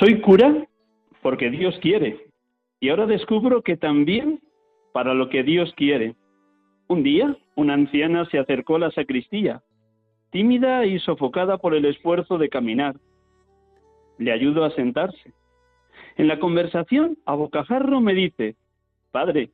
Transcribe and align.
Soy 0.00 0.18
cura 0.22 0.66
porque 1.20 1.50
Dios 1.50 1.78
quiere. 1.82 2.26
Y 2.80 2.88
ahora 2.88 3.04
descubro 3.04 3.60
que 3.60 3.76
también 3.76 4.40
para 4.94 5.12
lo 5.12 5.28
que 5.28 5.42
Dios 5.42 5.74
quiere. 5.76 6.14
Un 6.88 7.02
día, 7.02 7.36
una 7.54 7.74
anciana 7.74 8.24
se 8.30 8.38
acercó 8.38 8.76
a 8.76 8.78
la 8.78 8.90
sacristía, 8.92 9.62
tímida 10.30 10.86
y 10.86 10.98
sofocada 11.00 11.58
por 11.58 11.74
el 11.74 11.84
esfuerzo 11.84 12.38
de 12.38 12.48
caminar. 12.48 12.96
Le 14.16 14.32
ayudo 14.32 14.64
a 14.64 14.70
sentarse. 14.70 15.34
En 16.16 16.28
la 16.28 16.40
conversación, 16.40 17.18
a 17.26 17.34
bocajarro 17.34 18.00
me 18.00 18.14
dice, 18.14 18.56
Padre, 19.12 19.50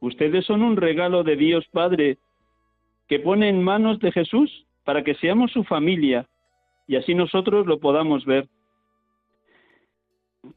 ustedes 0.00 0.44
son 0.44 0.62
un 0.62 0.76
regalo 0.76 1.24
de 1.24 1.36
Dios 1.36 1.66
Padre 1.72 2.18
que 3.08 3.20
pone 3.20 3.48
en 3.48 3.64
manos 3.64 3.98
de 4.00 4.12
Jesús 4.12 4.66
para 4.84 5.02
que 5.02 5.14
seamos 5.14 5.50
su 5.50 5.64
familia 5.64 6.28
y 6.86 6.96
así 6.96 7.14
nosotros 7.14 7.66
lo 7.66 7.80
podamos 7.80 8.26
ver. 8.26 8.50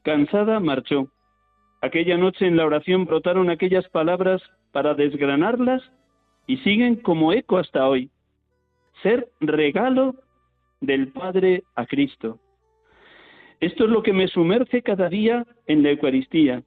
Cansada 0.02 0.60
marchó. 0.60 1.08
Aquella 1.80 2.16
noche 2.16 2.46
en 2.46 2.56
la 2.56 2.66
oración 2.66 3.04
brotaron 3.04 3.50
aquellas 3.50 3.88
palabras 3.88 4.42
para 4.72 4.94
desgranarlas 4.94 5.82
y 6.46 6.56
siguen 6.58 6.96
como 6.96 7.32
eco 7.32 7.58
hasta 7.58 7.88
hoy. 7.88 8.10
Ser 9.02 9.28
regalo 9.40 10.16
del 10.80 11.08
Padre 11.12 11.64
a 11.74 11.86
Cristo. 11.86 12.38
Esto 13.60 13.84
es 13.84 13.90
lo 13.90 14.02
que 14.02 14.12
me 14.12 14.28
sumerge 14.28 14.82
cada 14.82 15.08
día 15.08 15.46
en 15.66 15.82
la 15.82 15.90
Eucaristía, 15.90 16.62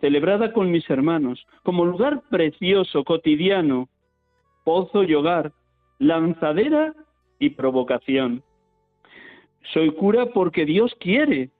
celebrada 0.00 0.52
con 0.52 0.70
mis 0.70 0.88
hermanos, 0.90 1.46
como 1.62 1.84
lugar 1.84 2.22
precioso, 2.30 3.04
cotidiano, 3.04 3.88
pozo 4.64 5.04
y 5.04 5.14
hogar, 5.14 5.52
lanzadera 5.98 6.94
y 7.38 7.50
provocación. 7.50 8.42
Soy 9.72 9.92
cura 9.92 10.26
porque 10.26 10.64
Dios 10.64 10.94
quiere, 10.98 11.50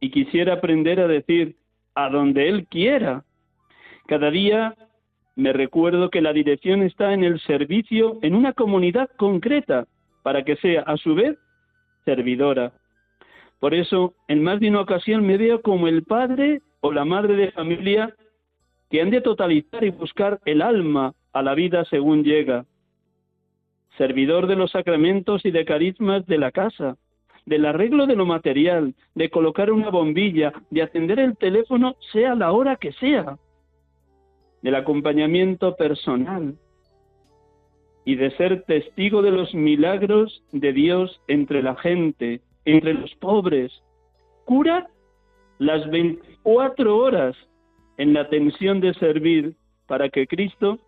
y 0.00 0.10
quisiera 0.10 0.54
aprender 0.54 1.00
a 1.00 1.08
decir 1.08 1.56
a 1.94 2.08
donde 2.10 2.48
Él 2.48 2.66
quiera. 2.68 3.24
Cada 4.06 4.30
día 4.30 4.74
me 5.34 5.52
recuerdo 5.52 6.10
que 6.10 6.22
la 6.22 6.32
dirección 6.32 6.82
está 6.82 7.12
en 7.12 7.24
el 7.24 7.40
servicio 7.40 8.18
en 8.22 8.34
una 8.34 8.52
comunidad 8.52 9.10
concreta 9.16 9.86
para 10.22 10.44
que 10.44 10.56
sea 10.56 10.82
a 10.82 10.96
su 10.96 11.14
vez 11.14 11.36
servidora. 12.04 12.72
Por 13.60 13.74
eso, 13.74 14.14
en 14.28 14.42
más 14.42 14.60
de 14.60 14.68
una 14.68 14.80
ocasión 14.80 15.26
me 15.26 15.36
veo 15.36 15.62
como 15.62 15.88
el 15.88 16.04
padre 16.04 16.60
o 16.80 16.92
la 16.92 17.04
madre 17.04 17.36
de 17.36 17.52
familia 17.52 18.14
que 18.90 19.00
han 19.00 19.10
de 19.10 19.20
totalizar 19.20 19.84
y 19.84 19.90
buscar 19.90 20.40
el 20.44 20.62
alma 20.62 21.14
a 21.32 21.42
la 21.42 21.54
vida 21.54 21.84
según 21.86 22.22
llega. 22.22 22.64
Servidor 23.98 24.46
de 24.46 24.56
los 24.56 24.70
sacramentos 24.70 25.44
y 25.44 25.50
de 25.50 25.64
carismas 25.64 26.26
de 26.26 26.38
la 26.38 26.52
casa, 26.52 26.96
del 27.46 27.64
arreglo 27.64 28.06
de 28.06 28.16
lo 28.16 28.26
material, 28.26 28.94
de 29.14 29.30
colocar 29.30 29.70
una 29.70 29.88
bombilla, 29.88 30.52
de 30.70 30.82
atender 30.82 31.20
el 31.20 31.36
teléfono, 31.36 31.96
sea 32.12 32.34
la 32.34 32.52
hora 32.52 32.76
que 32.76 32.92
sea, 32.92 33.38
del 34.62 34.74
acompañamiento 34.74 35.76
personal 35.76 36.56
y 38.04 38.16
de 38.16 38.30
ser 38.36 38.64
testigo 38.64 39.22
de 39.22 39.30
los 39.30 39.54
milagros 39.54 40.42
de 40.52 40.72
Dios 40.72 41.20
entre 41.28 41.62
la 41.62 41.76
gente, 41.76 42.40
entre 42.64 42.94
los 42.94 43.14
pobres. 43.16 43.72
Cura 44.44 44.88
las 45.58 45.88
24 45.88 46.96
horas 46.96 47.36
en 47.96 48.12
la 48.12 48.28
tensión 48.28 48.80
de 48.80 48.92
servir 48.94 49.54
para 49.86 50.08
que 50.08 50.26
Cristo 50.26 50.78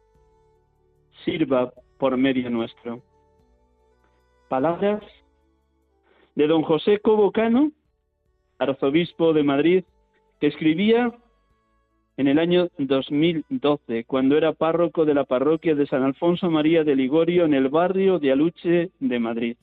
sirva 1.25 1.73
por 1.99 2.17
medio 2.17 2.51
nuestro. 2.51 3.01
Palabras 4.49 5.03
de 6.39 6.47
don 6.47 6.63
José 6.63 7.01
Cobocano, 7.01 7.73
arzobispo 8.61 9.33
de 9.33 9.43
Madrid, 9.43 9.85
que 10.41 10.47
escribía 10.47 11.13
en 12.17 12.29
el 12.29 12.39
año 12.39 12.69
2012, 12.79 14.05
cuando 14.05 14.37
era 14.37 14.53
párroco 14.53 15.05
de 15.05 15.15
la 15.15 15.25
parroquia 15.25 15.75
de 15.75 15.89
San 15.89 16.05
Alfonso 16.05 16.49
María 16.49 16.85
de 16.85 16.95
Ligorio 16.95 17.45
en 17.45 17.55
el 17.55 17.69
barrio 17.69 18.21
de 18.21 18.31
Aluche 18.31 18.91
de 19.01 19.19
Madrid. 19.19 19.57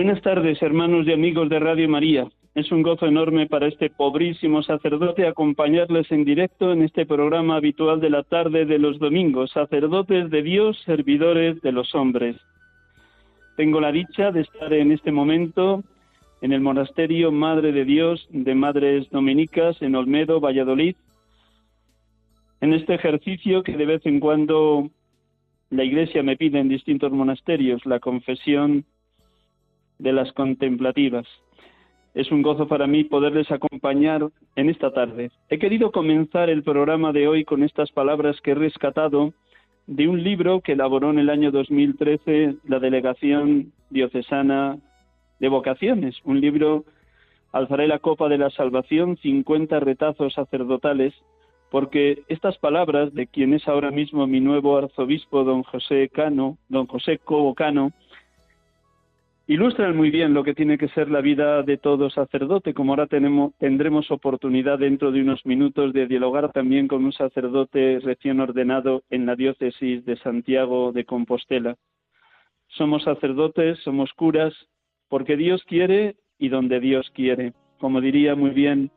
Buenas 0.00 0.22
tardes, 0.22 0.62
hermanos 0.62 1.08
y 1.08 1.12
amigos 1.12 1.48
de 1.48 1.58
Radio 1.58 1.88
María. 1.88 2.28
Es 2.54 2.70
un 2.70 2.82
gozo 2.82 3.06
enorme 3.06 3.48
para 3.48 3.66
este 3.66 3.90
pobrísimo 3.90 4.62
sacerdote 4.62 5.26
acompañarles 5.26 6.08
en 6.12 6.24
directo 6.24 6.72
en 6.72 6.82
este 6.82 7.04
programa 7.04 7.56
habitual 7.56 7.98
de 7.98 8.08
la 8.08 8.22
tarde 8.22 8.64
de 8.64 8.78
los 8.78 9.00
domingos, 9.00 9.50
sacerdotes 9.50 10.30
de 10.30 10.42
Dios, 10.42 10.80
servidores 10.86 11.60
de 11.62 11.72
los 11.72 11.96
hombres. 11.96 12.36
Tengo 13.56 13.80
la 13.80 13.90
dicha 13.90 14.30
de 14.30 14.42
estar 14.42 14.72
en 14.72 14.92
este 14.92 15.10
momento 15.10 15.82
en 16.42 16.52
el 16.52 16.60
monasterio 16.60 17.32
Madre 17.32 17.72
de 17.72 17.84
Dios 17.84 18.24
de 18.30 18.54
Madres 18.54 19.10
Dominicas 19.10 19.82
en 19.82 19.96
Olmedo, 19.96 20.38
Valladolid, 20.38 20.94
en 22.60 22.72
este 22.72 22.94
ejercicio 22.94 23.64
que 23.64 23.76
de 23.76 23.86
vez 23.86 24.06
en 24.06 24.20
cuando 24.20 24.90
la 25.70 25.82
Iglesia 25.82 26.22
me 26.22 26.36
pide 26.36 26.60
en 26.60 26.68
distintos 26.68 27.10
monasterios, 27.10 27.84
la 27.84 27.98
confesión 27.98 28.84
de 29.98 30.12
las 30.12 30.32
contemplativas. 30.32 31.26
Es 32.14 32.30
un 32.32 32.42
gozo 32.42 32.66
para 32.66 32.86
mí 32.86 33.04
poderles 33.04 33.50
acompañar 33.50 34.28
en 34.56 34.70
esta 34.70 34.92
tarde. 34.92 35.30
He 35.48 35.58
querido 35.58 35.92
comenzar 35.92 36.50
el 36.50 36.62
programa 36.62 37.12
de 37.12 37.28
hoy 37.28 37.44
con 37.44 37.62
estas 37.62 37.90
palabras 37.92 38.40
que 38.40 38.52
he 38.52 38.54
rescatado 38.54 39.32
de 39.86 40.08
un 40.08 40.22
libro 40.22 40.60
que 40.60 40.72
elaboró 40.72 41.10
en 41.10 41.18
el 41.18 41.30
año 41.30 41.50
2013 41.50 42.56
la 42.66 42.78
Delegación 42.78 43.72
Diocesana 43.90 44.78
de 45.38 45.48
Vocaciones, 45.48 46.16
un 46.24 46.40
libro 46.40 46.84
Alzaré 47.52 47.88
la 47.88 47.98
copa 47.98 48.28
de 48.28 48.36
la 48.36 48.50
salvación, 48.50 49.16
50 49.16 49.80
retazos 49.80 50.34
sacerdotales, 50.34 51.14
porque 51.70 52.22
estas 52.28 52.58
palabras 52.58 53.14
de 53.14 53.26
quien 53.26 53.54
es 53.54 53.66
ahora 53.66 53.90
mismo 53.90 54.26
mi 54.26 54.40
nuevo 54.40 54.76
arzobispo, 54.76 55.44
don 55.44 55.62
José 55.62 56.10
Cano, 56.10 56.58
don 56.68 56.86
José 56.86 57.18
Cobo 57.18 57.54
Cano, 57.54 57.92
ilustran 59.48 59.96
muy 59.96 60.10
bien 60.10 60.34
lo 60.34 60.44
que 60.44 60.54
tiene 60.54 60.76
que 60.76 60.88
ser 60.88 61.10
la 61.10 61.22
vida 61.22 61.62
de 61.62 61.78
todo 61.78 62.10
sacerdote, 62.10 62.74
como 62.74 62.92
ahora 62.92 63.06
tenemos, 63.06 63.54
tendremos 63.56 64.10
oportunidad 64.10 64.78
dentro 64.78 65.10
de 65.10 65.22
unos 65.22 65.44
minutos 65.46 65.94
de 65.94 66.06
dialogar 66.06 66.52
también 66.52 66.86
con 66.86 67.02
un 67.02 67.12
sacerdote 67.12 67.98
recién 68.00 68.40
ordenado 68.40 69.02
en 69.08 69.24
la 69.24 69.36
diócesis 69.36 70.04
de 70.04 70.16
Santiago 70.18 70.92
de 70.92 71.06
Compostela. 71.06 71.76
Somos 72.68 73.04
sacerdotes, 73.04 73.78
somos 73.78 74.12
curas, 74.12 74.52
porque 75.08 75.38
Dios 75.38 75.64
quiere 75.64 76.16
y 76.38 76.50
donde 76.50 76.78
Dios 76.78 77.10
quiere. 77.14 77.54
Como 77.80 78.02
diría 78.02 78.34
muy 78.34 78.50
bien 78.50 78.90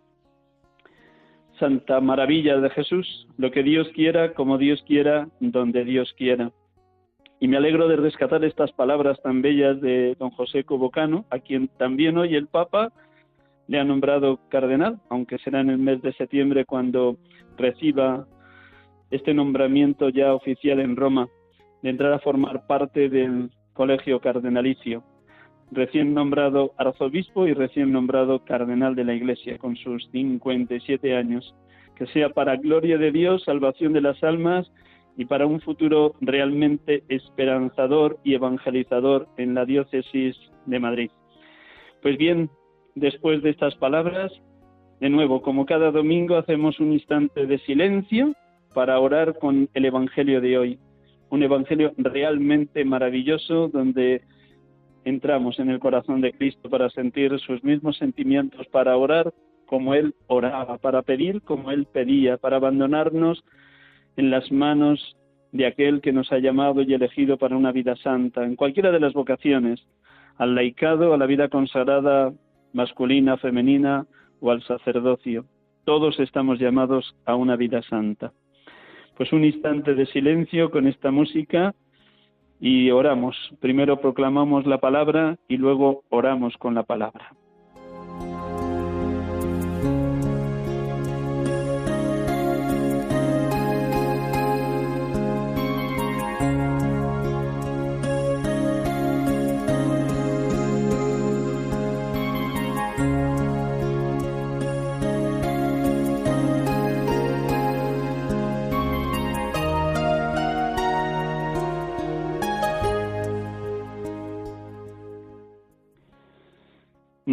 Santa 1.59 2.01
Maravilla 2.01 2.57
de 2.57 2.69
Jesús, 2.71 3.25
lo 3.37 3.51
que 3.51 3.63
Dios 3.63 3.87
quiera, 3.95 4.33
como 4.33 4.57
Dios 4.57 4.83
quiera, 4.85 5.29
donde 5.39 5.85
Dios 5.85 6.13
quiera. 6.17 6.51
Y 7.41 7.47
me 7.47 7.57
alegro 7.57 7.87
de 7.87 7.95
rescatar 7.95 8.45
estas 8.45 8.71
palabras 8.71 9.19
tan 9.23 9.41
bellas 9.41 9.81
de 9.81 10.15
don 10.19 10.29
José 10.29 10.63
Cobocano, 10.63 11.25
a 11.31 11.39
quien 11.39 11.69
también 11.69 12.15
hoy 12.19 12.35
el 12.35 12.45
Papa 12.45 12.93
le 13.65 13.79
ha 13.79 13.83
nombrado 13.83 14.39
cardenal, 14.49 14.99
aunque 15.09 15.39
será 15.39 15.61
en 15.61 15.71
el 15.71 15.79
mes 15.79 16.03
de 16.03 16.13
septiembre 16.13 16.65
cuando 16.65 17.17
reciba 17.57 18.27
este 19.09 19.33
nombramiento 19.33 20.09
ya 20.09 20.35
oficial 20.35 20.79
en 20.79 20.95
Roma, 20.95 21.29
de 21.81 21.89
entrar 21.89 22.13
a 22.13 22.19
formar 22.19 22.67
parte 22.67 23.09
del 23.09 23.49
colegio 23.73 24.19
cardenalicio, 24.19 25.03
recién 25.71 26.13
nombrado 26.13 26.73
arzobispo 26.77 27.47
y 27.47 27.53
recién 27.53 27.91
nombrado 27.91 28.45
cardenal 28.45 28.93
de 28.93 29.05
la 29.05 29.15
Iglesia, 29.15 29.57
con 29.57 29.75
sus 29.77 30.07
57 30.11 31.17
años. 31.17 31.55
Que 31.95 32.05
sea 32.05 32.29
para 32.29 32.57
gloria 32.57 32.99
de 32.99 33.11
Dios, 33.11 33.43
salvación 33.45 33.93
de 33.93 34.01
las 34.01 34.23
almas 34.23 34.71
y 35.17 35.25
para 35.25 35.45
un 35.45 35.61
futuro 35.61 36.13
realmente 36.21 37.03
esperanzador 37.09 38.19
y 38.23 38.33
evangelizador 38.33 39.27
en 39.37 39.53
la 39.53 39.65
diócesis 39.65 40.37
de 40.65 40.79
Madrid. 40.79 41.11
Pues 42.01 42.17
bien, 42.17 42.49
después 42.95 43.43
de 43.43 43.51
estas 43.51 43.75
palabras, 43.75 44.31
de 44.99 45.09
nuevo, 45.09 45.41
como 45.41 45.65
cada 45.65 45.91
domingo, 45.91 46.37
hacemos 46.37 46.79
un 46.79 46.93
instante 46.93 47.45
de 47.45 47.57
silencio 47.59 48.33
para 48.73 48.99
orar 48.99 49.37
con 49.37 49.69
el 49.73 49.85
Evangelio 49.85 50.41
de 50.41 50.57
hoy. 50.57 50.79
Un 51.29 51.43
Evangelio 51.43 51.93
realmente 51.97 52.85
maravilloso 52.85 53.67
donde 53.67 54.21
entramos 55.03 55.59
en 55.59 55.69
el 55.69 55.79
corazón 55.79 56.21
de 56.21 56.33
Cristo 56.33 56.69
para 56.69 56.89
sentir 56.89 57.39
sus 57.39 57.63
mismos 57.63 57.97
sentimientos, 57.97 58.67
para 58.67 58.95
orar 58.95 59.33
como 59.65 59.93
Él 59.93 60.13
oraba, 60.27 60.77
para 60.77 61.01
pedir 61.01 61.41
como 61.41 61.71
Él 61.71 61.87
pedía, 61.91 62.37
para 62.37 62.57
abandonarnos 62.57 63.43
en 64.17 64.29
las 64.29 64.51
manos 64.51 65.15
de 65.51 65.65
aquel 65.65 66.01
que 66.01 66.13
nos 66.13 66.31
ha 66.31 66.39
llamado 66.39 66.81
y 66.81 66.93
elegido 66.93 67.37
para 67.37 67.57
una 67.57 67.71
vida 67.71 67.95
santa, 67.97 68.43
en 68.43 68.55
cualquiera 68.55 68.91
de 68.91 68.99
las 68.99 69.13
vocaciones, 69.13 69.85
al 70.37 70.55
laicado, 70.55 71.13
a 71.13 71.17
la 71.17 71.25
vida 71.25 71.49
consagrada 71.49 72.33
masculina, 72.73 73.37
femenina 73.37 74.05
o 74.39 74.51
al 74.51 74.63
sacerdocio. 74.63 75.45
Todos 75.83 76.19
estamos 76.19 76.59
llamados 76.59 77.15
a 77.25 77.35
una 77.35 77.55
vida 77.55 77.81
santa. 77.83 78.31
Pues 79.17 79.33
un 79.33 79.43
instante 79.43 79.93
de 79.93 80.05
silencio 80.05 80.71
con 80.71 80.87
esta 80.87 81.11
música 81.11 81.75
y 82.59 82.91
oramos. 82.91 83.35
Primero 83.59 83.99
proclamamos 83.99 84.65
la 84.65 84.79
palabra 84.79 85.37
y 85.47 85.57
luego 85.57 86.03
oramos 86.09 86.55
con 86.57 86.75
la 86.75 86.83
palabra. 86.83 87.33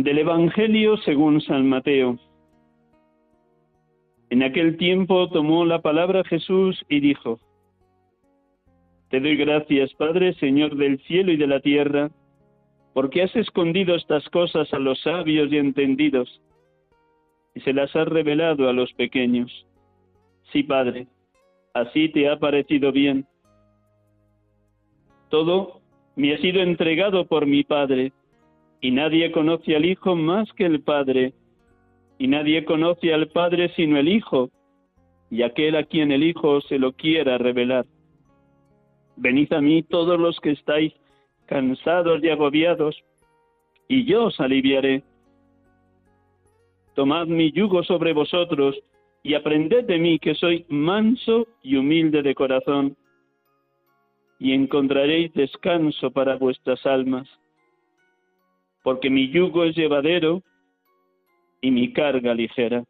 Del 0.03 0.19
Evangelio 0.19 0.97
según 0.99 1.41
San 1.41 1.69
Mateo. 1.69 2.17
En 4.31 4.45
aquel 4.45 4.77
tiempo 4.77 5.29
tomó 5.29 5.65
la 5.65 5.83
palabra 5.83 6.23
Jesús 6.23 6.81
y 6.89 7.01
dijo, 7.01 7.41
Te 9.11 9.19
doy 9.19 9.37
gracias, 9.37 9.93
Padre, 9.95 10.35
Señor 10.35 10.77
del 10.77 11.01
cielo 11.01 11.33
y 11.33 11.37
de 11.37 11.49
la 11.49 11.59
tierra, 11.59 12.13
porque 12.95 13.23
has 13.23 13.35
escondido 13.35 13.97
estas 13.97 14.29
cosas 14.29 14.73
a 14.73 14.79
los 14.79 15.01
sabios 15.01 15.51
y 15.51 15.57
entendidos, 15.57 16.43
y 17.57 17.61
se 17.63 17.73
las 17.73 17.95
has 17.97 18.07
revelado 18.07 18.69
a 18.69 18.73
los 18.73 18.93
pequeños. 18.93 19.67
Sí, 20.53 20.63
Padre, 20.63 21.09
así 21.75 22.09
te 22.11 22.29
ha 22.29 22.39
parecido 22.39 22.93
bien. 22.93 23.27
Todo 25.29 25.81
me 26.15 26.35
ha 26.35 26.39
sido 26.39 26.63
entregado 26.63 27.27
por 27.27 27.47
mi 27.47 27.65
Padre, 27.65 28.13
y 28.81 28.91
nadie 28.91 29.33
conoce 29.33 29.75
al 29.75 29.85
Hijo 29.85 30.15
más 30.15 30.53
que 30.53 30.67
el 30.67 30.81
Padre, 30.83 31.33
y 32.19 32.29
nadie 32.29 32.65
conoce 32.65 33.13
al 33.13 33.29
Padre 33.29 33.73
sino 33.75 33.99
el 33.99 34.09
Hijo, 34.09 34.51
y 35.31 35.43
aquel 35.43 35.77
a 35.77 35.85
quien 35.85 36.13
el 36.13 36.23
Hijo 36.23 36.61
se 36.63 36.79
lo 36.79 36.93
quiera 36.93 37.39
revelar. 37.39 37.85
Venid 39.17 39.53
a 39.53 39.61
mí 39.61 39.83
todos 39.83 40.19
los 40.19 40.39
que 40.41 40.53
estáis 40.53 40.93
cansados 41.47 42.23
y 42.23 42.29
agobiados, 42.29 42.97
y 43.89 44.05
yo 44.05 44.27
os 44.27 44.39
aliviaré. 44.39 45.03
Tomad 46.95 47.27
mi 47.27 47.51
yugo 47.53 47.83
sobre 47.83 48.13
vosotros, 48.13 48.77
y 49.25 49.35
aprended 49.35 49.85
de 49.85 49.99
mí 49.99 50.19
que 50.19 50.35
soy 50.35 50.65
manso 50.69 51.49
y 51.63 51.77
humilde 51.77 52.23
de 52.23 52.35
corazón, 52.35 52.97
y 54.39 54.53
encontraréis 54.53 55.33
descanso 55.35 56.13
para 56.13 56.37
vuestras 56.37 56.87
almas 56.87 57.29
porque 58.89 59.11
mi 59.11 59.29
yugo 59.29 59.65
es 59.65 59.77
llevadero 59.77 60.43
y 61.61 61.71
mi 61.71 61.93
carga 61.93 62.33
ligera. 62.33 62.85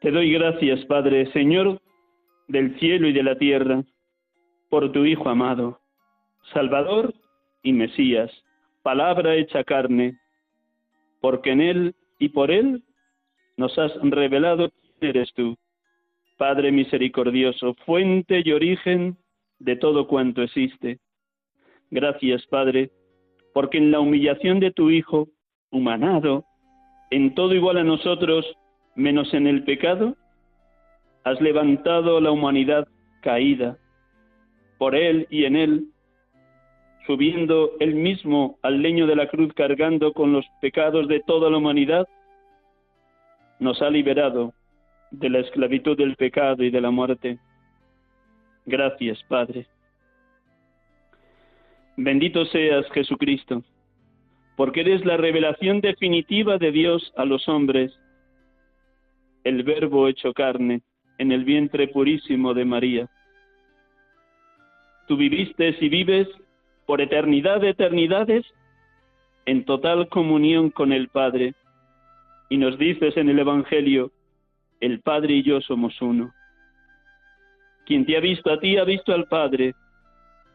Te 0.00 0.12
doy 0.12 0.32
gracias, 0.32 0.84
Padre, 0.84 1.28
Señor, 1.32 1.80
del 2.48 2.78
cielo 2.78 3.08
y 3.08 3.12
de 3.12 3.22
la 3.22 3.36
tierra, 3.36 3.84
por 4.70 4.90
tu 4.92 5.04
Hijo 5.04 5.28
amado, 5.28 5.80
Salvador 6.52 7.14
y 7.62 7.72
Mesías, 7.72 8.30
palabra 8.82 9.34
hecha 9.36 9.64
carne, 9.64 10.18
porque 11.20 11.52
en 11.52 11.60
Él 11.60 11.94
y 12.18 12.30
por 12.30 12.50
Él 12.50 12.82
nos 13.56 13.78
has 13.78 13.92
revelado 14.02 14.70
quién 14.70 15.10
eres 15.10 15.32
tú, 15.34 15.56
Padre 16.36 16.70
misericordioso, 16.70 17.74
fuente 17.84 18.42
y 18.44 18.52
origen 18.52 19.16
de 19.58 19.76
todo 19.76 20.06
cuanto 20.06 20.42
existe. 20.42 20.98
Gracias, 21.90 22.46
Padre, 22.46 22.90
porque 23.52 23.78
en 23.78 23.90
la 23.90 24.00
humillación 24.00 24.60
de 24.60 24.70
tu 24.70 24.90
Hijo, 24.90 25.28
humanado, 25.70 26.44
en 27.10 27.34
todo 27.34 27.54
igual 27.54 27.78
a 27.78 27.84
nosotros, 27.84 28.46
menos 28.94 29.34
en 29.34 29.46
el 29.46 29.64
pecado, 29.64 30.16
has 31.28 31.40
levantado 31.42 32.20
la 32.20 32.30
humanidad 32.30 32.88
caída. 33.20 33.76
Por 34.78 34.94
él 34.94 35.26
y 35.28 35.44
en 35.44 35.56
él, 35.56 35.84
subiendo 37.06 37.72
él 37.80 37.94
mismo 37.94 38.58
al 38.62 38.80
leño 38.80 39.06
de 39.06 39.16
la 39.16 39.28
cruz 39.28 39.52
cargando 39.54 40.12
con 40.12 40.32
los 40.32 40.46
pecados 40.62 41.06
de 41.06 41.20
toda 41.20 41.50
la 41.50 41.58
humanidad, 41.58 42.08
nos 43.58 43.82
ha 43.82 43.90
liberado 43.90 44.54
de 45.10 45.28
la 45.28 45.40
esclavitud 45.40 45.98
del 45.98 46.16
pecado 46.16 46.62
y 46.62 46.70
de 46.70 46.80
la 46.80 46.90
muerte. 46.90 47.38
Gracias, 48.64 49.22
Padre. 49.24 49.66
Bendito 51.96 52.44
seas, 52.46 52.86
Jesucristo, 52.92 53.62
porque 54.56 54.80
eres 54.80 55.04
la 55.04 55.16
revelación 55.16 55.80
definitiva 55.80 56.56
de 56.56 56.70
Dios 56.70 57.12
a 57.16 57.24
los 57.24 57.48
hombres, 57.48 57.92
el 59.44 59.62
Verbo 59.64 60.08
hecho 60.08 60.32
carne 60.32 60.82
en 61.18 61.32
el 61.32 61.44
vientre 61.44 61.88
purísimo 61.88 62.54
de 62.54 62.64
María. 62.64 63.08
Tú 65.06 65.16
viviste 65.16 65.76
y 65.80 65.88
vives 65.88 66.28
por 66.86 67.00
eternidad 67.00 67.60
de 67.60 67.70
eternidades 67.70 68.46
en 69.46 69.64
total 69.64 70.08
comunión 70.08 70.70
con 70.70 70.92
el 70.92 71.08
Padre. 71.08 71.54
Y 72.50 72.56
nos 72.56 72.78
dices 72.78 73.16
en 73.16 73.28
el 73.28 73.38
Evangelio, 73.38 74.10
el 74.80 75.00
Padre 75.00 75.34
y 75.34 75.42
yo 75.42 75.60
somos 75.60 76.00
uno. 76.00 76.32
Quien 77.86 78.04
te 78.04 78.16
ha 78.16 78.20
visto 78.20 78.52
a 78.52 78.60
ti 78.60 78.76
ha 78.76 78.84
visto 78.84 79.12
al 79.12 79.26
Padre. 79.26 79.74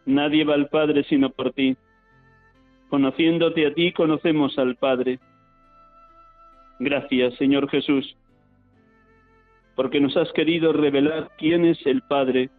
Nadie 0.06 0.44
va 0.44 0.54
al 0.54 0.70
Padre 0.70 1.04
sino 1.06 1.30
por 1.32 1.54
ti. 1.54 1.76
Conociéndote 2.90 3.66
a 3.66 3.74
ti 3.74 3.92
conocemos 3.92 4.58
al 4.60 4.76
Padre. 4.76 5.20
Gracias, 6.80 7.34
Señor 7.36 7.70
Jesús, 7.70 8.16
porque 9.76 10.00
nos 10.00 10.16
has 10.18 10.32
querido 10.34 10.74
revelar 10.74 11.32
quién 11.38 11.66
es 11.66 11.84
el 11.86 12.02
Padre, 12.04 12.50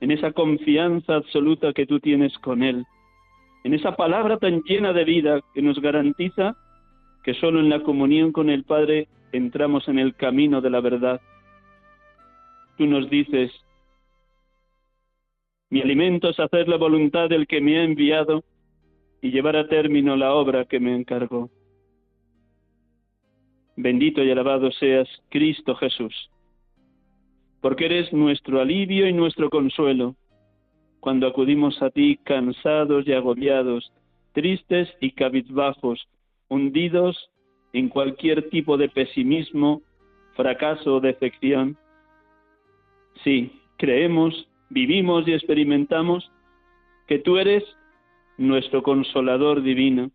en 0.00 0.10
esa 0.10 0.32
confianza 0.32 1.16
absoluta 1.16 1.72
que 1.72 1.86
tú 1.86 2.00
tienes 2.00 2.36
con 2.38 2.62
Él, 2.62 2.84
en 3.64 3.74
esa 3.74 3.96
palabra 3.96 4.38
tan 4.38 4.62
llena 4.62 4.92
de 4.92 5.04
vida 5.04 5.40
que 5.54 5.62
nos 5.62 5.80
garantiza 5.80 6.56
que 7.22 7.34
solo 7.34 7.60
en 7.60 7.68
la 7.68 7.82
comunión 7.82 8.32
con 8.32 8.48
el 8.48 8.64
Padre 8.64 9.08
entramos 9.32 9.86
en 9.88 9.98
el 9.98 10.14
camino 10.14 10.60
de 10.60 10.70
la 10.70 10.80
verdad. 10.80 11.20
Tú 12.78 12.86
nos 12.86 13.10
dices, 13.10 13.52
mi 15.68 15.82
alimento 15.82 16.30
es 16.30 16.40
hacer 16.40 16.66
la 16.68 16.76
voluntad 16.76 17.28
del 17.28 17.46
que 17.46 17.60
me 17.60 17.78
ha 17.78 17.84
enviado 17.84 18.42
y 19.20 19.30
llevar 19.30 19.56
a 19.56 19.68
término 19.68 20.16
la 20.16 20.32
obra 20.32 20.64
que 20.64 20.80
me 20.80 20.96
encargó. 20.96 21.50
Bendito 23.76 24.22
y 24.22 24.30
alabado 24.30 24.70
seas, 24.72 25.08
Cristo 25.30 25.74
Jesús, 25.76 26.30
porque 27.60 27.86
eres 27.86 28.12
nuestro 28.12 28.60
alivio 28.60 29.06
y 29.06 29.12
nuestro 29.12 29.48
consuelo 29.50 30.16
cuando 31.00 31.26
acudimos 31.26 31.80
a 31.82 31.90
ti 31.90 32.18
cansados 32.24 33.06
y 33.06 33.12
agobiados, 33.12 33.90
tristes 34.32 34.88
y 35.00 35.12
cabizbajos, 35.12 36.06
hundidos 36.48 37.30
en 37.72 37.88
cualquier 37.88 38.50
tipo 38.50 38.76
de 38.76 38.88
pesimismo, 38.88 39.82
fracaso 40.34 40.96
o 40.96 41.00
defección. 41.00 41.76
Sí, 43.24 43.50
creemos, 43.78 44.48
vivimos 44.68 45.26
y 45.26 45.32
experimentamos 45.32 46.30
que 47.06 47.18
tú 47.18 47.38
eres 47.38 47.64
nuestro 48.36 48.82
consolador 48.82 49.62
divino, 49.62 50.10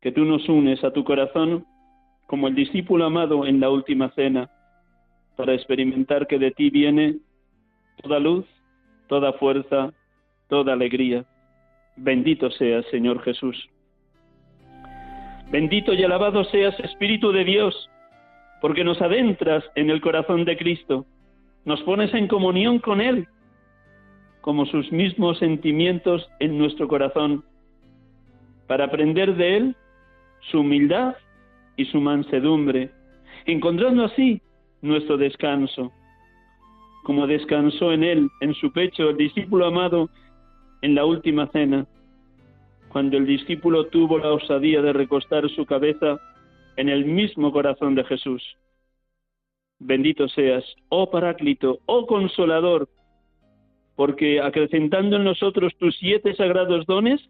que 0.00 0.12
tú 0.12 0.24
nos 0.24 0.48
unes 0.48 0.82
a 0.82 0.92
tu 0.92 1.04
corazón 1.04 1.66
como 2.30 2.46
el 2.46 2.54
discípulo 2.54 3.06
amado 3.06 3.44
en 3.44 3.58
la 3.58 3.70
última 3.70 4.08
cena, 4.10 4.48
para 5.34 5.52
experimentar 5.52 6.28
que 6.28 6.38
de 6.38 6.52
ti 6.52 6.70
viene 6.70 7.16
toda 8.00 8.20
luz, 8.20 8.46
toda 9.08 9.32
fuerza, 9.32 9.92
toda 10.48 10.74
alegría. 10.74 11.24
Bendito 11.96 12.48
seas, 12.52 12.86
Señor 12.92 13.20
Jesús. 13.24 13.68
Bendito 15.50 15.92
y 15.92 16.04
alabado 16.04 16.44
seas, 16.44 16.78
Espíritu 16.78 17.32
de 17.32 17.42
Dios, 17.42 17.90
porque 18.60 18.84
nos 18.84 19.02
adentras 19.02 19.64
en 19.74 19.90
el 19.90 20.00
corazón 20.00 20.44
de 20.44 20.56
Cristo, 20.56 21.06
nos 21.64 21.82
pones 21.82 22.14
en 22.14 22.28
comunión 22.28 22.78
con 22.78 23.00
Él, 23.00 23.26
como 24.40 24.66
sus 24.66 24.92
mismos 24.92 25.40
sentimientos 25.40 26.30
en 26.38 26.58
nuestro 26.58 26.86
corazón, 26.86 27.42
para 28.68 28.84
aprender 28.84 29.34
de 29.34 29.56
Él 29.56 29.76
su 30.52 30.60
humildad 30.60 31.16
y 31.80 31.86
su 31.86 32.00
mansedumbre, 32.00 32.90
encontrando 33.46 34.04
así 34.04 34.40
nuestro 34.82 35.16
descanso 35.16 35.92
como 37.02 37.26
descansó 37.26 37.92
en 37.92 38.04
él, 38.04 38.28
en 38.40 38.54
su 38.54 38.72
pecho, 38.72 39.10
el 39.10 39.16
discípulo 39.16 39.66
amado 39.66 40.10
en 40.82 40.94
la 40.94 41.04
última 41.04 41.46
cena, 41.48 41.86
cuando 42.88 43.16
el 43.16 43.26
discípulo 43.26 43.86
tuvo 43.86 44.18
la 44.18 44.32
osadía 44.32 44.82
de 44.82 44.92
recostar 44.92 45.48
su 45.50 45.64
cabeza 45.64 46.20
en 46.76 46.88
el 46.88 47.04
mismo 47.04 47.52
corazón 47.52 47.94
de 47.94 48.04
Jesús. 48.04 48.42
Bendito 49.78 50.28
seas, 50.28 50.64
oh 50.88 51.10
Paráclito, 51.10 51.78
oh 51.86 52.06
Consolador, 52.06 52.88
porque 53.96 54.40
acrecentando 54.40 55.16
en 55.16 55.24
nosotros 55.24 55.74
tus 55.78 55.96
siete 55.98 56.34
sagrados 56.34 56.84
dones, 56.86 57.20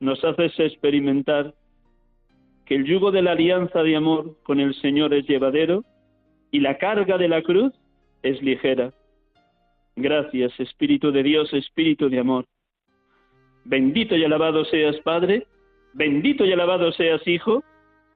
nos 0.00 0.22
haces 0.24 0.58
experimentar 0.58 1.54
que 2.64 2.74
el 2.74 2.84
yugo 2.84 3.10
de 3.10 3.22
la 3.22 3.32
alianza 3.32 3.82
de 3.82 3.96
amor 3.96 4.36
con 4.42 4.60
el 4.60 4.74
Señor 4.74 5.14
es 5.14 5.26
llevadero 5.26 5.84
y 6.50 6.60
la 6.60 6.78
carga 6.78 7.18
de 7.18 7.28
la 7.28 7.42
cruz 7.42 7.72
es 8.22 8.40
ligera. 8.42 8.92
Gracias, 9.96 10.58
Espíritu 10.58 11.12
de 11.12 11.22
Dios, 11.22 11.52
Espíritu 11.52 12.08
de 12.08 12.18
amor. 12.18 12.46
Bendito 13.64 14.16
y 14.16 14.24
alabado 14.24 14.64
seas, 14.64 14.96
Padre, 15.00 15.46
bendito 15.92 16.44
y 16.44 16.52
alabado 16.52 16.92
seas, 16.92 17.26
Hijo, 17.26 17.62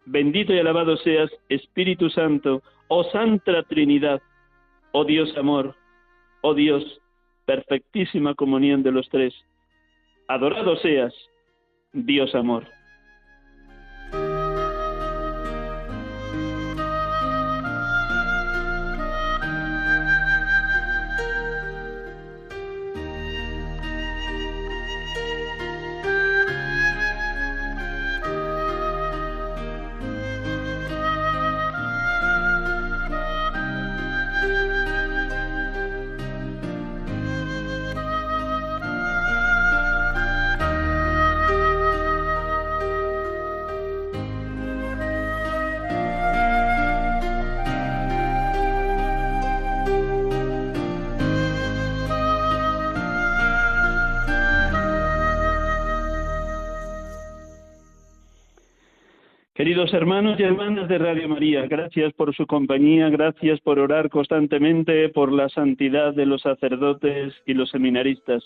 bendito 0.04 0.52
y 0.52 0.58
alabado 0.58 0.96
seas, 0.98 1.30
Espíritu 1.48 2.08
Santo, 2.10 2.62
oh 2.88 3.04
Santa 3.04 3.62
Trinidad, 3.64 4.20
oh 4.92 5.04
Dios 5.04 5.36
amor, 5.36 5.74
oh 6.42 6.54
Dios, 6.54 7.00
perfectísima 7.44 8.34
comunión 8.34 8.82
de 8.82 8.92
los 8.92 9.08
tres. 9.08 9.34
Adorado 10.28 10.76
seas, 10.76 11.14
Dios 11.92 12.34
amor. 12.34 12.75
Queridos 59.76 59.92
hermanos 59.92 60.40
y 60.40 60.42
hermanas 60.42 60.88
de 60.88 60.96
Radio 60.96 61.28
María, 61.28 61.66
gracias 61.66 62.10
por 62.14 62.34
su 62.34 62.46
compañía, 62.46 63.10
gracias 63.10 63.60
por 63.60 63.78
orar 63.78 64.08
constantemente 64.08 65.10
por 65.10 65.30
la 65.30 65.50
santidad 65.50 66.14
de 66.14 66.24
los 66.24 66.40
sacerdotes 66.40 67.34
y 67.44 67.52
los 67.52 67.68
seminaristas. 67.68 68.42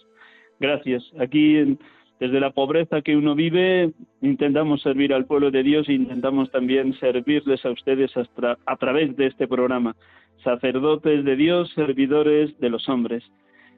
Gracias. 0.58 1.04
Aquí, 1.20 1.78
desde 2.18 2.40
la 2.40 2.50
pobreza 2.50 3.00
que 3.02 3.16
uno 3.16 3.36
vive, 3.36 3.92
intentamos 4.22 4.82
servir 4.82 5.14
al 5.14 5.26
pueblo 5.26 5.52
de 5.52 5.62
Dios 5.62 5.88
e 5.88 5.92
intentamos 5.92 6.50
también 6.50 6.94
servirles 6.94 7.64
a 7.64 7.70
ustedes 7.70 8.10
a 8.16 8.76
través 8.76 9.16
de 9.16 9.26
este 9.26 9.46
programa. 9.46 9.94
Sacerdotes 10.42 11.24
de 11.24 11.36
Dios, 11.36 11.70
servidores 11.76 12.58
de 12.58 12.70
los 12.70 12.88
hombres. 12.88 13.22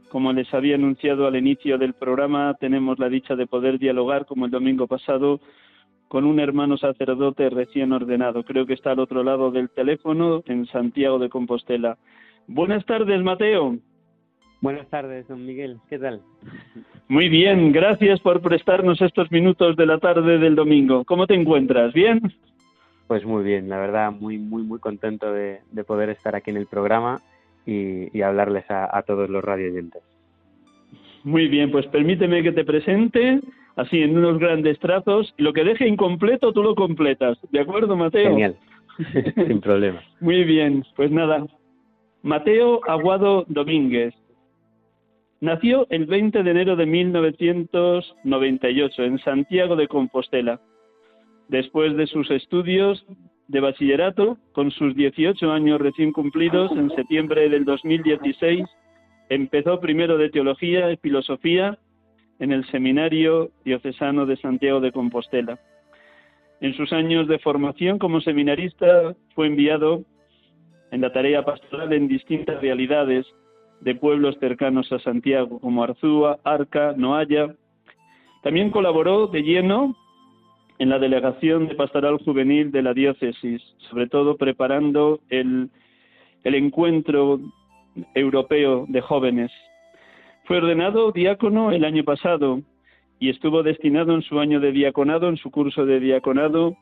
Como 0.08 0.32
les 0.32 0.52
había 0.54 0.76
anunciado 0.76 1.26
al 1.26 1.36
inicio 1.36 1.76
del 1.76 1.92
programa, 1.92 2.56
tenemos 2.58 2.98
la 2.98 3.10
dicha 3.10 3.36
de 3.36 3.46
poder 3.46 3.78
dialogar, 3.78 4.24
como 4.24 4.46
el 4.46 4.50
domingo 4.50 4.86
pasado, 4.86 5.38
con 6.12 6.26
un 6.26 6.40
hermano 6.40 6.76
sacerdote 6.76 7.48
recién 7.48 7.90
ordenado. 7.90 8.44
Creo 8.44 8.66
que 8.66 8.74
está 8.74 8.90
al 8.90 8.98
otro 8.98 9.24
lado 9.24 9.50
del 9.50 9.70
teléfono 9.70 10.42
en 10.44 10.66
Santiago 10.66 11.18
de 11.18 11.30
Compostela. 11.30 11.96
Buenas 12.46 12.84
tardes, 12.84 13.22
Mateo. 13.22 13.78
Buenas 14.60 14.86
tardes, 14.90 15.26
don 15.26 15.46
Miguel. 15.46 15.78
¿Qué 15.88 15.98
tal? 15.98 16.20
Muy 17.08 17.30
bien, 17.30 17.72
gracias 17.72 18.20
por 18.20 18.42
prestarnos 18.42 19.00
estos 19.00 19.32
minutos 19.32 19.74
de 19.74 19.86
la 19.86 19.96
tarde 19.96 20.36
del 20.36 20.54
domingo. 20.54 21.02
¿Cómo 21.06 21.26
te 21.26 21.32
encuentras? 21.32 21.94
¿Bien? 21.94 22.20
Pues 23.06 23.24
muy 23.24 23.42
bien, 23.42 23.70
la 23.70 23.78
verdad, 23.78 24.12
muy, 24.12 24.36
muy, 24.36 24.64
muy 24.64 24.80
contento 24.80 25.32
de, 25.32 25.62
poder 25.86 26.10
estar 26.10 26.36
aquí 26.36 26.50
en 26.50 26.58
el 26.58 26.66
programa 26.66 27.22
y, 27.64 28.20
hablarles 28.20 28.70
a, 28.70 28.94
a 28.94 29.00
todos 29.00 29.30
los 29.30 29.42
radioyentes. 29.42 30.02
Muy 31.24 31.48
bien, 31.48 31.70
pues 31.70 31.86
permíteme 31.86 32.42
que 32.42 32.52
te 32.52 32.66
presente 32.66 33.40
así 33.76 34.02
en 34.02 34.16
unos 34.16 34.38
grandes 34.38 34.78
trazos, 34.78 35.34
lo 35.38 35.52
que 35.52 35.64
deje 35.64 35.88
incompleto 35.88 36.52
tú 36.52 36.62
lo 36.62 36.74
completas. 36.74 37.38
¿De 37.50 37.60
acuerdo, 37.60 37.96
Mateo? 37.96 38.30
Genial, 38.30 38.56
sin 39.46 39.60
problema. 39.60 40.02
Muy 40.20 40.44
bien, 40.44 40.84
pues 40.96 41.10
nada. 41.10 41.46
Mateo 42.22 42.80
Aguado 42.86 43.44
Domínguez. 43.48 44.14
Nació 45.40 45.86
el 45.90 46.06
20 46.06 46.44
de 46.44 46.50
enero 46.50 46.76
de 46.76 46.86
1998 46.86 49.02
en 49.02 49.18
Santiago 49.18 49.74
de 49.74 49.88
Compostela. 49.88 50.60
Después 51.48 51.96
de 51.96 52.06
sus 52.06 52.30
estudios 52.30 53.04
de 53.48 53.58
bachillerato, 53.58 54.38
con 54.52 54.70
sus 54.70 54.94
18 54.94 55.50
años 55.50 55.80
recién 55.80 56.12
cumplidos, 56.12 56.70
en 56.72 56.90
septiembre 56.90 57.48
del 57.48 57.64
2016, 57.64 58.64
empezó 59.30 59.80
primero 59.80 60.16
de 60.16 60.30
teología 60.30 60.92
y 60.92 60.96
filosofía 60.98 61.76
en 62.42 62.50
el 62.50 62.66
Seminario 62.72 63.52
Diocesano 63.64 64.26
de 64.26 64.36
Santiago 64.36 64.80
de 64.80 64.90
Compostela. 64.90 65.60
En 66.60 66.74
sus 66.74 66.92
años 66.92 67.28
de 67.28 67.38
formación 67.38 68.00
como 68.00 68.20
seminarista 68.20 69.14
fue 69.36 69.46
enviado 69.46 70.02
en 70.90 71.02
la 71.02 71.12
tarea 71.12 71.44
pastoral 71.44 71.92
en 71.92 72.08
distintas 72.08 72.60
realidades 72.60 73.24
de 73.80 73.94
pueblos 73.94 74.36
cercanos 74.40 74.90
a 74.90 74.98
Santiago, 74.98 75.60
como 75.60 75.84
Arzúa, 75.84 76.40
Arca, 76.42 76.94
Noaya. 76.96 77.54
También 78.42 78.70
colaboró 78.70 79.28
de 79.28 79.42
lleno 79.44 79.96
en 80.80 80.88
la 80.88 80.98
delegación 80.98 81.68
de 81.68 81.76
pastoral 81.76 82.18
juvenil 82.24 82.72
de 82.72 82.82
la 82.82 82.92
diócesis, 82.92 83.62
sobre 83.88 84.08
todo 84.08 84.36
preparando 84.36 85.20
el, 85.30 85.70
el 86.42 86.54
encuentro 86.56 87.38
europeo 88.16 88.84
de 88.88 89.00
jóvenes 89.00 89.52
fue 90.44 90.58
ordenado 90.58 91.12
diácono 91.12 91.72
el 91.72 91.84
año 91.84 92.04
pasado 92.04 92.62
y 93.18 93.30
estuvo 93.30 93.62
destinado 93.62 94.14
en 94.14 94.22
su 94.22 94.40
año 94.40 94.60
de 94.60 94.72
diaconado, 94.72 95.28
en 95.28 95.36
su 95.36 95.50
curso 95.50 95.86
de 95.86 96.00
diaconado 96.00 96.76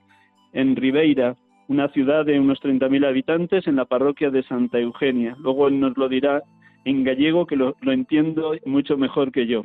en 0.53 0.77
Ribeira, 0.77 1.37
una 1.69 1.89
ciudad 1.89 2.25
de 2.25 2.41
unos 2.41 2.61
30.000 2.61 3.07
habitantes 3.07 3.67
en 3.67 3.77
la 3.77 3.85
parroquia 3.85 4.31
de 4.31 4.43
Santa 4.45 4.79
Eugenia. 4.79 5.37
Luego 5.39 5.69
él 5.69 5.79
nos 5.79 5.97
lo 5.97 6.09
dirá 6.09 6.43
en 6.85 7.05
gallego, 7.05 7.47
que 7.47 7.57
lo, 7.57 7.77
lo 7.83 7.93
entiendo 7.93 8.55
mucho 8.65 8.97
mejor 8.97 9.31
que 9.33 9.47
yo. 9.47 9.65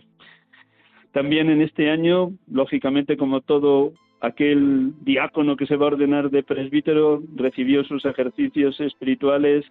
También 1.13 1.49
en 1.49 1.61
este 1.61 1.89
año, 1.89 2.31
lógicamente, 2.51 3.15
como 3.15 3.39
todo 3.39 3.93
aquel 4.19 4.93
diácono 5.01 5.55
que 5.55 5.65
se 5.65 5.77
va 5.77 5.85
a 5.85 5.93
ordenar 5.93 6.29
de 6.29 6.43
presbítero, 6.43 7.23
recibió 7.35 7.85
sus 7.85 8.03
ejercicios 8.05 8.79
espirituales 8.81 9.65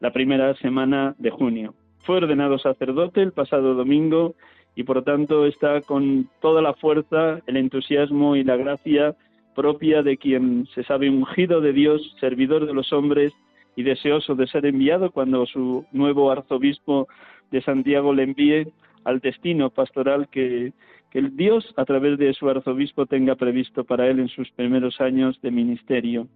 la 0.00 0.12
primera 0.12 0.54
semana 0.54 1.14
de 1.18 1.30
junio. 1.30 1.74
Fue 2.06 2.18
ordenado 2.18 2.56
sacerdote 2.60 3.20
el 3.20 3.32
pasado 3.32 3.74
domingo 3.74 4.36
y 4.76 4.84
por 4.84 5.02
tanto 5.02 5.44
está 5.44 5.80
con 5.80 6.28
toda 6.40 6.62
la 6.62 6.72
fuerza, 6.74 7.40
el 7.48 7.56
entusiasmo 7.56 8.36
y 8.36 8.44
la 8.44 8.56
gracia 8.56 9.16
propia 9.56 10.04
de 10.04 10.16
quien 10.16 10.68
se 10.72 10.84
sabe 10.84 11.10
ungido 11.10 11.60
de 11.60 11.72
Dios, 11.72 12.14
servidor 12.20 12.64
de 12.66 12.74
los 12.74 12.92
hombres 12.92 13.32
y 13.74 13.82
deseoso 13.82 14.36
de 14.36 14.46
ser 14.46 14.66
enviado 14.66 15.10
cuando 15.10 15.46
su 15.46 15.84
nuevo 15.90 16.30
arzobispo 16.30 17.08
de 17.50 17.60
Santiago 17.62 18.14
le 18.14 18.22
envíe 18.22 18.68
al 19.02 19.18
destino 19.18 19.70
pastoral 19.70 20.28
que, 20.28 20.72
que 21.10 21.18
el 21.18 21.36
Dios 21.36 21.74
a 21.76 21.84
través 21.84 22.18
de 22.18 22.32
su 22.34 22.48
arzobispo 22.48 23.06
tenga 23.06 23.34
previsto 23.34 23.82
para 23.82 24.06
él 24.06 24.20
en 24.20 24.28
sus 24.28 24.48
primeros 24.52 25.00
años 25.00 25.40
de 25.42 25.50
ministerio. 25.50 26.28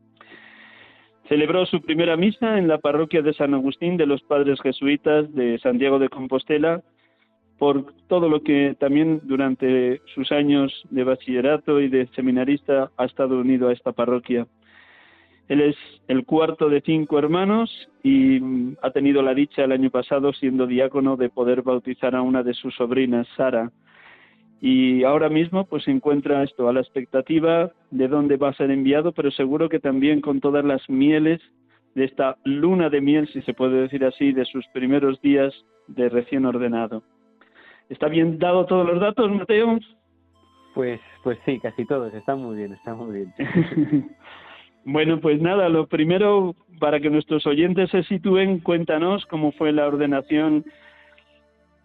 Celebró 1.30 1.64
su 1.64 1.80
primera 1.80 2.16
misa 2.16 2.58
en 2.58 2.66
la 2.66 2.78
parroquia 2.78 3.22
de 3.22 3.32
San 3.32 3.54
Agustín 3.54 3.96
de 3.96 4.04
los 4.04 4.20
Padres 4.22 4.60
Jesuitas 4.60 5.32
de 5.32 5.60
Santiago 5.60 6.00
de 6.00 6.08
Compostela 6.08 6.82
por 7.56 7.94
todo 8.08 8.28
lo 8.28 8.42
que 8.42 8.74
también 8.80 9.20
durante 9.22 10.00
sus 10.12 10.32
años 10.32 10.72
de 10.90 11.04
bachillerato 11.04 11.80
y 11.80 11.88
de 11.88 12.08
seminarista 12.16 12.90
ha 12.96 13.04
estado 13.04 13.38
unido 13.38 13.68
a 13.68 13.72
esta 13.72 13.92
parroquia. 13.92 14.48
Él 15.46 15.60
es 15.60 15.76
el 16.08 16.24
cuarto 16.24 16.68
de 16.68 16.80
cinco 16.80 17.16
hermanos 17.16 17.70
y 18.02 18.40
ha 18.82 18.90
tenido 18.90 19.22
la 19.22 19.32
dicha 19.32 19.62
el 19.62 19.70
año 19.70 19.90
pasado, 19.90 20.32
siendo 20.32 20.66
diácono, 20.66 21.16
de 21.16 21.28
poder 21.28 21.62
bautizar 21.62 22.16
a 22.16 22.22
una 22.22 22.42
de 22.42 22.54
sus 22.54 22.74
sobrinas, 22.74 23.28
Sara. 23.36 23.70
Y 24.60 25.04
ahora 25.04 25.28
mismo 25.28 25.64
pues 25.64 25.84
se 25.84 25.90
encuentra 25.90 26.42
esto 26.42 26.68
a 26.68 26.72
la 26.72 26.80
expectativa 26.80 27.70
de 27.90 28.08
dónde 28.08 28.36
va 28.36 28.50
a 28.50 28.54
ser 28.54 28.70
enviado, 28.70 29.12
pero 29.12 29.30
seguro 29.30 29.68
que 29.68 29.80
también 29.80 30.20
con 30.20 30.40
todas 30.40 30.64
las 30.64 30.88
mieles 30.88 31.40
de 31.94 32.04
esta 32.04 32.36
luna 32.44 32.90
de 32.90 33.00
miel, 33.00 33.28
si 33.28 33.42
se 33.42 33.54
puede 33.54 33.80
decir 33.82 34.04
así, 34.04 34.32
de 34.32 34.44
sus 34.44 34.66
primeros 34.68 35.20
días 35.22 35.52
de 35.88 36.08
recién 36.08 36.44
ordenado. 36.44 37.02
¿Está 37.88 38.08
bien 38.08 38.38
dado 38.38 38.66
todos 38.66 38.86
los 38.86 39.00
datos, 39.00 39.30
Mateo? 39.30 39.78
Pues, 40.74 41.00
pues 41.24 41.38
sí, 41.44 41.58
casi 41.58 41.84
todos. 41.84 42.14
Está 42.14 42.36
muy 42.36 42.56
bien, 42.56 42.72
está 42.72 42.94
muy 42.94 43.12
bien. 43.12 43.34
bueno, 44.84 45.20
pues 45.20 45.40
nada, 45.40 45.68
lo 45.68 45.88
primero, 45.88 46.54
para 46.78 47.00
que 47.00 47.10
nuestros 47.10 47.46
oyentes 47.46 47.90
se 47.90 48.04
sitúen, 48.04 48.60
cuéntanos 48.60 49.26
cómo 49.26 49.50
fue 49.52 49.72
la 49.72 49.88
ordenación 49.88 50.64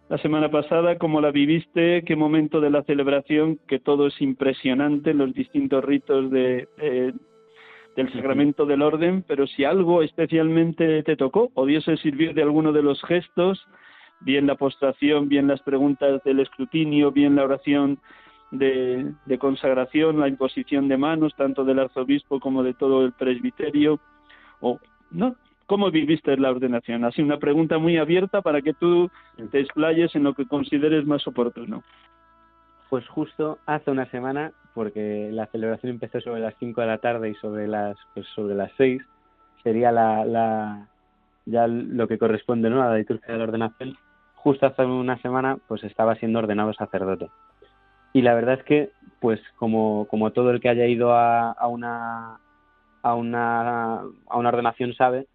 la 0.08 0.18
semana 0.18 0.50
pasada, 0.50 0.98
cómo 0.98 1.20
la 1.20 1.30
viviste, 1.30 2.02
qué 2.04 2.16
momento 2.16 2.60
de 2.60 2.70
la 2.70 2.82
celebración, 2.84 3.58
que 3.66 3.78
todo 3.78 4.06
es 4.06 4.20
impresionante, 4.20 5.14
los 5.14 5.34
distintos 5.34 5.84
ritos 5.84 6.30
de, 6.30 6.68
del 7.96 8.12
sacramento 8.12 8.66
del 8.66 8.82
orden, 8.82 9.24
pero 9.26 9.46
si 9.46 9.64
algo 9.64 10.02
especialmente 10.02 11.02
te 11.02 11.16
tocó 11.16 11.50
o 11.54 11.66
Dios 11.66 11.84
se 11.84 11.96
sirvió 11.96 12.34
de 12.34 12.42
alguno 12.42 12.72
de 12.72 12.82
los 12.82 13.02
gestos, 13.02 13.66
bien 14.20 14.46
la 14.46 14.54
postración, 14.54 15.28
bien 15.28 15.48
las 15.48 15.60
preguntas 15.62 16.22
del 16.22 16.40
escrutinio, 16.40 17.10
bien 17.10 17.34
la 17.34 17.44
oración 17.44 17.98
de, 18.50 19.38
consagración, 19.38 20.20
la 20.20 20.28
imposición 20.28 20.88
de 20.88 20.96
manos, 20.96 21.34
tanto 21.36 21.64
del 21.64 21.78
arzobispo 21.78 22.38
como 22.38 22.62
de 22.62 22.74
todo 22.74 23.04
el 23.04 23.12
presbiterio. 23.12 23.98
O, 24.60 24.78
¿no? 25.10 25.36
¿Cómo 25.66 25.90
viviste 25.90 26.36
la 26.36 26.50
ordenación? 26.50 27.04
Así 27.04 27.22
una 27.22 27.38
pregunta 27.38 27.78
muy 27.78 27.96
abierta 27.96 28.40
para 28.40 28.62
que 28.62 28.72
tú 28.72 29.10
te 29.50 29.60
explayes 29.60 30.14
en 30.14 30.22
lo 30.22 30.34
que 30.34 30.46
consideres 30.46 31.04
más 31.06 31.26
oportuno. 31.26 31.82
Pues 32.88 33.06
justo 33.08 33.58
hace 33.66 33.90
una 33.90 34.08
semana, 34.10 34.52
porque 34.74 35.28
la 35.32 35.46
celebración 35.46 35.90
empezó 35.90 36.20
sobre 36.20 36.40
las 36.40 36.54
5 36.58 36.80
de 36.80 36.86
la 36.86 36.98
tarde 36.98 37.30
y 37.30 37.34
sobre 37.34 37.66
las 37.66 37.96
pues 38.14 38.26
sobre 38.34 38.54
las 38.54 38.70
6 38.76 39.02
sería 39.64 39.90
la, 39.90 40.24
la 40.24 40.88
ya 41.46 41.66
lo 41.66 42.06
que 42.06 42.18
corresponde 42.18 42.70
¿no? 42.70 42.82
a 42.82 42.90
la 42.90 42.96
liturgia 42.98 43.32
de 43.32 43.38
la 43.38 43.44
ordenación 43.44 43.96
justo 44.46 44.64
hace 44.64 44.84
una 44.84 45.20
semana 45.22 45.58
pues 45.66 45.82
estaba 45.82 46.14
siendo 46.14 46.38
ordenado 46.38 46.72
sacerdote. 46.72 47.28
Y 48.12 48.22
la 48.22 48.32
verdad 48.32 48.60
es 48.60 48.62
que, 48.62 48.92
pues 49.18 49.40
como, 49.56 50.06
como 50.08 50.30
todo 50.30 50.52
el 50.52 50.60
que 50.60 50.68
haya 50.68 50.86
ido 50.86 51.12
a, 51.12 51.50
a, 51.50 51.66
una, 51.66 52.38
a, 53.02 53.14
una, 53.16 54.02
a 54.02 54.36
una 54.36 54.48
ordenación 54.48 54.94
sabe, 54.94 55.26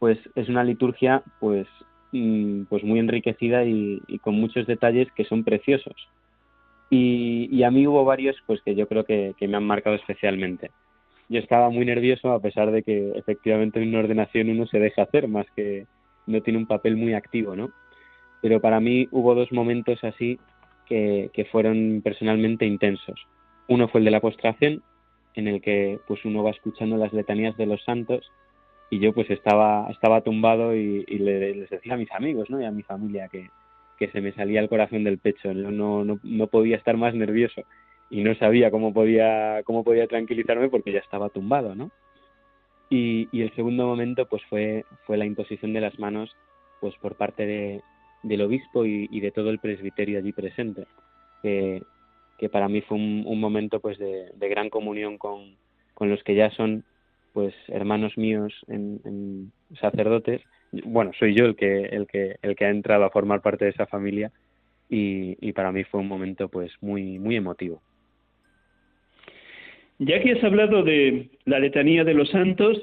pues 0.00 0.18
es 0.34 0.48
una 0.48 0.64
liturgia 0.64 1.22
pues, 1.38 1.68
mm, 2.10 2.62
pues 2.64 2.82
muy 2.82 2.98
enriquecida 2.98 3.64
y, 3.64 4.02
con 4.22 4.34
muchos 4.34 4.66
detalles 4.66 5.12
que 5.12 5.24
son 5.24 5.44
preciosos. 5.44 5.94
Y, 6.90 7.48
y, 7.52 7.62
a 7.62 7.70
mí 7.70 7.86
hubo 7.86 8.04
varios 8.04 8.36
pues 8.48 8.60
que 8.62 8.74
yo 8.74 8.88
creo 8.88 9.04
que, 9.04 9.34
que 9.38 9.46
me 9.46 9.56
han 9.56 9.64
marcado 9.64 9.94
especialmente. 9.94 10.72
Yo 11.28 11.38
estaba 11.38 11.70
muy 11.70 11.86
nervioso 11.86 12.32
a 12.32 12.42
pesar 12.42 12.72
de 12.72 12.82
que 12.82 13.12
efectivamente 13.14 13.80
en 13.80 13.90
una 13.90 14.00
ordenación 14.00 14.50
uno 14.50 14.66
se 14.66 14.80
deja 14.80 15.02
hacer 15.02 15.28
más 15.28 15.46
que 15.54 15.86
no 16.26 16.40
tiene 16.40 16.58
un 16.58 16.66
papel 16.66 16.96
muy 16.96 17.14
activo, 17.14 17.54
¿no? 17.54 17.70
pero 18.40 18.60
para 18.60 18.80
mí 18.80 19.08
hubo 19.10 19.34
dos 19.34 19.52
momentos 19.52 20.02
así 20.02 20.38
que, 20.86 21.30
fueron 21.52 22.00
personalmente 22.02 22.66
intensos. 22.66 23.20
Uno 23.68 23.88
fue 23.88 24.00
el 24.00 24.06
de 24.06 24.10
la 24.10 24.20
postración, 24.20 24.82
en 25.34 25.46
el 25.46 25.62
que 25.62 26.00
pues 26.08 26.24
uno 26.24 26.42
va 26.42 26.50
escuchando 26.50 26.96
las 26.96 27.12
letanías 27.12 27.56
de 27.56 27.66
los 27.66 27.82
santos 27.84 28.28
y 28.90 28.98
yo 28.98 29.12
pues 29.12 29.30
estaba, 29.30 29.88
estaba 29.90 30.20
tumbado 30.20 30.74
y, 30.74 31.04
les 31.04 31.70
decía 31.70 31.94
a 31.94 31.96
mis 31.96 32.10
amigos 32.12 32.50
¿no? 32.50 32.60
y 32.60 32.64
a 32.64 32.70
mi 32.70 32.82
familia 32.82 33.28
que, 33.28 33.48
se 34.12 34.22
me 34.22 34.32
salía 34.32 34.60
el 34.60 34.70
corazón 34.70 35.04
del 35.04 35.18
pecho, 35.18 35.52
no, 35.52 36.04
no, 36.04 36.18
no 36.22 36.46
podía 36.46 36.76
estar 36.76 36.96
más 36.96 37.14
nervioso 37.14 37.62
y 38.08 38.22
no 38.22 38.34
sabía 38.34 38.70
cómo 38.70 38.94
podía, 38.94 39.62
cómo 39.64 39.84
podía 39.84 40.06
tranquilizarme 40.06 40.70
porque 40.70 40.92
ya 40.92 41.00
estaba 41.00 41.28
tumbado, 41.28 41.74
¿no? 41.74 41.90
Y, 42.88 43.28
y 43.30 43.42
el 43.42 43.54
segundo 43.54 43.86
momento 43.86 44.26
pues 44.26 44.42
fue, 44.48 44.86
fue 45.04 45.18
la 45.18 45.26
imposición 45.26 45.74
de 45.74 45.82
las 45.82 45.98
manos 45.98 46.34
pues 46.80 46.94
por 46.96 47.16
parte 47.16 47.44
de, 47.44 47.82
del 48.22 48.42
obispo 48.42 48.84
y, 48.84 49.20
de 49.20 49.30
todo 49.30 49.50
el 49.50 49.58
presbiterio 49.58 50.18
allí 50.18 50.32
presente, 50.32 50.86
que, 51.42 51.82
para 52.50 52.68
mí 52.68 52.80
fue 52.82 52.96
un, 52.96 53.40
momento 53.40 53.80
pues 53.80 53.98
de, 53.98 54.32
gran 54.36 54.70
comunión 54.70 55.18
con, 55.18 55.56
los 56.00 56.22
que 56.22 56.34
ya 56.34 56.50
son 56.50 56.84
pues 57.32 57.54
hermanos 57.68 58.16
míos 58.16 58.52
en, 58.68 59.52
sacerdotes. 59.80 60.42
Bueno, 60.84 61.12
soy 61.18 61.34
yo 61.34 61.44
el 61.46 61.56
que, 61.56 61.82
el 61.84 62.06
que, 62.06 62.36
el 62.42 62.56
que 62.56 62.64
ha 62.64 62.70
entrado 62.70 63.04
a 63.04 63.10
formar 63.10 63.40
parte 63.40 63.64
de 63.64 63.70
esa 63.72 63.86
familia 63.86 64.30
y, 64.88 65.52
para 65.52 65.72
mí 65.72 65.84
fue 65.84 66.00
un 66.00 66.08
momento 66.08 66.48
pues 66.48 66.72
muy, 66.80 67.18
muy 67.18 67.36
emotivo. 67.36 67.80
Ya 69.98 70.20
que 70.20 70.32
has 70.32 70.42
hablado 70.42 70.82
de 70.82 71.28
la 71.44 71.60
letanía 71.60 72.04
de 72.04 72.14
los 72.14 72.30
santos, 72.30 72.82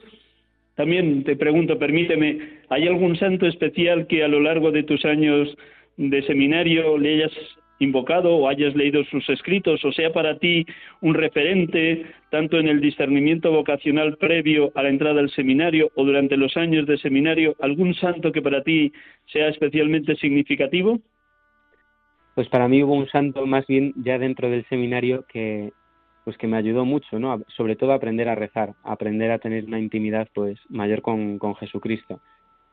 también 0.75 1.23
te 1.23 1.35
pregunto, 1.35 1.79
permíteme, 1.79 2.59
¿hay 2.69 2.87
algún 2.87 3.17
santo 3.17 3.47
especial 3.47 4.07
que 4.07 4.23
a 4.23 4.27
lo 4.27 4.39
largo 4.39 4.71
de 4.71 4.83
tus 4.83 5.03
años 5.03 5.57
de 5.97 6.21
seminario 6.23 6.97
le 6.97 7.15
hayas 7.15 7.33
invocado 7.79 8.35
o 8.35 8.47
hayas 8.49 8.75
leído 8.75 9.03
sus 9.05 9.29
escritos 9.29 9.83
o 9.85 9.91
sea 9.91 10.11
para 10.11 10.37
ti 10.39 10.65
un 11.01 11.13
referente 11.13 12.05
tanto 12.29 12.57
en 12.57 12.67
el 12.67 12.81
discernimiento 12.81 13.51
vocacional 13.51 14.17
previo 14.17 14.71
a 14.75 14.83
la 14.83 14.89
entrada 14.89 15.19
al 15.19 15.29
seminario 15.31 15.91
o 15.95 16.03
durante 16.03 16.37
los 16.37 16.57
años 16.57 16.85
de 16.85 16.97
seminario, 16.97 17.55
algún 17.59 17.93
santo 17.93 18.31
que 18.31 18.41
para 18.41 18.63
ti 18.63 18.91
sea 19.31 19.47
especialmente 19.47 20.15
significativo? 20.15 20.99
Pues 22.35 22.47
para 22.49 22.67
mí 22.67 22.83
hubo 22.83 22.93
un 22.93 23.07
santo 23.07 23.45
más 23.45 23.65
bien 23.67 23.93
ya 23.95 24.19
dentro 24.19 24.49
del 24.49 24.65
seminario 24.67 25.25
que, 25.27 25.71
pues 26.23 26.37
que 26.37 26.47
me 26.47 26.57
ayudó 26.57 26.85
mucho, 26.85 27.17
¿no? 27.17 27.41
Sobre 27.55 27.75
todo 27.75 27.93
aprender 27.93 28.29
a 28.29 28.35
rezar, 28.35 28.73
aprender 28.83 29.31
a 29.31 29.39
tener 29.39 29.65
una 29.65 29.79
intimidad 29.79 30.27
pues 30.33 30.59
mayor 30.69 31.01
con, 31.01 31.39
con 31.39 31.55
Jesucristo, 31.55 32.21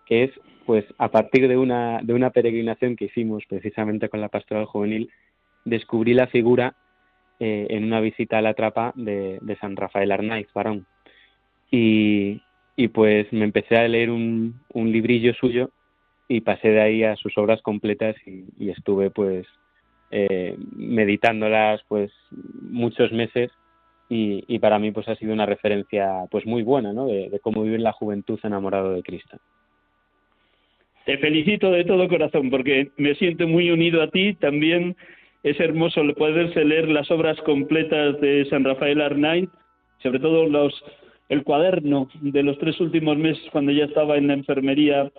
que 0.06 0.24
es 0.24 0.30
pues 0.66 0.84
a 0.98 1.10
partir 1.10 1.46
de 1.48 1.56
una, 1.56 2.00
de 2.02 2.14
una 2.14 2.30
peregrinación 2.30 2.96
que 2.96 3.06
hicimos 3.06 3.44
precisamente 3.46 4.08
con 4.08 4.20
la 4.20 4.28
pastoral 4.28 4.64
juvenil, 4.64 5.10
descubrí 5.64 6.14
la 6.14 6.26
figura 6.26 6.74
eh, 7.38 7.66
en 7.70 7.84
una 7.84 8.00
visita 8.00 8.38
a 8.38 8.42
la 8.42 8.54
trapa 8.54 8.92
de, 8.96 9.38
de 9.42 9.56
San 9.56 9.76
Rafael 9.76 10.10
Arnaiz, 10.12 10.48
varón. 10.54 10.86
Y, 11.70 12.40
y 12.76 12.88
pues 12.88 13.32
me 13.32 13.44
empecé 13.44 13.76
a 13.76 13.88
leer 13.88 14.10
un, 14.10 14.60
un 14.72 14.90
librillo 14.90 15.34
suyo 15.34 15.70
y 16.28 16.40
pasé 16.40 16.68
de 16.68 16.80
ahí 16.80 17.04
a 17.04 17.16
sus 17.16 17.36
obras 17.38 17.60
completas 17.62 18.16
y, 18.26 18.70
estuve 18.70 19.10
pues 19.10 19.46
eh, 20.10 20.56
meditándolas 20.74 21.82
pues 21.88 22.10
muchos 22.30 23.12
meses 23.12 23.50
y, 24.08 24.44
y, 24.46 24.58
para 24.58 24.78
mí 24.78 24.90
pues 24.90 25.08
ha 25.08 25.16
sido 25.16 25.32
una 25.32 25.46
referencia 25.46 26.26
pues 26.30 26.46
muy 26.46 26.62
buena 26.62 26.92
¿no? 26.92 27.06
de, 27.06 27.38
cómo 27.42 27.62
vivir 27.62 27.80
la 27.80 27.92
juventud 27.92 28.38
enamorado 28.42 28.92
de 28.92 29.02
Cristo. 29.02 29.38
Te 31.04 31.18
felicito 31.18 31.70
de 31.70 31.84
todo 31.84 32.08
corazón 32.08 32.50
porque 32.50 32.90
me 32.96 33.14
siento 33.16 33.46
muy 33.46 33.70
unido 33.70 34.02
a 34.02 34.08
ti 34.08 34.34
también 34.34 34.96
es 35.42 35.60
hermoso 35.60 36.02
poderse 36.16 36.64
leer 36.64 36.88
las 36.88 37.10
obras 37.10 37.38
completas 37.42 38.18
de 38.20 38.46
San 38.48 38.64
Rafael 38.64 39.02
Arnaiz, 39.02 39.50
sobre 40.02 40.18
todo 40.18 40.46
los, 40.46 40.72
el 41.28 41.44
cuaderno 41.44 42.08
de 42.22 42.42
los 42.42 42.58
tres 42.58 42.80
últimos 42.80 43.18
meses 43.18 43.44
cuando 43.52 43.70
ya 43.70 43.84
estaba 43.84 44.16
en 44.16 44.28
la 44.28 44.32
enfermería 44.32 45.12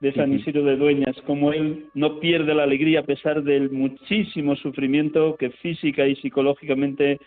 de 0.00 0.12
San 0.14 0.32
Isidro 0.32 0.64
de 0.64 0.76
Dueñas, 0.76 1.16
como 1.26 1.52
él 1.52 1.86
no 1.94 2.20
pierde 2.20 2.54
la 2.54 2.62
alegría 2.62 3.00
a 3.00 3.04
pesar 3.04 3.42
del 3.42 3.70
muchísimo 3.70 4.56
sufrimiento 4.56 5.36
que 5.36 5.50
física 5.50 6.06
y 6.06 6.16
psicológicamente 6.16 7.18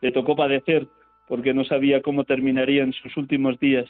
le 0.00 0.12
tocó 0.12 0.34
padecer, 0.34 0.86
porque 1.28 1.54
no 1.54 1.64
sabía 1.64 2.02
cómo 2.02 2.24
terminarían 2.24 2.92
sus 2.92 3.16
últimos 3.16 3.58
días. 3.60 3.86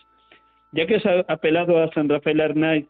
Ya 0.73 0.87
que 0.87 0.97
has 0.97 1.07
apelado 1.29 1.83
a 1.83 1.91
San 1.93 2.09
Rafael 2.09 2.41
Arnaiz, 2.41 2.87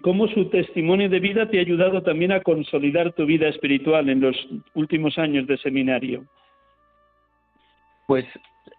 ¿cómo 0.00 0.28
su 0.28 0.48
testimonio 0.48 1.08
de 1.08 1.20
vida 1.20 1.48
te 1.48 1.58
ha 1.58 1.62
ayudado 1.62 2.02
también 2.02 2.32
a 2.32 2.40
consolidar 2.40 3.12
tu 3.12 3.26
vida 3.26 3.48
espiritual 3.48 4.08
en 4.08 4.20
los 4.20 4.36
últimos 4.74 5.18
años 5.18 5.46
de 5.46 5.58
seminario? 5.58 6.24
Pues 8.06 8.24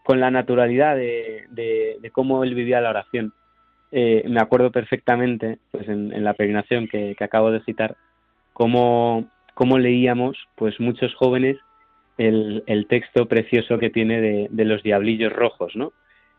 con 0.04 0.20
la 0.20 0.32
naturalidad 0.32 0.96
de, 0.96 2.12
cómo 2.12 2.44
él 2.44 2.56
vivía 2.56 2.82
la 2.82 2.90
oración 2.90 3.34
eh, 3.96 4.24
me 4.28 4.42
acuerdo 4.42 4.72
perfectamente, 4.72 5.60
pues 5.70 5.88
en, 5.88 6.24
la 6.24 6.34
peregrinación 6.34 6.88
que, 6.88 7.16
acabo 7.20 7.52
de 7.52 7.62
citar, 7.62 7.96
cómo, 8.54 9.30
leíamos, 9.78 10.36
pues 10.56 10.80
muchos 10.80 11.14
jóvenes, 11.14 11.58
el, 12.18 12.64
el 12.66 12.88
texto 12.88 13.28
precioso 13.28 13.78
que 13.78 13.92
tiene 13.92 14.20
de, 14.20 14.48
de, 14.50 14.66
los 14.66 14.82
diablillos 14.82 15.32
rojos, 15.32 15.76
¿no? 15.76 15.94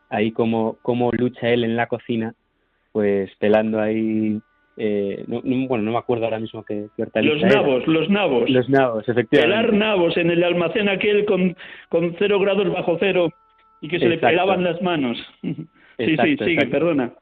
Ahí 0.09 0.33
cómo, 0.33 0.77
cómo 0.81 1.11
lucha 1.13 1.47
él 1.47 1.63
en 1.63 1.77
la 1.77 1.87
cocina, 1.87 2.35
pues 2.91 3.33
pelando 3.39 3.79
ahí 3.79 4.41
eh, 4.77 5.23
no, 5.27 5.41
bueno, 5.67 5.83
no 5.83 5.91
me 5.91 5.97
acuerdo 5.97 6.25
ahora 6.25 6.39
mismo 6.39 6.63
qué, 6.63 6.87
Los 6.97 7.41
nabos, 7.43 7.87
los 7.87 8.09
nabos. 8.09 8.49
Los 8.49 8.69
nabos, 8.69 9.07
efectivamente. 9.07 9.55
Pelar 9.55 9.73
nabos 9.73 10.17
en 10.17 10.31
el 10.31 10.43
almacén 10.43 10.89
aquel 10.89 11.25
con, 11.25 11.55
con 11.89 12.15
cero 12.19 12.39
grados 12.39 12.71
bajo 12.71 12.97
cero 12.99 13.31
y 13.81 13.87
que 13.87 13.99
se 13.99 14.09
le 14.09 14.17
pelaban 14.17 14.63
las 14.63 14.81
manos. 14.81 15.17
sí, 15.41 15.57
sí, 15.97 16.37
sigue, 16.37 16.65
perdona. 16.67 17.13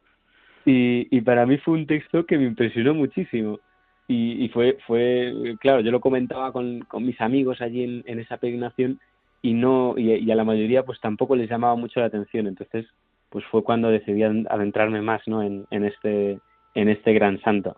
Y, 0.66 1.08
y 1.16 1.22
para 1.22 1.46
mí 1.46 1.58
fue 1.58 1.76
un 1.76 1.86
texto 1.86 2.26
que 2.26 2.38
me 2.38 2.46
impresionó 2.46 2.94
muchísimo. 2.94 3.60
Y, 4.08 4.44
y 4.44 4.50
fue, 4.50 4.78
fue, 4.86 5.56
claro, 5.60 5.82
yo 5.82 5.92
lo 5.92 6.02
comentaba 6.02 6.52
con, 6.52 6.82
con 6.82 7.06
mis 7.06 7.20
amigos 7.22 7.62
allí 7.62 7.84
en, 7.84 8.04
en 8.06 8.20
esa 8.20 8.38
peregrinación 8.38 9.00
y 9.42 9.54
no 9.54 9.94
y, 9.98 10.30
a 10.30 10.36
la 10.36 10.44
mayoría 10.44 10.84
pues 10.84 11.00
tampoco 11.00 11.36
les 11.36 11.50
llamaba 11.50 11.76
mucho 11.76 12.00
la 12.00 12.08
atención. 12.08 12.48
Entonces, 12.48 12.86
pues 13.30 13.46
fue 13.46 13.64
cuando 13.64 13.90
decidí 13.90 14.24
adentrarme 14.24 15.02
más 15.02 15.22
¿no? 15.28 15.44
en, 15.44 15.66
en, 15.70 15.86
este, 15.86 16.40
en 16.74 16.90
este 16.90 17.14
gran 17.14 17.40
santo. 17.42 17.78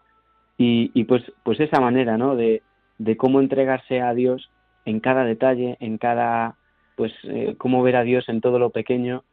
Y, 0.57 0.91
y 0.93 1.03
pues, 1.03 1.23
pues 1.43 1.59
esa 1.59 1.79
manera 1.79 2.17
¿no? 2.17 2.35
de, 2.35 2.61
de 2.97 3.17
cómo 3.17 3.41
entregarse 3.41 4.01
a 4.01 4.13
Dios 4.13 4.49
en 4.85 4.99
cada 4.99 5.25
detalle, 5.25 5.77
en 5.79 5.97
cada, 5.97 6.55
pues 6.95 7.11
eh, 7.23 7.55
cómo 7.57 7.83
ver 7.83 7.95
a 7.97 8.03
Dios 8.03 8.29
en 8.29 8.41
todo 8.41 8.59
lo 8.59 8.69
pequeño 8.69 9.23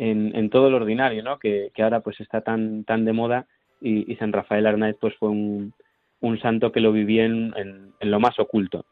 en, 0.00 0.34
en 0.34 0.48
todo 0.48 0.70
lo 0.70 0.78
ordinario, 0.78 1.22
¿no? 1.22 1.38
Que, 1.38 1.70
que, 1.74 1.82
ahora 1.82 2.00
pues 2.00 2.18
está 2.20 2.40
tan, 2.40 2.84
tan 2.84 3.04
de 3.04 3.12
moda 3.12 3.46
y, 3.82 4.14
San 4.16 4.32
Rafael 4.32 4.66
Arnaiz 4.66 4.96
pues 4.98 5.14
fue 5.16 5.28
un, 5.28 5.74
un 6.20 6.40
santo 6.40 6.72
que 6.72 6.80
lo 6.80 6.90
vivía 6.90 7.26
en, 7.26 7.52
en, 7.56 8.10
lo 8.10 8.18
más 8.18 8.38
oculto. 8.38 8.86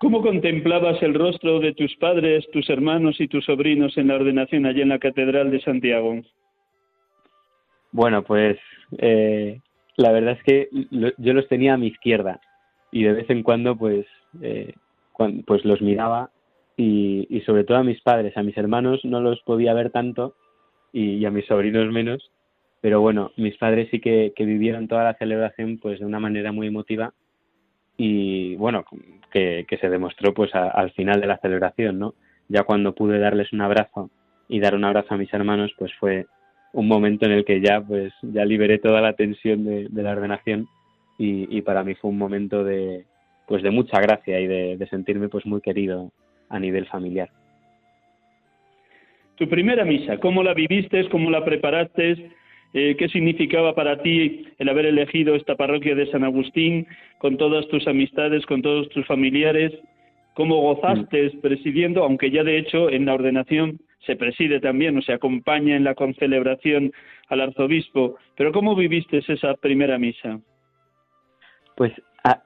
¿Cómo 0.00 0.22
contemplabas 0.22 1.02
el 1.02 1.14
rostro 1.14 1.60
de 1.60 1.74
tus 1.74 1.94
padres, 1.96 2.50
tus 2.52 2.68
hermanos 2.70 3.20
y 3.20 3.28
tus 3.28 3.44
sobrinos 3.44 3.96
en 3.98 4.08
la 4.08 4.16
ordenación 4.16 4.64
allí 4.64 4.80
en 4.80 4.88
la 4.88 4.98
Catedral 4.98 5.50
de 5.50 5.60
Santiago? 5.60 6.20
Bueno, 7.94 8.24
pues 8.24 8.58
eh, 8.98 9.60
la 9.96 10.10
verdad 10.10 10.36
es 10.36 10.42
que 10.42 10.68
yo 10.90 11.32
los 11.32 11.46
tenía 11.46 11.74
a 11.74 11.76
mi 11.76 11.86
izquierda 11.86 12.40
y 12.90 13.04
de 13.04 13.12
vez 13.12 13.30
en 13.30 13.44
cuando 13.44 13.76
pues, 13.76 14.04
eh, 14.42 14.74
pues 15.46 15.64
los 15.64 15.80
miraba 15.80 16.30
y, 16.76 17.40
sobre 17.46 17.62
todo 17.62 17.78
a 17.78 17.84
mis 17.84 18.00
padres, 18.00 18.36
a 18.36 18.42
mis 18.42 18.56
hermanos 18.56 19.04
no 19.04 19.20
los 19.20 19.40
podía 19.42 19.74
ver 19.74 19.90
tanto 19.90 20.34
y, 20.92 21.24
a 21.24 21.30
mis 21.30 21.46
sobrinos 21.46 21.92
menos, 21.92 22.32
pero 22.80 23.00
bueno, 23.00 23.30
mis 23.36 23.56
padres 23.58 23.88
sí 23.92 24.00
que, 24.00 24.32
que, 24.34 24.44
vivieron 24.44 24.88
toda 24.88 25.04
la 25.04 25.14
celebración 25.14 25.78
pues 25.78 26.00
de 26.00 26.06
una 26.06 26.18
manera 26.18 26.50
muy 26.50 26.66
emotiva 26.66 27.14
y 27.96 28.56
bueno, 28.56 28.84
que, 29.30 29.66
que 29.68 29.78
se 29.78 29.88
demostró 29.88 30.34
pues 30.34 30.52
al 30.52 30.90
final 30.94 31.20
de 31.20 31.28
la 31.28 31.38
celebración, 31.38 32.00
¿no? 32.00 32.14
Ya 32.48 32.64
cuando 32.64 32.92
pude 32.92 33.20
darles 33.20 33.52
un 33.52 33.60
abrazo 33.60 34.10
y 34.48 34.58
dar 34.58 34.74
un 34.74 34.84
abrazo 34.84 35.14
a 35.14 35.16
mis 35.16 35.32
hermanos, 35.32 35.72
pues 35.78 35.92
fue 36.00 36.26
un 36.74 36.88
momento 36.88 37.24
en 37.24 37.32
el 37.32 37.44
que 37.44 37.60
ya 37.60 37.80
pues 37.80 38.12
ya 38.22 38.44
liberé 38.44 38.78
toda 38.78 39.00
la 39.00 39.14
tensión 39.14 39.64
de, 39.64 39.86
de 39.88 40.02
la 40.02 40.10
ordenación 40.10 40.66
y, 41.18 41.56
y, 41.56 41.62
para 41.62 41.84
mí 41.84 41.94
fue 41.94 42.10
un 42.10 42.18
momento 42.18 42.64
de 42.64 43.04
pues 43.46 43.62
de 43.62 43.70
mucha 43.70 44.00
gracia 44.00 44.40
y 44.40 44.48
de, 44.48 44.76
de 44.76 44.86
sentirme 44.88 45.28
pues 45.28 45.46
muy 45.46 45.60
querido 45.60 46.10
a 46.48 46.58
nivel 46.58 46.86
familiar. 46.86 47.28
Tu 49.36 49.48
primera 49.48 49.84
misa, 49.84 50.18
¿cómo 50.18 50.42
la 50.42 50.54
viviste? 50.54 51.08
¿Cómo 51.08 51.30
la 51.30 51.44
preparaste? 51.44 52.30
Eh, 52.72 52.96
¿Qué 52.98 53.08
significaba 53.08 53.74
para 53.74 54.02
ti 54.02 54.46
el 54.58 54.68
haber 54.68 54.86
elegido 54.86 55.36
esta 55.36 55.54
parroquia 55.54 55.94
de 55.94 56.10
San 56.10 56.24
Agustín 56.24 56.88
con 57.18 57.36
todas 57.36 57.68
tus 57.68 57.86
amistades, 57.86 58.44
con 58.46 58.62
todos 58.62 58.88
tus 58.88 59.06
familiares? 59.06 59.72
¿Cómo 60.34 60.60
gozaste 60.60 61.30
mm. 61.34 61.40
presidiendo? 61.40 62.02
Aunque 62.02 62.32
ya 62.32 62.42
de 62.42 62.58
hecho 62.58 62.90
en 62.90 63.06
la 63.06 63.14
ordenación 63.14 63.78
se 64.06 64.16
preside 64.16 64.60
también 64.60 64.96
o 64.98 65.02
se 65.02 65.12
acompaña 65.12 65.76
en 65.76 65.84
la 65.84 65.94
concelebración 65.94 66.92
al 67.28 67.40
arzobispo. 67.40 68.16
Pero 68.36 68.52
¿cómo 68.52 68.74
viviste 68.74 69.18
esa 69.18 69.54
primera 69.54 69.98
misa? 69.98 70.40
Pues 71.76 71.92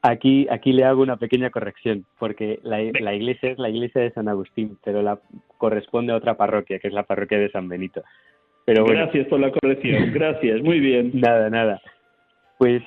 aquí, 0.03 0.47
aquí 0.51 0.73
le 0.73 0.85
hago 0.85 1.03
una 1.03 1.17
pequeña 1.17 1.51
corrección, 1.51 2.05
porque 2.19 2.59
la, 2.63 2.79
la, 3.01 3.15
iglesia 3.15 3.51
es 3.51 3.59
la 3.59 3.69
iglesia 3.69 4.03
de 4.03 4.11
San 4.13 4.29
Agustín, 4.29 4.79
pero 4.85 5.03
la 5.03 5.21
corresponde 5.57 6.13
a 6.13 6.17
otra 6.17 6.37
parroquia, 6.37 6.79
que 6.79 6.89
es 6.89 6.95
la 6.95 7.05
parroquia 7.05 7.39
de 7.39 7.51
San 7.51 7.69
Benito. 7.69 8.03
Pero 8.65 8.85
Gracias 8.85 9.27
por 9.29 9.41
la 9.41 9.51
corrección, 9.51 10.13
gracias, 10.13 10.63
muy 10.63 10.81
bien. 10.81 11.13
nada, 11.15 11.49
nada. 11.49 11.81
Pues 12.59 12.83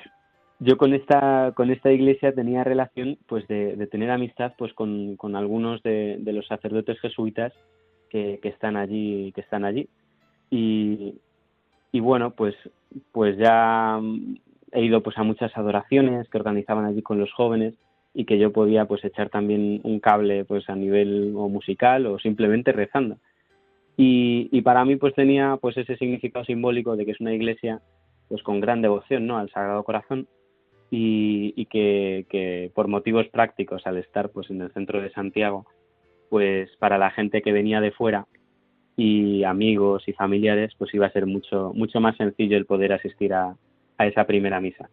yo 0.58 0.76
con 0.76 0.94
esta, 0.94 1.52
con 1.56 1.70
esta 1.70 1.90
iglesia 1.90 2.32
tenía 2.32 2.62
relación 2.62 3.18
pues 3.26 3.48
de, 3.48 3.74
de 3.74 3.86
tener 3.86 4.10
amistad 4.10 4.52
pues 4.56 4.72
con, 4.74 5.16
con 5.16 5.34
algunos 5.34 5.82
de, 5.82 6.18
de, 6.20 6.32
los 6.32 6.46
sacerdotes 6.46 7.00
jesuitas 7.00 7.52
que, 8.12 8.38
están 8.42 8.76
allí, 8.76 9.32
que 9.32 9.40
están 9.40 9.64
allí. 9.64 9.88
Y, 10.50 11.14
y 11.90 12.00
bueno, 12.00 12.32
pues, 12.32 12.54
pues 13.10 13.38
ya 13.38 13.98
he 14.72 14.82
ido 14.82 15.02
pues 15.02 15.16
a 15.18 15.22
muchas 15.22 15.56
adoraciones 15.56 16.28
que 16.28 16.38
organizaban 16.38 16.84
allí 16.84 17.02
con 17.02 17.18
los 17.18 17.32
jóvenes 17.32 17.74
y 18.14 18.26
que 18.26 18.38
yo 18.38 18.52
podía 18.52 18.84
pues 18.84 19.04
echar 19.04 19.30
también 19.30 19.80
un 19.84 19.98
cable 19.98 20.44
pues 20.44 20.68
a 20.68 20.74
nivel 20.74 21.32
musical 21.32 22.06
o 22.06 22.18
simplemente 22.18 22.72
rezando 22.72 23.16
y, 23.96 24.48
y 24.50 24.62
para 24.62 24.84
mí 24.84 24.96
pues 24.96 25.14
tenía 25.14 25.58
pues 25.60 25.76
ese 25.78 25.96
significado 25.96 26.44
simbólico 26.44 26.96
de 26.96 27.06
que 27.06 27.12
es 27.12 27.20
una 27.20 27.34
iglesia 27.34 27.80
pues 28.28 28.42
con 28.42 28.60
gran 28.60 28.82
devoción 28.82 29.26
no 29.26 29.38
al 29.38 29.50
Sagrado 29.50 29.84
Corazón 29.84 30.26
y, 30.90 31.54
y 31.56 31.66
que, 31.66 32.26
que 32.28 32.70
por 32.74 32.88
motivos 32.88 33.28
prácticos 33.28 33.86
al 33.86 33.96
estar 33.96 34.30
pues 34.30 34.50
en 34.50 34.60
el 34.60 34.72
centro 34.72 35.00
de 35.00 35.10
Santiago 35.10 35.66
pues 36.32 36.74
para 36.78 36.96
la 36.96 37.10
gente 37.10 37.42
que 37.42 37.52
venía 37.52 37.82
de 37.82 37.92
fuera 37.92 38.26
y 38.96 39.44
amigos 39.44 40.08
y 40.08 40.14
familiares 40.14 40.72
pues 40.78 40.94
iba 40.94 41.04
a 41.04 41.12
ser 41.12 41.26
mucho 41.26 41.72
mucho 41.74 42.00
más 42.00 42.16
sencillo 42.16 42.56
el 42.56 42.64
poder 42.64 42.94
asistir 42.94 43.34
a, 43.34 43.54
a 43.98 44.06
esa 44.06 44.24
primera 44.24 44.58
misa. 44.58 44.88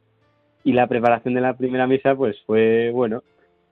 Y 0.66 0.74
la 0.74 0.88
preparación 0.88 1.34
de 1.34 1.40
la 1.40 1.56
primera 1.56 1.88
misa, 1.88 2.14
pues 2.14 2.36
fue, 2.46 2.92
bueno, 2.92 3.24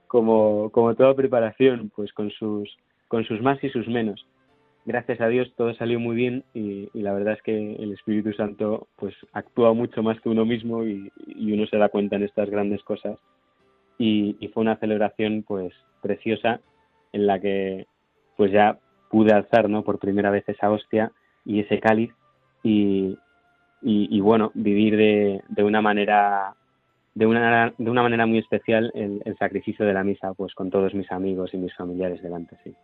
como, 0.06 0.70
como 0.70 0.94
toda 0.94 1.14
preparación, 1.14 1.92
pues 1.94 2.10
con 2.14 2.30
sus, 2.30 2.74
con 3.08 3.24
sus 3.24 3.42
más 3.42 3.62
y 3.62 3.68
sus 3.68 3.86
menos. 3.86 4.26
Gracias 4.86 5.20
a 5.20 5.28
Dios 5.28 5.52
todo 5.54 5.74
salió 5.74 6.00
muy 6.00 6.16
bien 6.16 6.44
y, 6.54 6.88
la 6.94 7.12
verdad 7.12 7.34
es 7.34 7.42
que 7.42 7.74
el 7.74 7.92
Espíritu 7.92 8.32
Santo 8.32 8.88
pues 8.96 9.14
actúa 9.34 9.74
mucho 9.74 10.02
más 10.02 10.18
que 10.22 10.30
uno 10.30 10.46
mismo 10.46 10.82
y, 10.84 11.12
uno 11.52 11.66
se 11.66 11.76
da 11.76 11.90
cuenta 11.90 12.16
en 12.16 12.22
estas 12.22 12.48
grandes 12.48 12.82
cosas. 12.82 13.18
Y, 13.98 14.36
y, 14.40 14.48
fue 14.48 14.62
una 14.62 14.76
celebración 14.76 15.44
pues 15.46 15.74
preciosa 16.00 16.60
en 17.12 17.26
la 17.26 17.40
que 17.40 17.86
pues 18.36 18.52
ya 18.52 18.78
pude 19.10 19.32
alzar 19.32 19.68
¿no? 19.68 19.82
por 19.82 19.98
primera 19.98 20.30
vez 20.30 20.44
esa 20.48 20.70
hostia 20.70 21.12
y 21.44 21.60
ese 21.60 21.80
cáliz 21.80 22.10
y, 22.62 23.16
y, 23.82 24.08
y 24.10 24.20
bueno, 24.20 24.50
vivir 24.54 24.96
de, 24.96 25.40
de, 25.48 25.62
una 25.62 25.80
manera 25.80 26.54
de 27.14 27.26
una, 27.26 27.72
de 27.76 27.90
una 27.90 28.02
manera 28.02 28.26
muy 28.26 28.38
especial 28.38 28.90
el, 28.94 29.22
el, 29.24 29.36
sacrificio 29.38 29.86
de 29.86 29.94
la 29.94 30.04
misa, 30.04 30.34
pues 30.34 30.54
con 30.54 30.70
todos 30.70 30.94
mis 30.94 31.10
amigos 31.10 31.52
y 31.54 31.56
mis 31.56 31.74
familiares 31.74 32.22
delante, 32.22 32.56
sí. 32.64 32.74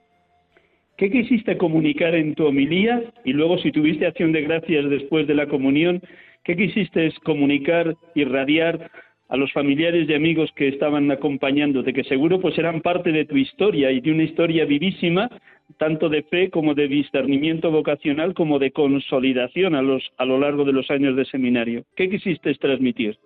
¿Qué 0.97 1.11
quisiste 1.11 1.59
comunicar 1.59 2.15
en 2.15 2.37
tu 2.37 2.47
homilía? 2.47 3.03
Y 3.25 3.33
luego, 3.33 3.59
si 3.59 3.73
tuviste 3.73 4.07
acción 4.07 4.31
de 4.31 4.43
gracias 4.43 4.89
después 4.89 5.27
de 5.27 5.35
la 5.35 5.49
comunión, 5.49 6.01
¿qué 6.45 6.57
quisiste 6.57 7.13
comunicar, 7.25 7.97
irradiar 8.15 8.93
a 9.29 9.37
los 9.37 9.53
familiares 9.53 10.09
y 10.09 10.15
amigos 10.15 10.51
que 10.55 10.69
estaban 10.69 11.11
acompañándote, 11.11 11.93
que 11.93 12.05
seguro 12.05 12.41
pues 12.41 12.59
eran 12.59 12.83
parte 12.83 13.11
de 13.11 13.25
tu 13.25 13.37
historia 13.37 13.91
y 13.91 14.01
de 14.01 14.13
una 14.13 14.23
historia 14.23 14.65
vivísima, 14.65 15.31
tanto 15.79 16.09
de 16.09 16.23
fe 16.25 16.51
como 16.51 16.75
de 16.75 16.89
discernimiento 16.89 17.71
vocacional, 17.71 18.35
como 18.35 18.59
de 18.59 18.71
consolidación 18.71 19.75
a, 19.75 19.83
los, 19.83 20.03
a 20.19 20.25
lo 20.25 20.39
largo 20.39 20.65
de 20.65 20.73
los 20.73 20.91
años 20.91 21.17
de 21.17 21.25
seminario. 21.25 21.85
¿Qué 21.97 22.11
quisiste 22.11 22.55
transmitir? 22.55 23.17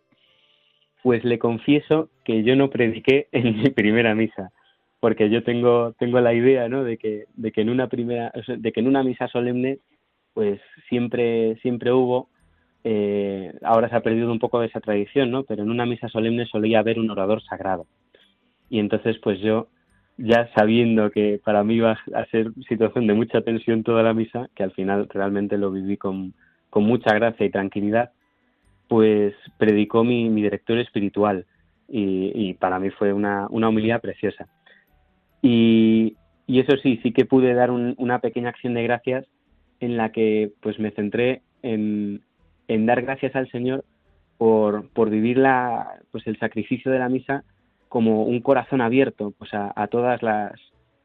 Pues 1.02 1.24
le 1.24 1.38
confieso 1.38 2.11
que 2.24 2.42
yo 2.42 2.54
no 2.54 2.70
prediqué 2.70 3.26
en 3.32 3.61
mi 3.61 3.70
primera 3.70 4.14
misa, 4.14 4.50
porque 5.00 5.30
yo 5.30 5.42
tengo 5.42 5.94
tengo 5.98 6.20
la 6.20 6.34
idea, 6.34 6.68
¿no? 6.68 6.84
De 6.84 6.96
que 6.96 7.24
de 7.34 7.52
que 7.52 7.61
en 7.61 7.70
una 7.70 7.88
primera 7.88 8.32
de 8.46 8.72
que 8.72 8.80
en 8.80 8.88
una 8.88 9.02
misa 9.02 9.28
solemne 9.28 9.78
pues 10.34 10.61
siempre 10.88 11.56
siempre 11.62 11.92
hubo 11.92 12.28
eh, 12.90 13.53
ahora 13.64 13.90
se 13.90 13.96
ha 13.96 14.01
perdido 14.01 14.33
un 14.33 14.38
poco 14.38 14.61
de 14.61 14.68
esa 14.68 14.81
tradición, 14.81 15.31
¿no? 15.31 15.42
Pero 15.42 15.62
en 15.62 15.70
una 15.70 15.85
misa 15.85 16.09
solemne 16.09 16.46
solía 16.46 16.79
haber 16.79 16.98
un 16.98 17.11
orador 17.11 17.42
sagrado. 17.42 17.87
Y 18.70 18.79
entonces, 18.79 19.18
pues 19.18 19.40
yo, 19.40 19.68
ya 20.16 20.48
sabiendo 20.55 21.11
que 21.11 21.38
para 21.44 21.62
mí 21.64 21.74
iba 21.74 21.98
a 22.14 22.24
ser 22.31 22.51
situación 22.66 23.07
de 23.07 23.12
mucha 23.12 23.42
tensión 23.42 23.83
toda 23.83 24.03
la 24.03 24.14
misa, 24.14 24.48
que 24.55 24.62
al 24.62 24.72
final 24.72 25.07
realmente 25.11 25.59
lo 25.59 25.70
viví 25.70 25.98
con, 25.98 26.33
con 26.70 26.85
mucha 26.85 27.12
gracia 27.12 27.44
y 27.44 27.51
tranquilidad, 27.51 28.12
pues 28.88 29.35
predicó 29.59 30.03
mi, 30.03 30.31
mi 30.31 30.40
director 30.40 30.79
espiritual 30.79 31.44
y, 31.90 32.33
y, 32.35 32.55
para 32.55 32.79
mí 32.79 32.88
fue 32.88 33.12
una, 33.12 33.48
una 33.51 33.68
humildad 33.68 34.01
preciosa. 34.01 34.48
Y, 35.42 36.16
y, 36.46 36.61
eso 36.61 36.74
sí, 36.83 37.01
sí 37.03 37.12
que 37.12 37.27
pude 37.27 37.53
dar 37.53 37.70
una 37.70 38.20
pequeña 38.20 38.48
acción 38.48 38.72
de 38.72 38.83
gracias 38.85 39.27
en 39.81 39.98
la 39.98 40.11
que 40.11 40.53
pues 40.62 40.79
me 40.79 40.90
centré 40.92 41.42
en, 41.62 42.22
en 42.68 42.87
dar 42.87 43.02
gracias 43.02 43.35
al 43.35 43.50
Señor 43.50 43.85
por, 44.37 44.88
por 44.90 45.11
vivir 45.11 45.38
la, 45.38 46.00
pues 46.12 46.26
el 46.26 46.38
sacrificio 46.38 46.92
de 46.92 46.98
la 46.98 47.09
misa 47.09 47.44
como 47.88 48.24
un 48.24 48.40
corazón 48.40 48.81
abierto 48.81 49.33
pues 49.37 49.50
a, 49.52 49.87
todas 49.88 50.22
las 50.22 50.52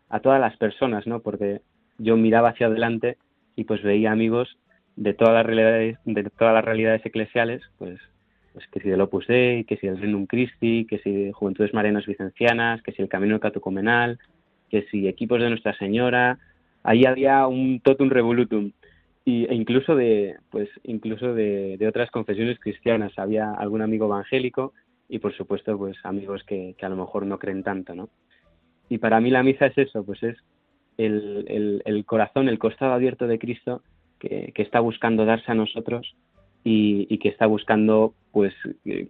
a 0.09 0.19
todas 0.19 0.39
las 0.39 0.55
personas 0.57 1.07
no 1.07 1.21
porque 1.21 1.61
yo 1.97 2.17
miraba 2.17 2.49
hacia 2.49 2.67
adelante 2.67 3.17
y 3.55 3.63
pues 3.63 3.81
veía 3.81 4.11
amigos 4.11 4.57
de 4.95 5.13
todas 5.13 5.33
las 5.33 5.45
realidades 5.45 5.97
de 6.05 6.23
todas 6.23 6.53
las 6.53 6.65
realidades 6.65 7.05
eclesiales 7.05 7.61
pues 7.77 7.99
pues 8.51 8.67
que 8.67 8.81
si 8.81 8.89
del 8.89 9.01
Opus 9.01 9.25
Dei, 9.25 9.63
que 9.63 9.77
si 9.77 9.87
del 9.87 9.99
Renum 9.99 10.27
Christi, 10.27 10.85
que 10.87 10.99
si 10.99 11.11
de 11.11 11.31
Juventudes 11.31 11.73
Marianas 11.73 12.05
Vicencianas, 12.05 12.83
que 12.83 12.91
si 12.91 13.01
el 13.01 13.09
Camino 13.09 13.39
Catucomenal, 13.39 14.19
que 14.69 14.83
si 14.91 15.07
equipos 15.07 15.41
de 15.41 15.49
Nuestra 15.49 15.75
Señora, 15.75 16.37
ahí 16.83 17.05
había 17.05 17.47
un 17.47 17.79
totum 17.79 18.09
revolutum 18.09 18.71
y, 19.25 19.45
e 19.45 19.55
incluso 19.55 19.95
de 19.95 20.35
pues 20.49 20.69
incluso 20.83 21.33
de, 21.33 21.77
de, 21.77 21.87
otras 21.87 22.11
confesiones 22.11 22.59
cristianas. 22.59 23.17
Había 23.17 23.51
algún 23.51 23.81
amigo 23.81 24.05
evangélico 24.05 24.73
y 25.09 25.19
por 25.19 25.35
supuesto 25.35 25.77
pues 25.77 25.97
amigos 26.03 26.43
que, 26.43 26.75
que, 26.77 26.85
a 26.85 26.89
lo 26.89 26.95
mejor 26.95 27.25
no 27.25 27.39
creen 27.39 27.63
tanto 27.63 27.93
no 27.93 28.09
y 28.89 28.97
para 28.97 29.19
mí 29.19 29.29
la 29.29 29.43
misa 29.43 29.67
es 29.67 29.77
eso 29.77 30.03
pues 30.03 30.23
es 30.23 30.37
el, 30.97 31.45
el, 31.47 31.81
el 31.85 32.05
corazón 32.05 32.49
el 32.49 32.59
costado 32.59 32.93
abierto 32.93 33.27
de 33.27 33.39
Cristo 33.39 33.81
que, 34.19 34.51
que, 34.55 34.61
está 34.61 34.79
buscando 34.79 35.25
darse 35.25 35.51
a 35.51 35.55
nosotros 35.55 36.15
y, 36.63 37.07
y, 37.09 37.17
que 37.17 37.29
está 37.29 37.45
buscando 37.45 38.13
pues 38.31 38.53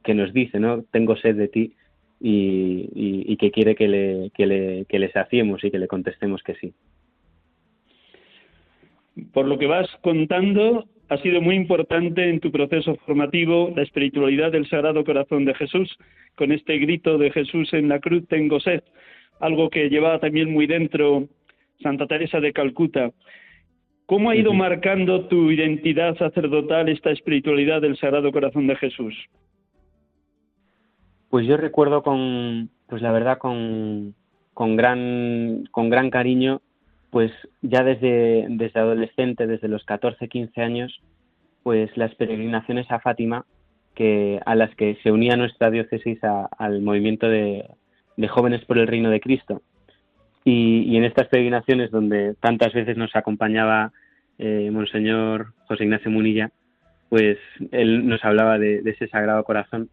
que 0.04 0.14
nos 0.14 0.34
dice 0.34 0.60
no 0.60 0.84
tengo 0.92 1.16
sed 1.16 1.36
de 1.36 1.48
ti 1.48 1.74
y, 2.20 2.90
y, 2.94 3.38
que 3.38 3.52
quiere 3.52 3.76
que 3.76 3.88
le, 3.88 4.32
que 4.34 4.46
le 4.46 4.86
que 4.86 5.00
le 5.00 5.12
saciemos 5.12 5.64
y 5.64 5.72
que 5.72 5.80
le 5.80 5.88
contestemos 5.88 6.42
que 6.42 6.56
sí 6.56 6.74
por 9.32 9.48
lo 9.48 9.58
que 9.58 9.68
vas 9.68 9.88
contando, 10.02 10.86
ha 11.10 11.18
sido 11.18 11.42
muy 11.42 11.56
importante 11.56 12.30
en 12.30 12.40
tu 12.40 12.52
proceso 12.52 12.96
formativo 13.06 13.72
la 13.76 13.84
espiritualidad 13.84 14.52
del 14.52 14.68
Sagrado 14.68 15.04
Corazón 15.04 15.46
de 15.46 15.54
Jesús, 15.54 15.96
con 16.36 16.52
este 16.52 16.78
grito 16.80 17.18
de 17.18 17.32
Jesús 17.32 17.72
en 17.74 17.90
la 17.90 18.00
cruz, 18.00 18.28
tengo 18.28 18.60
sed, 18.60 18.82
algo 19.40 19.70
que 19.70 19.90
llevaba 19.90 20.20
también 20.20 20.52
muy 20.52 20.66
dentro 20.66 21.28
Santa 21.82 22.08
Teresa 22.08 22.40
de 22.40 22.54
Calcuta. 22.54 23.12
¿Cómo 24.06 24.30
ha 24.30 24.36
ido 24.36 24.54
marcando 24.54 25.28
tu 25.28 25.52
identidad 25.52 26.18
sacerdotal 26.18 26.90
esta 26.90 27.12
espiritualidad 27.12 27.82
del 27.82 27.98
Sagrado 27.98 28.32
Corazón 28.32 28.68
de 28.68 28.76
Jesús? 28.76 29.16
Pues 31.30 31.48
yo 31.48 31.58
recuerdo 31.58 32.04
con, 32.04 32.70
pues 32.88 33.02
la 33.02 33.12
verdad, 33.12 33.38
con, 33.38 34.14
con, 34.54 34.76
gran, 34.76 35.66
con 35.72 35.90
gran 35.90 36.10
cariño 36.10 36.62
pues 37.14 37.32
ya 37.62 37.84
desde, 37.84 38.48
desde 38.50 38.80
adolescente, 38.80 39.46
desde 39.46 39.68
los 39.68 39.86
14, 39.86 40.28
15 40.28 40.62
años, 40.64 41.00
pues 41.62 41.96
las 41.96 42.16
peregrinaciones 42.16 42.90
a 42.90 43.00
Fátima, 43.00 43.46
que, 43.94 44.40
a 44.48 44.56
las 44.56 44.74
que 44.76 44.98
se 45.04 45.12
unía 45.12 45.38
nuestra 45.38 45.70
diócesis 45.70 46.18
al 46.58 46.82
movimiento 46.82 47.30
de, 47.30 47.70
de, 48.18 48.28
jóvenes 48.28 48.66
por 48.66 48.80
el 48.80 48.88
reino 48.88 49.12
de 49.12 49.20
Cristo. 49.20 49.62
Y, 50.44 50.86
y, 50.88 50.98
en 50.98 51.04
estas 51.04 51.28
peregrinaciones 51.28 51.92
donde 51.92 52.34
tantas 52.40 52.74
veces 52.74 52.98
nos 52.98 53.16
acompañaba 53.16 53.92
eh, 54.40 54.72
Monseñor 54.72 55.54
José 55.68 55.84
Ignacio 55.84 56.10
Munilla, 56.10 56.50
pues 57.10 57.38
él 57.70 58.08
nos 58.08 58.26
hablaba 58.26 58.58
de, 58.58 58.82
ese 58.86 59.08
sagrado 59.08 59.44
corazón 59.44 59.88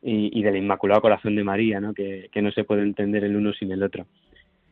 y, 0.00 0.42
del 0.42 0.56
Inmaculado 0.56 1.02
Corazón 1.02 1.36
de 1.36 1.44
María, 1.44 1.78
¿no? 1.78 1.92
Que, 1.92 2.30
que, 2.32 2.40
no 2.40 2.52
se 2.52 2.64
puede 2.64 2.80
entender 2.84 3.22
el 3.22 3.36
uno 3.36 3.52
sin 3.52 3.70
el 3.70 3.82
otro. 3.82 4.06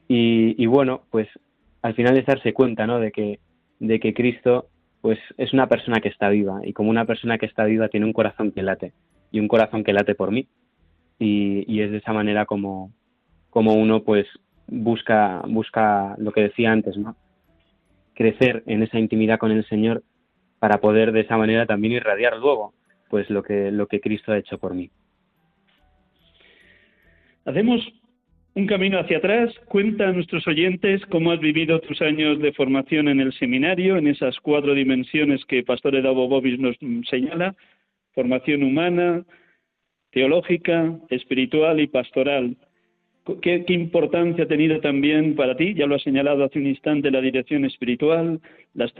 Y 0.09 0.66
bueno, 0.66 1.02
pues 1.11 1.28
al 1.83 1.95
final 1.95 2.16
es 2.16 2.27
darse 2.27 2.53
cuenta, 2.53 2.87
¿no? 2.87 2.99
De 3.01 3.11
que, 3.11 3.40
de 3.81 4.01
que 4.01 4.14
Cristo, 4.14 4.68
pues, 5.01 5.18
es 5.37 5.53
una 5.53 5.68
persona 5.68 6.01
que 6.01 6.09
está 6.09 6.29
viva 6.29 6.61
y 6.64 6.73
como 6.73 6.90
una 6.90 7.05
persona 7.05 7.38
que 7.38 7.47
está 7.47 7.64
viva 7.64 7.88
tiene 7.88 8.07
un 8.07 8.12
corazón 8.12 8.53
que 8.53 8.62
late 8.62 8.92
y 9.31 9.40
un 9.40 9.49
corazón 9.49 9.83
que 9.83 9.92
late 9.92 10.14
por 10.14 10.31
mí 10.31 10.47
y, 11.18 11.64
y 11.73 11.83
es 11.83 11.90
de 11.90 11.99
esa 11.99 12.12
manera 12.12 12.47
como, 12.47 12.92
como 13.51 13.75
uno, 13.75 14.03
pues, 14.05 14.27
busca, 14.68 15.42
busca 15.47 16.14
lo 16.18 16.33
que 16.33 16.42
decía 16.42 16.71
antes, 16.71 16.97
¿no? 16.97 17.16
Crecer 18.14 18.62
en 18.66 18.83
esa 18.83 18.99
intimidad 18.99 19.38
con 19.38 19.51
el 19.51 19.66
Señor 19.66 20.03
para 20.59 20.81
poder 20.81 21.12
de 21.12 21.21
esa 21.21 21.37
manera 21.37 21.66
también 21.66 21.95
irradiar 21.95 22.38
luego, 22.38 22.73
pues, 23.11 23.29
lo 23.29 23.42
que, 23.42 23.73
lo 23.73 23.88
que 23.88 24.01
Cristo 24.01 24.33
ha 24.33 24.38
hecho 24.38 24.59
por 24.59 24.75
mí. 24.75 24.90
Hacemos 27.45 27.81
un 28.55 28.67
camino 28.67 28.99
hacia 28.99 29.19
atrás, 29.19 29.53
cuenta 29.67 30.09
a 30.09 30.12
nuestros 30.12 30.47
oyentes 30.47 31.05
cómo 31.07 31.33
has 31.33 31.41
vivido 31.41 31.81
tus 31.81 32.03
años 32.03 32.38
de 32.41 32.53
formación 32.53 33.09
en 33.09 33.21
el 33.21 33.33
seminario, 33.33 33.97
en 33.97 34.07
esas 34.07 34.38
cuatro 34.41 34.75
dimensiones 34.75 35.45
que 35.47 35.62
Pastor 35.62 35.97
Edavo 35.97 36.29
Bobis 36.29 36.59
nos 36.59 36.77
señala, 37.09 37.55
formación 38.15 38.62
humana, 38.62 39.25
teológica, 40.11 40.99
espiritual 41.09 41.81
y 41.81 41.87
pastoral. 41.87 42.57
¿Qué, 43.41 43.65
¿Qué, 43.65 43.73
importancia 43.73 44.45
ha 44.45 44.49
tenido 44.49 44.81
también 44.81 45.35
para 45.35 45.57
ti? 45.57 45.75
Ya 45.75 45.87
lo 45.87 45.95
ha 45.95 46.01
señalado 46.01 46.45
hace 46.45 46.59
un 46.59 46.67
instante 46.67 47.11
la 47.11 47.21
dirección 47.21 47.65
espiritual, 47.65 48.41
las 48.75 48.93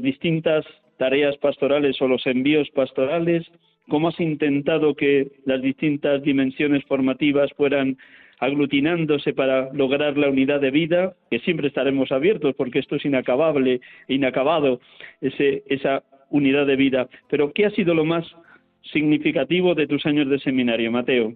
distintas 0.00 0.64
tareas 0.98 1.36
pastorales 1.38 2.00
o 2.00 2.06
los 2.06 2.24
envíos 2.26 2.70
pastorales, 2.70 3.44
cómo 3.88 4.08
has 4.08 4.20
intentado 4.20 4.94
que 4.94 5.32
las 5.44 5.60
distintas 5.60 6.22
dimensiones 6.22 6.84
formativas 6.84 7.50
fueran 7.56 7.96
aglutinándose 8.42 9.32
para 9.34 9.72
lograr 9.72 10.18
la 10.18 10.28
unidad 10.28 10.60
de 10.60 10.72
vida, 10.72 11.14
que 11.30 11.38
siempre 11.38 11.68
estaremos 11.68 12.10
abiertos 12.10 12.56
porque 12.56 12.80
esto 12.80 12.96
es 12.96 13.04
inacabable, 13.04 13.80
inacabado, 14.08 14.80
ese, 15.20 15.62
esa 15.66 16.02
unidad 16.28 16.66
de 16.66 16.74
vida. 16.74 17.08
Pero 17.30 17.52
¿qué 17.52 17.66
ha 17.66 17.70
sido 17.70 17.94
lo 17.94 18.04
más 18.04 18.26
significativo 18.92 19.76
de 19.76 19.86
tus 19.86 20.04
años 20.06 20.28
de 20.28 20.40
seminario, 20.40 20.90
Mateo? 20.90 21.34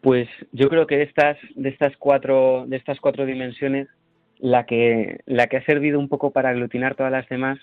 Pues 0.00 0.28
yo 0.52 0.68
creo 0.68 0.86
que 0.86 0.98
de 0.98 1.02
estas, 1.02 1.38
de 1.56 1.70
estas 1.70 1.96
cuatro, 1.96 2.64
de 2.68 2.76
estas 2.76 3.00
cuatro 3.00 3.26
dimensiones, 3.26 3.88
la 4.38 4.64
que, 4.64 5.18
la 5.26 5.48
que 5.48 5.56
ha 5.56 5.64
servido 5.64 5.98
un 5.98 6.08
poco 6.08 6.30
para 6.30 6.50
aglutinar 6.50 6.94
todas 6.94 7.10
las 7.10 7.28
demás 7.28 7.58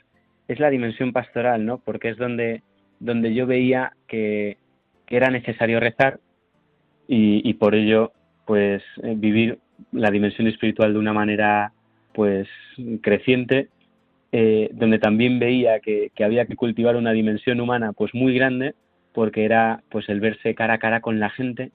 es 0.50 0.60
la 0.60 0.70
dimensión 0.70 1.14
pastoral, 1.14 1.66
¿no? 1.66 1.78
Porque 1.78 2.10
es 2.10 2.18
donde, 2.18 2.62
donde 3.00 3.34
yo 3.34 3.48
veía 3.48 3.94
que, 4.10 4.58
que 5.06 5.16
era 5.16 5.30
necesario 5.30 5.80
rezar, 5.80 6.20
y, 7.12 7.48
y 7.48 7.56
por 7.56 7.76
ello 7.76 8.14
pues 8.46 8.82
eh, 9.04 9.16
vivir 9.18 9.60
la 9.92 10.10
dimensión 10.10 10.48
espiritual 10.48 10.94
de 10.94 11.00
una 11.00 11.12
manera 11.12 11.74
pues 12.14 12.48
creciente 13.02 13.68
eh, 14.32 14.70
donde 14.72 14.98
también 14.98 15.38
veía 15.38 15.82
que, 15.82 16.12
que, 16.16 16.24
había 16.24 16.46
que 16.46 16.56
cultivar 16.56 16.96
una 16.96 17.12
dimensión 17.12 17.60
humana 17.60 17.92
pues 17.92 18.14
muy 18.14 18.34
grande 18.34 18.76
porque 19.12 19.44
era 19.44 19.84
pues 19.90 20.08
el 20.08 20.22
verse 20.22 20.56
cara 20.56 20.76
a 20.76 20.78
cara 20.78 21.02
con 21.02 21.20
la 21.20 21.30
gente 21.30 21.72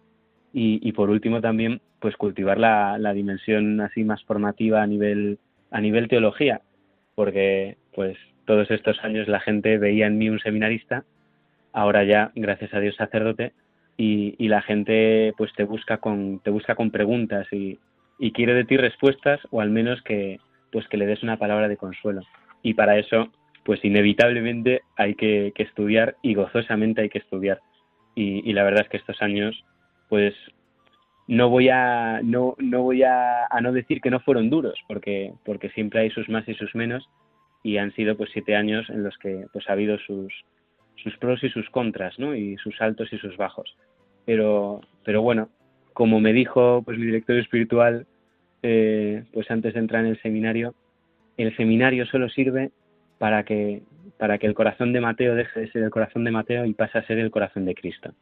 y, 0.54 0.90
por 0.92 1.10
último 1.10 1.42
también 1.42 1.82
pues 2.00 2.16
cultivar 2.16 2.56
la, 2.56 2.96
la, 2.98 3.12
dimensión 3.12 3.78
así 3.82 4.04
más 4.04 4.24
formativa 4.24 4.82
a 4.82 4.86
nivel 4.86 5.38
a 5.70 5.82
nivel 5.82 6.08
teología 6.08 6.62
porque 7.14 7.76
pues 7.94 8.16
todos 8.46 8.70
estos 8.70 9.04
años 9.04 9.28
la 9.28 9.40
gente 9.40 9.76
veía 9.76 10.06
en 10.06 10.16
mí 10.16 10.30
un 10.30 10.40
seminarista 10.40 11.04
ahora 11.74 12.04
ya 12.04 12.32
gracias 12.34 12.72
a 12.72 12.80
Dios 12.80 12.96
sacerdote 12.96 13.52
y, 13.96 14.48
la 14.48 14.62
gente 14.62 15.32
pues 15.36 15.52
te 15.54 15.64
busca 15.64 15.98
con 15.98 16.40
te 16.40 16.50
busca 16.50 16.74
con 16.74 16.90
preguntas 16.90 17.46
y, 17.52 17.78
y, 18.18 18.32
quiere 18.32 18.54
de 18.54 18.64
ti 18.64 18.76
respuestas 18.76 19.40
o 19.50 19.60
al 19.60 19.70
menos 19.70 20.02
que 20.02 20.38
pues 20.70 20.86
que 20.88 20.96
le 20.96 21.06
des 21.06 21.22
una 21.22 21.38
palabra 21.38 21.68
de 21.68 21.76
consuelo. 21.76 22.22
Y 22.62 22.74
para 22.74 22.98
eso 22.98 23.30
pues 23.64 23.84
inevitablemente 23.84 24.82
hay 24.96 25.14
que, 25.14 25.52
que 25.54 25.64
estudiar 25.64 26.16
y 26.22 26.34
gozosamente 26.34 27.02
hay 27.02 27.08
que 27.08 27.18
estudiar. 27.18 27.60
Y, 28.14 28.48
y, 28.48 28.52
la 28.52 28.62
verdad 28.62 28.82
es 28.84 28.88
que 28.88 28.96
estos 28.96 29.20
años 29.22 29.64
pues 30.08 30.34
no 31.26 31.48
voy 31.48 31.68
a 31.68 32.20
no, 32.22 32.54
no 32.58 32.82
voy 32.82 33.02
a, 33.02 33.46
a 33.46 33.60
no 33.60 33.72
decir 33.72 34.00
que 34.00 34.10
no 34.10 34.20
fueron 34.20 34.50
duros 34.50 34.78
porque 34.86 35.32
porque 35.44 35.70
siempre 35.70 36.00
hay 36.00 36.10
sus 36.10 36.28
más 36.28 36.48
y 36.48 36.54
sus 36.54 36.74
menos 36.74 37.08
y 37.62 37.78
han 37.78 37.92
sido 37.94 38.16
pues 38.16 38.30
siete 38.32 38.54
años 38.54 38.88
en 38.90 39.02
los 39.02 39.16
que 39.18 39.46
pues 39.52 39.68
ha 39.68 39.72
habido 39.72 39.98
sus 39.98 40.32
sus 41.02 41.16
pros 41.18 41.42
y 41.44 41.50
sus 41.50 41.68
contras, 41.70 42.18
¿no? 42.18 42.34
Y 42.34 42.56
sus 42.56 42.80
altos 42.80 43.12
y 43.12 43.18
sus 43.18 43.36
bajos. 43.36 43.76
Pero, 44.24 44.80
pero 45.04 45.22
bueno, 45.22 45.48
como 45.92 46.20
me 46.20 46.32
dijo 46.32 46.82
pues 46.84 46.98
mi 46.98 47.06
director 47.06 47.36
espiritual, 47.36 48.06
eh, 48.62 49.24
pues 49.32 49.50
antes 49.50 49.74
de 49.74 49.80
entrar 49.80 50.04
en 50.04 50.10
el 50.10 50.22
seminario, 50.22 50.74
el 51.36 51.56
seminario 51.56 52.06
solo 52.06 52.28
sirve 52.28 52.70
para 53.18 53.44
que, 53.44 53.82
para 54.18 54.38
que 54.38 54.46
el 54.46 54.54
corazón 54.54 54.92
de 54.92 55.00
Mateo 55.00 55.34
deje 55.34 55.60
de 55.60 55.70
ser 55.70 55.82
el 55.82 55.90
corazón 55.90 56.24
de 56.24 56.30
Mateo 56.30 56.64
y 56.64 56.74
pase 56.74 56.98
a 56.98 57.06
ser 57.06 57.18
el 57.18 57.30
corazón 57.30 57.64
de 57.64 57.74
Cristo. 57.74 58.12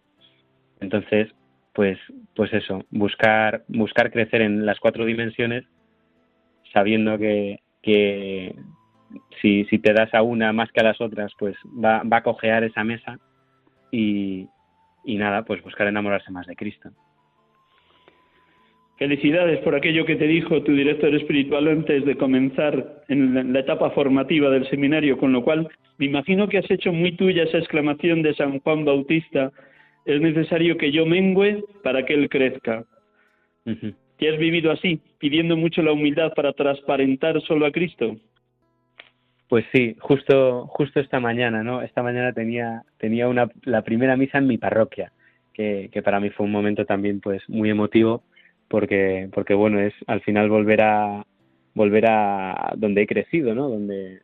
Entonces, 0.80 1.32
pues, 1.72 1.98
pues 2.34 2.52
eso, 2.52 2.84
buscar, 2.90 3.64
buscar 3.68 4.10
crecer 4.10 4.42
en 4.42 4.66
las 4.66 4.78
cuatro 4.78 5.04
dimensiones, 5.04 5.64
sabiendo 6.72 7.18
que, 7.18 7.60
que 7.82 8.54
si, 9.40 9.64
si 9.64 9.78
te 9.78 9.92
das 9.92 10.12
a 10.14 10.22
una 10.22 10.52
más 10.52 10.70
que 10.72 10.80
a 10.80 10.84
las 10.84 11.00
otras, 11.00 11.32
pues 11.38 11.56
va, 11.82 12.02
va 12.02 12.18
a 12.18 12.22
cojear 12.22 12.64
esa 12.64 12.84
mesa 12.84 13.18
y, 13.90 14.48
y 15.04 15.16
nada, 15.16 15.44
pues 15.44 15.62
buscar 15.62 15.86
enamorarse 15.86 16.30
más 16.30 16.46
de 16.46 16.56
Cristo. 16.56 16.90
Felicidades 18.96 19.58
por 19.60 19.74
aquello 19.74 20.06
que 20.06 20.14
te 20.14 20.26
dijo 20.26 20.62
tu 20.62 20.72
director 20.72 21.12
espiritual 21.14 21.66
antes 21.66 22.04
de 22.04 22.16
comenzar 22.16 23.02
en 23.08 23.52
la 23.52 23.60
etapa 23.60 23.90
formativa 23.90 24.50
del 24.50 24.68
seminario, 24.70 25.18
con 25.18 25.32
lo 25.32 25.42
cual 25.42 25.68
me 25.98 26.06
imagino 26.06 26.48
que 26.48 26.58
has 26.58 26.70
hecho 26.70 26.92
muy 26.92 27.16
tuya 27.16 27.42
esa 27.42 27.58
exclamación 27.58 28.22
de 28.22 28.34
San 28.34 28.60
Juan 28.60 28.84
Bautista, 28.84 29.50
es 30.04 30.20
necesario 30.20 30.76
que 30.76 30.92
yo 30.92 31.06
mengüe 31.06 31.64
para 31.82 32.04
que 32.04 32.14
él 32.14 32.28
crezca. 32.28 32.84
¿Te 34.18 34.28
has 34.28 34.38
vivido 34.38 34.70
así, 34.70 35.00
pidiendo 35.18 35.56
mucho 35.56 35.82
la 35.82 35.92
humildad 35.92 36.32
para 36.34 36.52
transparentar 36.52 37.40
solo 37.42 37.66
a 37.66 37.72
Cristo? 37.72 38.16
Pues 39.54 39.66
sí, 39.72 39.94
justo, 40.00 40.66
justo 40.66 40.98
esta 40.98 41.20
mañana, 41.20 41.62
¿no? 41.62 41.80
Esta 41.80 42.02
mañana 42.02 42.32
tenía, 42.32 42.82
tenía 42.98 43.28
una, 43.28 43.48
la 43.62 43.82
primera 43.82 44.16
misa 44.16 44.38
en 44.38 44.48
mi 44.48 44.58
parroquia, 44.58 45.12
que, 45.52 45.90
que 45.92 46.02
para 46.02 46.18
mí 46.18 46.30
fue 46.30 46.46
un 46.46 46.50
momento 46.50 46.84
también 46.84 47.20
pues 47.20 47.40
muy 47.48 47.70
emotivo 47.70 48.24
porque, 48.66 49.28
porque 49.32 49.54
bueno, 49.54 49.78
es 49.78 49.94
al 50.08 50.22
final 50.22 50.48
volver 50.48 50.82
a, 50.82 51.24
volver 51.72 52.06
a 52.08 52.72
donde 52.76 53.02
he 53.02 53.06
crecido, 53.06 53.54
¿no? 53.54 53.68
Donde, 53.68 54.22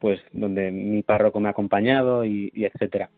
pues, 0.00 0.20
donde 0.32 0.72
mi 0.72 1.04
párroco 1.04 1.38
me 1.38 1.46
ha 1.46 1.52
acompañado 1.52 2.24
y, 2.24 2.50
etcétera. 2.56 3.10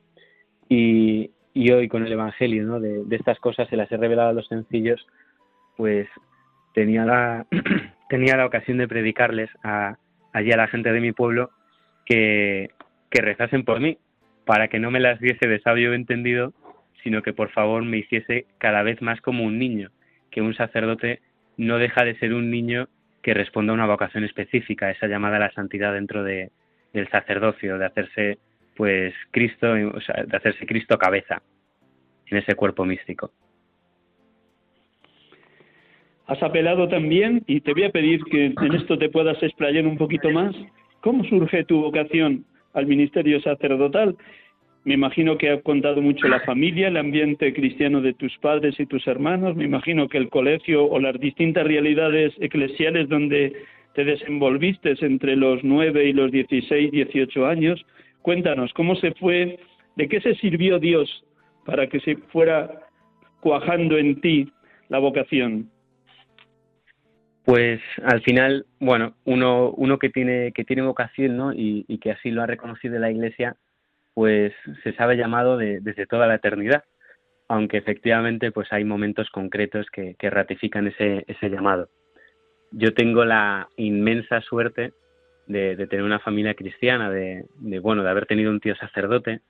Y, 0.69 1.31
y 1.55 1.73
hoy 1.73 1.89
con 1.89 2.05
el 2.05 2.13
Evangelio, 2.13 2.65
¿no? 2.65 2.81
De, 2.81 3.03
estas 3.17 3.39
cosas 3.39 3.67
se 3.71 3.77
las 3.77 3.91
he 3.91 3.97
revelado 3.97 4.29
a 4.29 4.35
los 4.35 4.47
sencillos, 4.49 5.07
pues 5.79 6.07
tenía 6.75 7.07
la, 7.07 7.47
tenía 8.11 8.37
la 8.37 8.45
ocasión 8.45 8.77
de 8.77 8.89
predicarles 8.89 9.49
a, 9.65 9.97
allí 10.37 10.53
a 10.53 10.57
la 10.59 10.69
gente 10.69 10.93
de 10.93 11.01
mi 11.01 11.13
pueblo 11.13 11.51
que, 12.05 12.69
que 13.11 13.23
rezasen 13.23 13.65
por 13.65 13.81
mí, 13.81 13.97
para 14.45 14.69
que 14.69 14.79
no 14.79 14.91
me 14.91 15.01
las 15.01 15.19
diese 15.19 15.49
de 15.49 15.61
sabio 15.61 15.95
entendido, 15.95 16.53
sino 17.03 17.23
que 17.23 17.33
por 17.33 17.51
favor 17.51 17.83
me 17.83 17.97
hiciese 17.97 18.45
cada 18.59 18.83
vez 18.83 19.01
más 19.01 19.21
como 19.23 19.45
un 19.45 19.59
niño, 19.59 19.91
que 20.31 20.43
un 20.43 20.55
sacerdote 20.55 21.21
no 21.57 21.79
deja 21.79 22.05
de 22.05 22.19
ser 22.19 22.35
un 22.35 22.51
niño 22.51 22.89
que 23.23 23.33
responda 23.33 23.73
a 23.73 23.75
una 23.75 23.87
vocación 23.87 24.25
específica, 24.25 24.91
esa 24.91 25.07
llamada 25.07 25.37
a 25.37 25.41
la 25.41 25.53
santidad 25.53 25.95
dentro 25.95 26.23
de, 26.23 26.51
del 26.93 27.09
sacerdocio, 27.09 27.79
de 27.79 27.87
hacerse 27.87 28.39
pues 28.77 29.15
Cristo, 29.31 29.73
de 29.73 30.37
hacerse 30.37 30.67
Cristo 30.67 30.99
cabeza 30.99 31.41
en 32.27 32.37
ese 32.37 32.55
cuerpo 32.55 32.85
místico. 32.85 33.33
Has 36.27 36.43
apelado 36.43 36.89
también, 36.89 37.43
y 37.47 37.61
te 37.61 37.73
voy 37.73 37.85
a 37.85 37.91
pedir 37.91 38.23
que 38.25 38.47
en 38.47 38.75
esto 38.75 38.99
te 38.99 39.09
puedas 39.09 39.41
explayar 39.43 39.87
un 39.87 39.97
poquito 39.97 40.31
más, 40.31 40.55
¿cómo 41.01 41.25
surge 41.25 41.65
tu 41.65 41.81
vocación 41.81 42.45
al 42.75 42.87
ministerio 42.87 43.41
sacerdotal? 43.41 44.17
Me 44.85 44.95
imagino 44.95 45.37
que 45.37 45.51
ha 45.51 45.61
contado 45.63 46.01
mucho 46.01 46.29
la 46.29 46.41
familia, 46.41 46.89
el 46.89 46.97
ambiente 46.97 47.53
cristiano 47.53 48.01
de 48.01 48.13
tus 48.13 48.37
padres 48.39 48.79
y 48.79 48.87
tus 48.87 49.07
hermanos. 49.07 49.57
Me 49.57 49.65
imagino 49.65 50.09
que 50.09 50.19
el 50.19 50.29
colegio 50.29 50.85
o 50.85 51.01
las 51.01 51.19
distintas 51.19 51.65
realidades 51.65 52.33
eclesiales 52.41 53.09
donde 53.09 53.53
te 53.95 54.05
desenvolviste 54.05 54.95
entre 55.01 55.35
los 55.35 55.65
nueve 55.65 56.05
y 56.05 56.13
los 56.13 56.31
dieciséis, 56.31 56.93
dieciocho 56.93 57.47
años. 57.47 57.85
Cuéntanos, 58.23 58.73
¿cómo 58.75 58.95
se 58.95 59.13
fue? 59.15 59.59
¿De 59.97 60.09
qué 60.09 60.21
se 60.21 60.37
sirvió 60.37 60.79
Dios 60.79 61.25
para 61.65 61.89
que 61.89 61.99
se 62.01 62.17
fuera 62.17 62.71
cuajando 63.41 63.99
en 63.99 64.21
ti 64.21 64.49
la 64.89 64.99
vocación? 64.99 65.69
Pues 67.47 67.81
al 68.03 68.23
final, 68.23 68.67
bueno, 68.81 69.15
uno, 69.25 69.71
uno 69.71 70.01
que 70.01 70.11
tiene 70.11 70.51
que 70.51 70.65
tiene 70.65 70.83
vocación, 70.83 71.37
¿no? 71.37 71.53
Y, 71.53 71.85
y 71.87 71.99
que 71.99 72.11
así 72.11 72.33
lo 72.33 72.43
ha 72.43 72.47
reconocido 72.47 72.99
la 72.99 73.09
Iglesia, 73.09 73.55
pues 74.15 74.53
se 74.83 74.93
sabe 74.95 75.17
llamado 75.17 75.57
desde 75.57 76.07
toda 76.07 76.27
la 76.27 76.35
eternidad, 76.35 76.83
aunque 77.47 77.77
efectivamente 77.77 78.51
pues 78.51 78.73
hay 78.73 78.83
momentos 78.83 79.31
concretos 79.31 79.87
que, 79.93 80.17
ratifican 80.23 80.89
ese, 80.89 81.25
ese, 81.29 81.49
llamado. 81.49 81.89
Yo 82.73 82.95
tengo 82.95 83.25
la 83.25 83.69
inmensa 83.77 84.41
suerte 84.41 84.93
de, 85.47 85.77
tener 85.87 86.03
una 86.03 86.19
familia 86.19 86.55
cristiana, 86.55 87.11
de, 87.11 87.45
bueno, 87.81 88.03
de 88.03 88.11
haber 88.11 88.27
tenido 88.27 88.51
un 88.51 88.59
tío 88.59 88.75
sacerdote, 88.75 89.41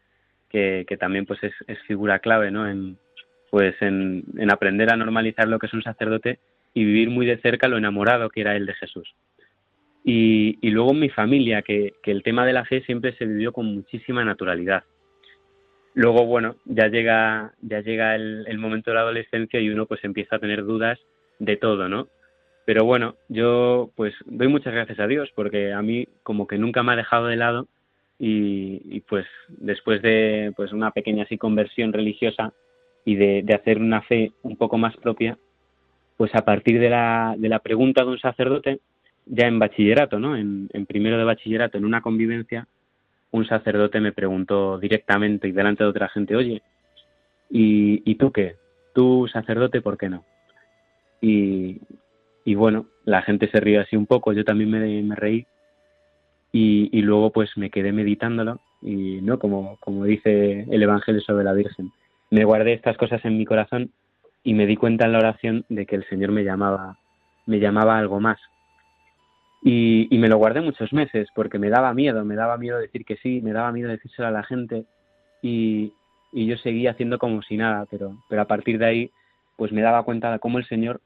que, 0.50 0.84
también 1.00 1.24
pues 1.24 1.38
es, 1.42 1.78
figura 1.86 2.18
clave, 2.18 2.50
¿no? 2.50 2.68
En, 2.68 2.98
pues 3.50 3.74
en, 3.80 4.24
en 4.36 4.50
aprender 4.52 4.92
a 4.92 4.96
normalizar 4.96 5.48
lo 5.48 5.58
que 5.58 5.66
es 5.66 5.72
un 5.72 5.82
sacerdote 5.82 6.40
y 6.76 6.84
vivir 6.84 7.08
muy 7.08 7.24
de 7.24 7.38
cerca 7.38 7.68
lo 7.68 7.78
enamorado 7.78 8.28
que 8.28 8.42
era 8.42 8.54
él 8.54 8.66
de 8.66 8.74
Jesús. 8.74 9.14
Y, 10.04 10.58
y 10.60 10.70
luego 10.70 10.90
en 10.90 11.00
mi 11.00 11.08
familia, 11.08 11.62
que, 11.62 11.94
que, 12.02 12.10
el 12.10 12.22
tema 12.22 12.44
de 12.44 12.52
la 12.52 12.66
fe 12.66 12.82
siempre 12.82 13.16
se 13.16 13.24
vivió 13.24 13.50
con 13.50 13.64
muchísima 13.64 14.22
naturalidad. 14.26 14.84
Luego, 15.94 16.26
bueno, 16.26 16.56
ya 16.66 16.88
llega, 16.88 17.54
ya 17.62 17.80
llega 17.80 18.14
el, 18.14 18.58
momento 18.58 18.90
de 18.90 18.96
la 18.96 19.00
adolescencia 19.00 19.58
y 19.58 19.70
uno 19.70 19.86
pues 19.86 20.04
empieza 20.04 20.36
a 20.36 20.38
tener 20.38 20.64
dudas 20.64 20.98
de 21.38 21.56
todo, 21.56 21.88
¿no? 21.88 22.08
Pero 22.66 22.84
bueno, 22.84 23.16
yo 23.30 23.90
pues 23.96 24.14
doy 24.26 24.48
muchas 24.48 24.74
gracias 24.74 25.00
a 25.00 25.06
Dios 25.06 25.30
porque 25.34 25.72
a 25.72 25.80
mí 25.80 26.06
como 26.22 26.46
que 26.46 26.58
nunca 26.58 26.82
me 26.82 26.92
ha 26.92 26.96
dejado 26.96 27.28
de 27.28 27.36
lado 27.36 27.68
y, 28.18 28.82
y 28.84 29.00
pues 29.00 29.24
después 29.48 30.02
de 30.02 30.52
pues 30.56 30.74
una 30.74 30.90
pequeña 30.90 31.22
así 31.22 31.38
conversión 31.38 31.94
religiosa 31.94 32.52
y 33.06 33.14
de, 33.14 33.40
de 33.42 33.54
hacer 33.54 33.78
una 33.78 34.02
fe 34.02 34.32
un 34.42 34.58
poco 34.58 34.76
más 34.76 34.94
propia, 34.98 35.38
pues 36.16 36.34
a 36.34 36.44
partir 36.44 36.80
de 36.80 36.90
la, 36.90 37.34
de 37.36 37.48
la 37.48 37.58
pregunta 37.58 38.02
de 38.02 38.10
un 38.10 38.18
sacerdote, 38.18 38.80
ya 39.26 39.46
en 39.46 39.58
bachillerato, 39.58 40.18
¿no? 40.18 40.36
En, 40.36 40.68
primero 40.86 41.18
de 41.18 41.24
bachillerato, 41.24 41.76
en 41.76 41.84
una 41.84 42.00
convivencia, 42.00 42.66
un 43.32 43.46
sacerdote 43.46 44.00
me 44.00 44.12
preguntó 44.12 44.78
directamente 44.78 45.48
y 45.48 45.52
delante 45.52 45.84
de 45.84 45.90
otra 45.90 46.08
gente, 46.08 46.36
oye, 46.36 46.62
¿y, 47.50 48.02
y 48.10 48.14
tú 48.14 48.32
qué? 48.32 48.56
¿Tú 48.94 49.28
sacerdote, 49.30 49.82
por 49.82 49.98
qué 49.98 50.08
no? 50.08 50.24
Y, 51.20 51.80
y, 52.44 52.54
bueno, 52.54 52.86
la 53.04 53.22
gente 53.22 53.50
se 53.50 53.60
rió 53.60 53.80
así 53.80 53.96
un 53.96 54.06
poco, 54.06 54.32
yo 54.32 54.44
también 54.44 54.70
me, 54.70 55.02
me 55.02 55.16
reí 55.16 55.46
y, 56.52 56.88
y, 56.96 57.02
luego 57.02 57.30
pues 57.30 57.50
me 57.56 57.70
quedé 57.70 57.92
meditándolo 57.92 58.60
y 58.80 59.20
no 59.22 59.38
como, 59.38 59.76
como 59.80 60.04
dice 60.04 60.66
el 60.70 60.82
Evangelio 60.82 61.20
sobre 61.20 61.44
la 61.44 61.52
Virgen. 61.52 61.90
Me 62.30 62.44
guardé 62.44 62.72
estas 62.72 62.96
cosas 62.96 63.24
en 63.24 63.36
mi 63.36 63.44
corazón 63.44 63.90
y 64.46 64.54
me 64.54 64.64
di 64.64 64.76
cuenta 64.76 65.06
en 65.06 65.12
la 65.12 65.18
oración 65.18 65.64
de 65.68 65.86
que 65.86 65.96
el 65.96 66.08
Señor 66.08 66.30
me 66.30 66.44
llamaba, 66.44 66.96
me 67.46 67.58
llamaba 67.58 67.98
algo 67.98 68.20
más, 68.20 68.38
y, 69.60 70.06
y, 70.08 70.18
me 70.18 70.28
lo 70.28 70.36
guardé 70.36 70.60
muchos 70.60 70.92
meses 70.92 71.28
porque 71.34 71.58
me 71.58 71.68
daba 71.68 71.92
miedo, 71.92 72.24
me 72.24 72.36
daba 72.36 72.56
miedo 72.56 72.78
decir 72.78 73.04
que 73.04 73.16
sí, 73.16 73.40
me 73.42 73.52
daba 73.52 73.72
miedo 73.72 73.88
decírselo 73.88 74.28
a 74.28 74.30
la 74.30 74.44
gente 74.44 74.84
y, 75.42 75.92
y 76.32 76.46
yo 76.46 76.56
seguía 76.58 76.92
haciendo 76.92 77.18
como 77.18 77.42
si 77.42 77.56
nada, 77.56 77.86
pero, 77.90 78.22
pero 78.28 78.42
a 78.42 78.44
partir 78.44 78.78
de 78.78 78.86
ahí 78.86 79.10
pues 79.56 79.72
me 79.72 79.82
daba 79.82 80.04
cuenta 80.04 80.30
de 80.30 80.38
cómo 80.38 80.58
el 80.58 80.68
Señor, 80.68 81.00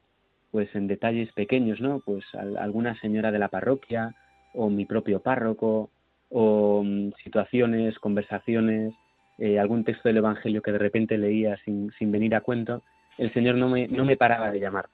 pues 0.50 0.68
en 0.74 0.86
detalles 0.86 1.32
pequeños, 1.32 1.80
¿no? 1.80 2.00
Pues 2.00 2.24
alguna 2.34 3.00
señora 3.00 3.32
de 3.32 3.38
la 3.38 3.48
parroquia 3.48 4.14
o 4.52 4.68
mi 4.68 4.84
propio 4.84 5.20
párroco 5.20 5.88
o 6.28 6.82
mm, 6.84 7.12
situaciones, 7.24 7.98
conversaciones, 7.98 8.92
eh, 9.38 9.58
algún 9.58 9.84
texto 9.84 10.10
del 10.10 10.18
Evangelio 10.18 10.60
que 10.60 10.72
de 10.72 10.78
repente 10.78 11.16
leía 11.16 11.56
sin, 11.64 11.90
sin 11.98 12.12
venir 12.12 12.34
a 12.34 12.42
cuento, 12.42 12.82
el 13.20 13.32
Señor 13.34 13.56
no 13.56 13.68
me, 13.68 13.86
no 13.86 14.04
me 14.04 14.16
paraba 14.16 14.50
de 14.50 14.58
llamar. 14.58 14.86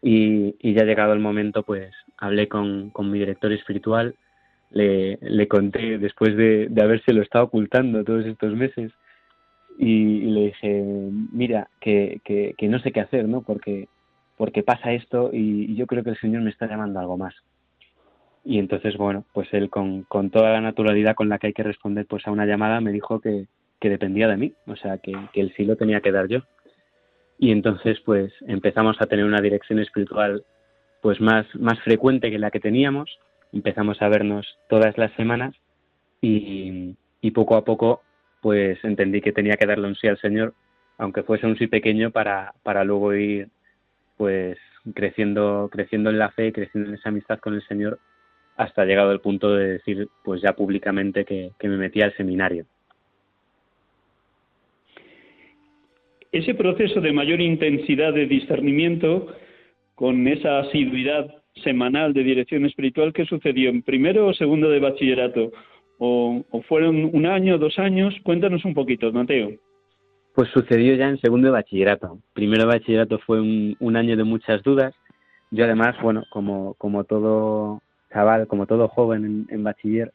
Y, 0.00 0.56
y 0.58 0.72
ya 0.72 0.84
llegado 0.84 1.12
el 1.12 1.20
momento, 1.20 1.62
pues 1.62 1.92
hablé 2.16 2.48
con, 2.48 2.90
con 2.90 3.10
mi 3.10 3.18
director 3.18 3.52
espiritual, 3.52 4.14
le, 4.70 5.18
le 5.20 5.48
conté 5.48 5.98
después 5.98 6.34
de, 6.34 6.68
de 6.70 6.82
habérselo 6.82 7.20
estado 7.20 7.44
ocultando 7.44 8.02
todos 8.04 8.24
estos 8.24 8.54
meses 8.54 8.90
y, 9.78 10.20
le 10.22 10.46
dije, 10.46 10.82
mira, 11.30 11.68
que, 11.80 12.20
que, 12.24 12.54
que, 12.56 12.68
no 12.68 12.78
sé 12.78 12.90
qué 12.90 13.00
hacer, 13.00 13.28
¿no? 13.28 13.42
Porque, 13.42 13.88
porque 14.38 14.62
pasa 14.62 14.92
esto 14.92 15.30
y, 15.32 15.74
yo 15.76 15.86
creo 15.86 16.02
que 16.02 16.10
el 16.10 16.20
Señor 16.20 16.42
me 16.42 16.50
está 16.50 16.66
llamando 16.66 17.00
algo 17.00 17.18
más. 17.18 17.34
Y 18.44 18.58
entonces, 18.58 18.96
bueno, 18.96 19.24
pues 19.34 19.52
él 19.52 19.68
con, 19.68 20.04
con 20.04 20.30
toda 20.30 20.52
la 20.52 20.60
naturalidad 20.62 21.14
con 21.14 21.28
la 21.28 21.38
que 21.38 21.48
hay 21.48 21.52
que 21.52 21.62
responder 21.62 22.06
pues 22.06 22.26
a 22.26 22.32
una 22.32 22.46
llamada 22.46 22.80
me 22.80 22.92
dijo 22.92 23.20
que, 23.20 23.46
que 23.78 23.90
dependía 23.90 24.26
de 24.26 24.38
mí, 24.38 24.52
o 24.66 24.74
sea, 24.74 24.98
que, 24.98 25.12
que 25.34 25.42
el 25.42 25.54
sí 25.54 25.64
lo 25.64 25.76
tenía 25.76 26.00
que 26.00 26.12
dar 26.12 26.28
yo 26.28 26.40
y 27.42 27.50
entonces 27.50 27.98
pues 28.04 28.32
empezamos 28.46 28.96
a 29.00 29.06
tener 29.06 29.24
una 29.24 29.40
dirección 29.40 29.80
espiritual 29.80 30.44
pues 31.00 31.20
más, 31.20 31.44
más 31.56 31.76
frecuente 31.80 32.30
que 32.30 32.38
la 32.38 32.52
que 32.52 32.60
teníamos, 32.60 33.18
empezamos 33.52 34.00
a 34.00 34.08
vernos 34.08 34.46
todas 34.68 34.96
las 34.96 35.12
semanas 35.14 35.52
y, 36.20 36.94
poco 37.34 37.56
a 37.56 37.64
poco 37.64 38.02
pues 38.42 38.78
entendí 38.84 39.20
que 39.20 39.32
tenía 39.32 39.56
que 39.56 39.66
darle 39.66 39.88
un 39.88 39.96
sí 39.96 40.06
al 40.06 40.20
Señor, 40.20 40.54
aunque 40.98 41.24
fuese 41.24 41.48
un 41.48 41.58
sí 41.58 41.66
pequeño, 41.66 42.12
para, 42.12 42.54
para 42.62 42.84
luego 42.84 43.12
ir 43.12 43.48
pues 44.16 44.56
creciendo, 44.94 45.68
creciendo 45.72 46.10
en 46.10 46.20
la 46.20 46.30
fe, 46.30 46.52
creciendo 46.52 46.90
en 46.90 46.94
esa 46.94 47.08
amistad 47.08 47.40
con 47.40 47.54
el 47.54 47.66
Señor, 47.66 47.98
hasta 48.56 48.84
llegado 48.84 49.10
el 49.10 49.20
punto 49.20 49.52
de 49.52 49.66
decir, 49.66 50.08
pues 50.22 50.42
ya 50.42 50.52
públicamente 50.52 51.24
que, 51.24 51.50
que 51.58 51.68
me 51.68 51.76
metía 51.76 52.04
al 52.04 52.16
seminario. 52.16 52.66
Ese 56.32 56.54
proceso 56.54 57.02
de 57.02 57.12
mayor 57.12 57.42
intensidad 57.42 58.14
de 58.14 58.26
discernimiento, 58.26 59.28
con 59.94 60.26
esa 60.26 60.60
asiduidad 60.60 61.30
semanal 61.62 62.14
de 62.14 62.24
dirección 62.24 62.64
espiritual, 62.64 63.12
¿qué 63.12 63.26
sucedió 63.26 63.68
en 63.68 63.82
primero 63.82 64.26
o 64.26 64.32
segundo 64.32 64.70
de 64.70 64.80
bachillerato? 64.80 65.52
¿O, 65.98 66.42
fueron 66.66 67.10
un 67.12 67.26
año, 67.26 67.58
dos 67.58 67.78
años? 67.78 68.14
Cuéntanos 68.22 68.64
un 68.64 68.72
poquito, 68.72 69.12
Mateo. 69.12 69.50
Pues 70.34 70.48
sucedió 70.48 70.94
ya 70.94 71.10
en 71.10 71.20
segundo 71.20 71.48
de 71.48 71.52
bachillerato. 71.52 72.18
Primero 72.32 72.62
de 72.62 72.78
bachillerato 72.78 73.18
fue 73.18 73.38
un, 73.38 73.96
año 73.96 74.16
de 74.16 74.24
muchas 74.24 74.62
dudas. 74.62 74.94
Yo 75.50 75.66
además, 75.66 75.96
bueno, 76.02 76.24
como, 76.32 76.74
como 76.74 77.04
todo 77.04 77.82
chaval, 78.10 78.46
como 78.46 78.66
todo 78.66 78.88
joven 78.88 79.46
en, 79.50 79.62
bachiller, 79.62 80.12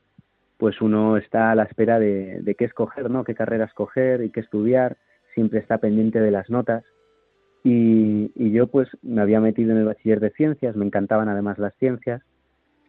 pues 0.57 0.81
uno 0.81 1.15
está 1.15 1.51
a 1.51 1.55
la 1.55 1.63
espera 1.63 1.99
de, 1.99 2.41
de, 2.41 2.55
qué 2.55 2.65
escoger, 2.65 3.11
¿no? 3.11 3.23
Qué 3.23 3.35
carrera 3.35 3.65
escoger 3.65 4.23
y 4.23 4.31
qué 4.31 4.39
estudiar. 4.39 4.97
Siempre 5.37 5.59
está 5.59 5.77
pendiente 5.77 6.19
de 6.19 6.31
las 6.31 6.49
notas. 6.49 6.83
Y, 7.63 8.31
y, 8.33 8.49
yo 8.49 8.65
pues 8.65 8.89
me 9.03 9.21
había 9.21 9.39
metido 9.39 9.71
en 9.71 9.77
el 9.77 9.85
bachiller 9.85 10.19
de 10.19 10.31
ciencias, 10.31 10.75
me 10.75 10.85
encantaban 10.85 11.29
además 11.29 11.59
las 11.59 11.75
ciencias, 11.75 12.23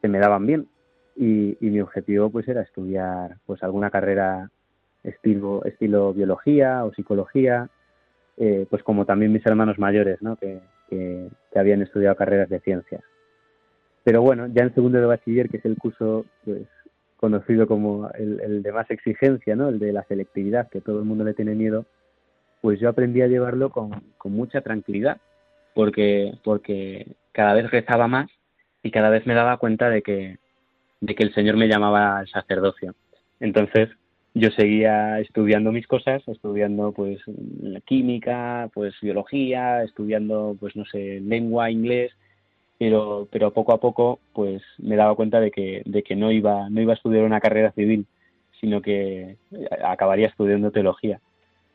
se 0.01 0.09
me 0.09 0.19
daban 0.19 0.47
bien. 0.47 0.67
Y, 1.15 1.59
y 1.61 1.69
mi 1.69 1.83
objetivo 1.83 2.31
pues 2.31 2.49
era 2.49 2.63
estudiar 2.63 3.37
pues 3.45 3.63
alguna 3.63 3.91
carrera 3.91 4.51
estilo, 5.03 5.63
estilo 5.67 6.15
biología 6.15 6.87
o 6.87 6.95
psicología, 6.95 7.69
eh, 8.39 8.67
pues 8.71 8.83
como 8.83 9.05
también 9.05 9.31
mis 9.31 9.45
hermanos 9.45 9.79
mayores, 9.79 10.23
¿no? 10.23 10.37
Que, 10.37 10.61
que, 10.89 11.29
habían 11.55 11.83
estudiado 11.83 12.17
carreras 12.17 12.49
de 12.49 12.61
ciencias. 12.61 13.03
Pero 14.05 14.23
bueno, 14.23 14.47
ya 14.47 14.63
en 14.63 14.75
segundo 14.75 14.99
de 14.99 15.07
bachiller, 15.07 15.51
que 15.51 15.59
es 15.59 15.65
el 15.67 15.77
curso 15.77 16.25
pues 16.47 16.67
conocido 17.19 17.67
como 17.67 18.09
el, 18.11 18.41
el, 18.41 18.63
de 18.63 18.73
más 18.73 18.91
exigencia, 18.91 19.55
¿no? 19.55 19.69
El 19.69 19.79
de 19.79 19.93
la 19.93 20.05
selectividad, 20.05 20.71
que 20.71 20.81
todo 20.81 21.01
el 21.01 21.05
mundo 21.05 21.25
le 21.25 21.35
tiene 21.35 21.55
miedo, 21.55 21.85
pues 22.61 22.81
yo 22.81 22.89
aprendí 22.89 23.23
a 23.23 23.29
llevarlo 23.29 23.71
con, 23.71 23.91
con 24.17 24.33
mucha 24.33 24.61
tranquilidad, 24.61 25.19
porque, 25.75 26.35
porque 26.45 27.07
cada 27.33 27.55
vez 27.55 27.71
rezaba 27.71 28.09
más 28.09 28.31
y 28.83 28.91
cada 28.91 29.11
vez 29.11 29.27
me 29.27 29.35
daba 29.35 29.59
cuenta 29.59 29.91
de 29.91 30.03
que, 30.03 30.39
de 31.01 31.15
que 31.15 31.23
el 31.25 31.35
Señor 31.35 31.57
me 31.57 31.69
llamaba 31.69 32.19
al 32.19 32.29
sacerdocio. 32.29 32.95
Entonces, 33.41 33.89
yo 34.35 34.51
seguía 34.51 35.21
estudiando 35.21 35.73
mis 35.73 35.87
cosas, 35.87 36.23
estudiando 36.29 36.93
pues 36.93 37.21
química, 37.85 38.71
pues 38.75 38.95
biología, 39.01 39.83
estudiando 39.83 40.57
pues 40.59 40.77
no 40.77 40.85
sé, 40.85 41.21
lengua, 41.21 41.71
inglés, 41.71 42.13
pero 42.79 43.29
pero 43.33 43.53
poco 43.53 43.73
a 43.73 43.81
poco 43.81 44.21
pues 44.33 44.63
me 44.79 44.97
daba 44.97 45.17
cuenta 45.17 45.41
de 45.41 45.51
que 45.51 45.83
de 45.85 46.03
que 46.03 46.15
no 46.15 46.31
iba 46.31 46.71
no 46.71 46.81
iba 46.81 46.93
a 46.93 46.97
estudiar 46.97 47.25
una 47.25 47.41
carrera 47.41 47.73
civil, 47.73 48.07
sino 48.61 48.81
que 48.83 49.37
acabaría 49.85 50.29
estudiando 50.29 50.71
teología. 50.71 51.21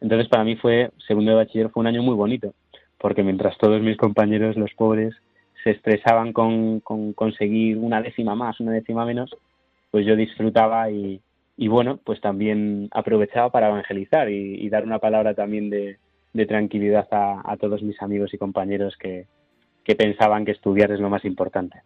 Entonces 0.04 0.28
para 0.28 0.44
mí 0.44 0.58
fue 0.58 0.92
segundo 1.08 1.32
de 1.32 1.38
bachiller 1.38 1.70
fue 1.70 1.82
un 1.82 1.88
año 1.88 2.04
muy 2.04 2.14
bonito, 2.14 2.54
porque 3.00 3.24
mientras 3.24 3.58
todos 3.58 3.82
mis 3.82 3.98
compañeros 3.98 4.58
los 4.58 4.72
pobres 4.74 5.16
se 5.64 5.72
estresaban 5.72 6.34
con, 6.34 6.82
con 6.82 7.14
conseguir 7.14 7.78
una 7.78 8.02
décima 8.02 8.36
más, 8.36 8.60
una 8.60 8.74
décima 8.74 9.06
menos, 9.06 9.34
pues 9.92 10.06
yo 10.06 10.18
disfrutaba 10.18 10.92
y 10.92 11.22
bueno, 11.58 12.00
pues 12.04 12.20
también 12.20 12.90
aprovechaba 12.92 13.50
para 13.50 13.70
evangelizar 13.70 14.30
y, 14.30 14.68
dar 14.70 14.84
una 14.84 15.00
palabra 15.00 15.34
también 15.34 15.70
de, 15.70 15.98
tranquilidad 16.48 17.08
a, 17.12 17.56
todos 17.58 17.82
mis 17.82 18.02
amigos 18.02 18.34
y 18.34 18.38
compañeros 18.38 18.98
que, 18.98 19.26
pensaban 19.96 20.44
que 20.44 20.52
estudiar 20.52 20.92
es 20.92 21.00
lo 21.00 21.10
más 21.10 21.24
importante. 21.24 21.80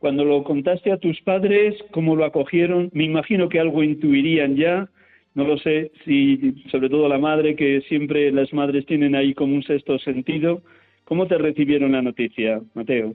Cuando 0.00 0.24
lo 0.24 0.42
contaste 0.42 0.90
a 0.90 0.96
tus 0.96 1.20
padres, 1.20 1.76
¿cómo 1.92 2.16
lo 2.16 2.24
acogieron? 2.24 2.90
Me 2.92 3.04
imagino 3.04 3.48
que 3.48 3.60
algo 3.60 3.84
intuirían 3.84 4.56
ya, 4.56 4.88
no 5.34 5.44
lo 5.44 5.56
sé, 5.58 5.90
si 6.04 6.62
sobre 6.70 6.88
todo 6.88 7.08
la 7.08 7.18
madre, 7.18 7.56
que 7.56 7.80
siempre 7.88 8.30
las 8.32 8.52
madres 8.52 8.84
tienen 8.86 9.14
ahí 9.14 9.34
como 9.34 9.54
un 9.54 9.62
sexto 9.62 9.98
sentido. 9.98 10.62
¿Cómo 11.04 11.26
te 11.26 11.38
recibieron 11.38 11.92
la 11.92 12.02
noticia, 12.02 12.60
Mateo? 12.74 13.14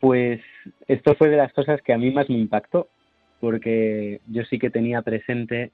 Pues 0.00 0.40
esto 0.86 1.14
fue 1.14 1.28
de 1.28 1.36
las 1.36 1.52
cosas 1.52 1.80
que 1.82 1.92
a 1.92 1.98
mí 1.98 2.10
más 2.10 2.28
me 2.28 2.38
impactó, 2.38 2.88
porque 3.40 4.20
yo 4.28 4.44
sí 4.44 4.58
que 4.58 4.70
tenía 4.70 5.02
presente 5.02 5.72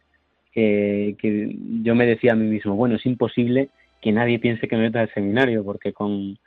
que, 0.52 1.16
yo 1.82 1.94
me 1.94 2.06
decía 2.06 2.32
a 2.32 2.36
mí 2.36 2.46
mismo, 2.46 2.76
bueno, 2.76 2.94
es 2.94 3.04
imposible 3.06 3.68
que 4.00 4.12
nadie 4.12 4.38
piense 4.38 4.68
que 4.68 4.76
me 4.76 4.82
meta 4.82 5.00
al 5.00 5.12
seminario, 5.12 5.64
porque 5.64 5.92
con, 5.92 6.38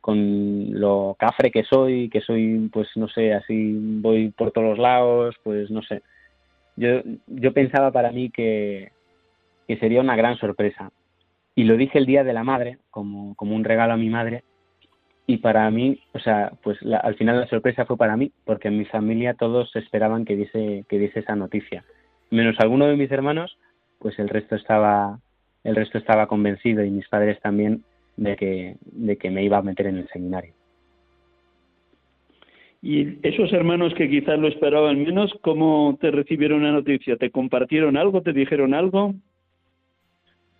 con 0.00 0.78
lo 0.78 1.16
cafre 1.18 1.50
que 1.50 1.64
soy, 1.64 2.08
que 2.08 2.20
soy, 2.20 2.70
pues 2.72 2.88
no 2.94 3.08
sé, 3.08 3.34
así 3.34 3.74
voy 3.76 4.30
por 4.30 4.52
todos 4.52 4.78
lados, 4.78 5.34
pues 5.42 5.70
no 5.70 5.82
sé. 5.82 6.02
Yo, 6.76 7.02
yo 7.26 7.52
pensaba 7.52 7.90
para 7.90 8.12
mí 8.12 8.30
que, 8.30 8.92
que 9.66 9.76
sería 9.78 10.00
una 10.00 10.16
gran 10.16 10.36
sorpresa. 10.36 10.90
Y 11.54 11.64
lo 11.64 11.76
dije 11.76 11.98
el 11.98 12.06
día 12.06 12.22
de 12.22 12.34
la 12.34 12.44
madre, 12.44 12.78
como, 12.90 13.34
como 13.34 13.56
un 13.56 13.64
regalo 13.64 13.94
a 13.94 13.96
mi 13.96 14.10
madre, 14.10 14.44
y 15.26 15.38
para 15.38 15.68
mí, 15.70 15.98
o 16.12 16.20
sea, 16.20 16.52
pues 16.62 16.78
al 17.02 17.16
final 17.16 17.40
la 17.40 17.48
sorpresa 17.48 17.84
fue 17.84 17.96
para 17.96 18.16
mí, 18.16 18.30
porque 18.44 18.68
en 18.68 18.78
mi 18.78 18.84
familia 18.84 19.34
todos 19.34 19.74
esperaban 19.74 20.24
que 20.24 20.36
diese, 20.36 20.84
que 20.88 20.98
diese 20.98 21.20
esa 21.20 21.34
noticia. 21.34 21.84
Menos 22.30 22.56
alguno 22.60 22.86
de 22.86 22.96
mis 22.96 23.10
hermanos, 23.10 23.58
pues 23.98 24.18
el 24.20 24.28
resto 24.28 24.54
estaba, 24.54 25.18
el 25.64 25.74
resto 25.74 25.98
estaba 25.98 26.28
convencido 26.28 26.84
y 26.84 26.90
mis 26.90 27.08
padres 27.08 27.40
también 27.40 27.82
de 28.16 28.36
que, 28.36 28.76
de 28.82 29.16
que 29.16 29.30
me 29.30 29.42
iba 29.42 29.58
a 29.58 29.62
meter 29.62 29.86
en 29.86 29.96
el 29.96 30.08
seminario. 30.08 30.54
Y 32.88 33.18
esos 33.24 33.52
hermanos 33.52 33.92
que 33.94 34.08
quizás 34.08 34.38
lo 34.38 34.46
esperaban 34.46 35.02
menos, 35.02 35.34
¿cómo 35.42 35.98
te 36.00 36.12
recibieron 36.12 36.62
la 36.62 36.70
noticia? 36.70 37.16
¿Te 37.16 37.32
compartieron 37.32 37.96
algo? 37.96 38.22
¿Te 38.22 38.32
dijeron 38.32 38.74
algo? 38.74 39.12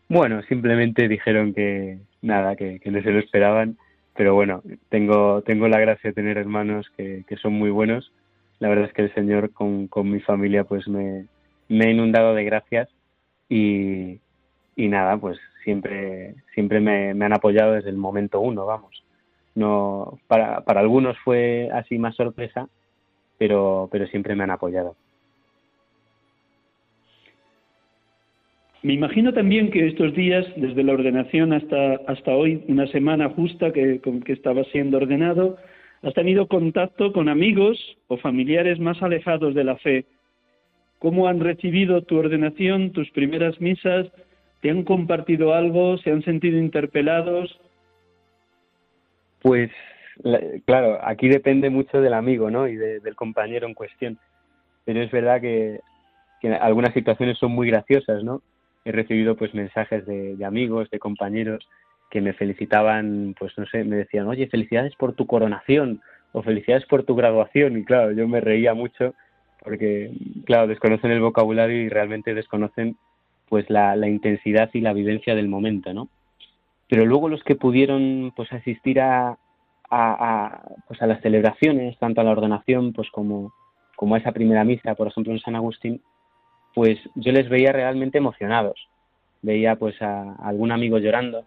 Bueno, 0.09 0.43
simplemente 0.49 1.07
dijeron 1.07 1.55
que 1.55 1.99
nada, 2.22 2.57
que, 2.57 2.81
no 2.85 3.01
se 3.01 3.12
lo 3.12 3.20
esperaban 3.20 3.77
pero 4.16 4.35
bueno, 4.35 4.61
tengo, 4.89 5.43
tengo 5.43 5.68
la 5.68 5.79
gracia 5.79 6.11
de 6.11 6.14
tener 6.14 6.37
hermanos 6.37 6.91
que, 6.97 7.22
que 7.29 7.37
son 7.37 7.53
muy 7.53 7.70
buenos. 7.70 8.11
La 8.59 8.70
verdad 8.70 8.87
es 8.87 8.93
que 8.93 9.03
el 9.03 9.14
Señor 9.14 9.53
con, 9.53 9.87
con 9.87 10.11
mi 10.11 10.18
familia 10.18 10.64
pues 10.64 10.89
me, 10.89 11.27
me 11.68 11.87
ha 11.87 11.91
inundado 11.91 12.35
de 12.35 12.43
gracias 12.43 12.89
y, 13.49 14.18
y 14.74 14.89
nada, 14.89 15.16
pues 15.16 15.39
siempre, 15.62 16.35
siempre 16.55 16.81
me, 16.81 17.14
me, 17.14 17.24
han 17.24 17.35
apoyado 17.35 17.74
desde 17.74 17.91
el 17.91 17.99
momento 17.99 18.41
uno, 18.41 18.66
vamos. 18.66 19.06
No, 19.57 20.21
para, 20.29 20.61
para 20.61 20.81
algunos 20.81 21.17
fue 21.25 21.71
así 21.73 21.99
más 21.99 22.15
sorpresa, 22.15 22.69
pero, 23.39 23.89
pero 23.91 24.07
siempre 24.07 24.37
me 24.37 24.45
han 24.45 24.51
apoyado. 24.51 24.95
Me 28.83 28.93
imagino 28.93 29.33
también 29.33 29.71
que 29.71 29.89
estos 29.89 30.15
días, 30.15 30.47
desde 30.57 30.85
la 30.85 30.93
ordenación 30.93 31.55
hasta, 31.55 31.95
hasta 32.07 32.33
hoy, 32.37 32.65
una 32.69 32.87
semana 32.89 33.31
justa 33.31 33.73
que, 33.73 34.01
que 34.25 34.33
estaba 34.33 34.63
siendo 34.65 34.99
ordenado, 34.99 35.57
has 36.03 36.13
tenido 36.13 36.47
contacto 36.47 37.13
con 37.15 37.31
amigos 37.31 37.79
o 38.09 38.19
familiares 38.19 38.79
más 38.79 39.03
alejados 39.03 39.55
de 39.55 39.65
la 39.65 39.77
fe. 39.79 40.05
¿Cómo 40.99 41.29
han 41.29 41.41
recibido 41.41 42.03
tu 42.03 42.19
ordenación, 42.19 42.93
tus 42.93 43.11
primeras 43.11 43.59
misas? 43.61 44.07
¿Te 44.61 44.71
han 44.71 44.85
compartido 44.85 45.55
algo? 45.55 45.97
¿Se 45.99 46.11
han 46.11 46.23
sentido 46.23 46.59
interpelados? 46.59 47.59
Pues 49.47 49.70
claro, 50.64 50.99
aquí 51.05 51.28
depende 51.28 51.70
mucho 51.70 52.01
del 52.01 52.14
amigo 52.14 52.51
¿no? 52.51 52.66
y 52.66 52.74
del 52.74 53.14
compañero 53.14 53.68
en 53.68 53.74
cuestión. 53.74 54.18
Pero 54.84 55.01
es 55.01 55.11
verdad 55.12 55.40
que, 55.40 55.78
algunas 56.61 56.92
situaciones 56.92 57.38
son 57.38 57.53
muy 57.53 57.68
graciosas, 57.68 58.24
¿no? 58.24 58.42
he 58.84 58.90
recibido 58.90 59.36
pues 59.36 59.55
mensajes 59.55 60.05
de, 60.05 60.36
amigos, 60.44 60.90
de 60.90 60.99
compañeros 60.99 61.64
que 62.11 62.20
me 62.20 62.32
felicitaban, 62.32 63.36
pues 63.38 63.57
no 63.57 63.66
sé, 63.66 63.84
me 63.84 63.94
decían, 63.94 64.26
oye, 64.26 64.49
felicidades 64.49 64.97
por 64.97 65.12
tu 65.12 65.28
coronación 65.28 66.01
o 66.32 66.42
felicidades 66.42 66.84
por 66.86 67.05
tu 67.05 67.14
graduación. 67.14 67.78
Y 67.78 67.84
claro, 67.84 68.11
yo 68.11 68.26
me 68.26 68.40
reía 68.40 68.74
mucho 68.74 69.14
porque, 69.62 70.11
claro, 70.44 70.66
desconocen 70.66 71.12
el 71.12 71.20
vocabulario 71.20 71.76
y 71.76 71.88
realmente 71.88 72.34
desconocen 72.34 72.97
pues 73.49 73.70
la, 73.70 73.94
la 73.94 74.09
intensidad 74.09 74.70
y 74.72 74.80
la 74.80 74.92
vivencia 74.92 75.36
del 75.36 75.47
momento, 75.47 75.94
¿no? 75.94 76.09
Pero 76.89 77.05
luego 77.05 77.28
los 77.28 77.43
que 77.43 77.57
pudieron 77.57 78.32
pues 78.37 78.53
asistir 78.53 79.01
a, 79.01 79.39
a, 79.91 80.62
pues 80.87 81.01
a 81.03 81.07
las 81.07 81.20
celebraciones, 81.20 81.99
tanto 81.99 82.20
a 82.20 82.24
la 82.24 82.30
ordenación 82.30 82.93
pues 82.93 83.11
como, 83.11 83.53
como 83.97 84.14
a 84.14 84.18
esa 84.18 84.32
primera 84.32 84.64
misa, 84.64 84.95
por 84.95 85.09
ejemplo 85.09 85.32
en 85.32 85.41
San 85.41 85.57
Agustín, 85.57 86.01
pues 86.74 86.99
yo 87.14 87.32
les 87.32 87.49
veía 87.49 87.72
realmente 87.72 88.18
emocionados. 88.18 88.89
Veía 89.43 89.76
pues 89.76 90.01
a, 90.03 90.34
algún 90.37 90.72
amigo 90.72 90.99
llorando 90.99 91.45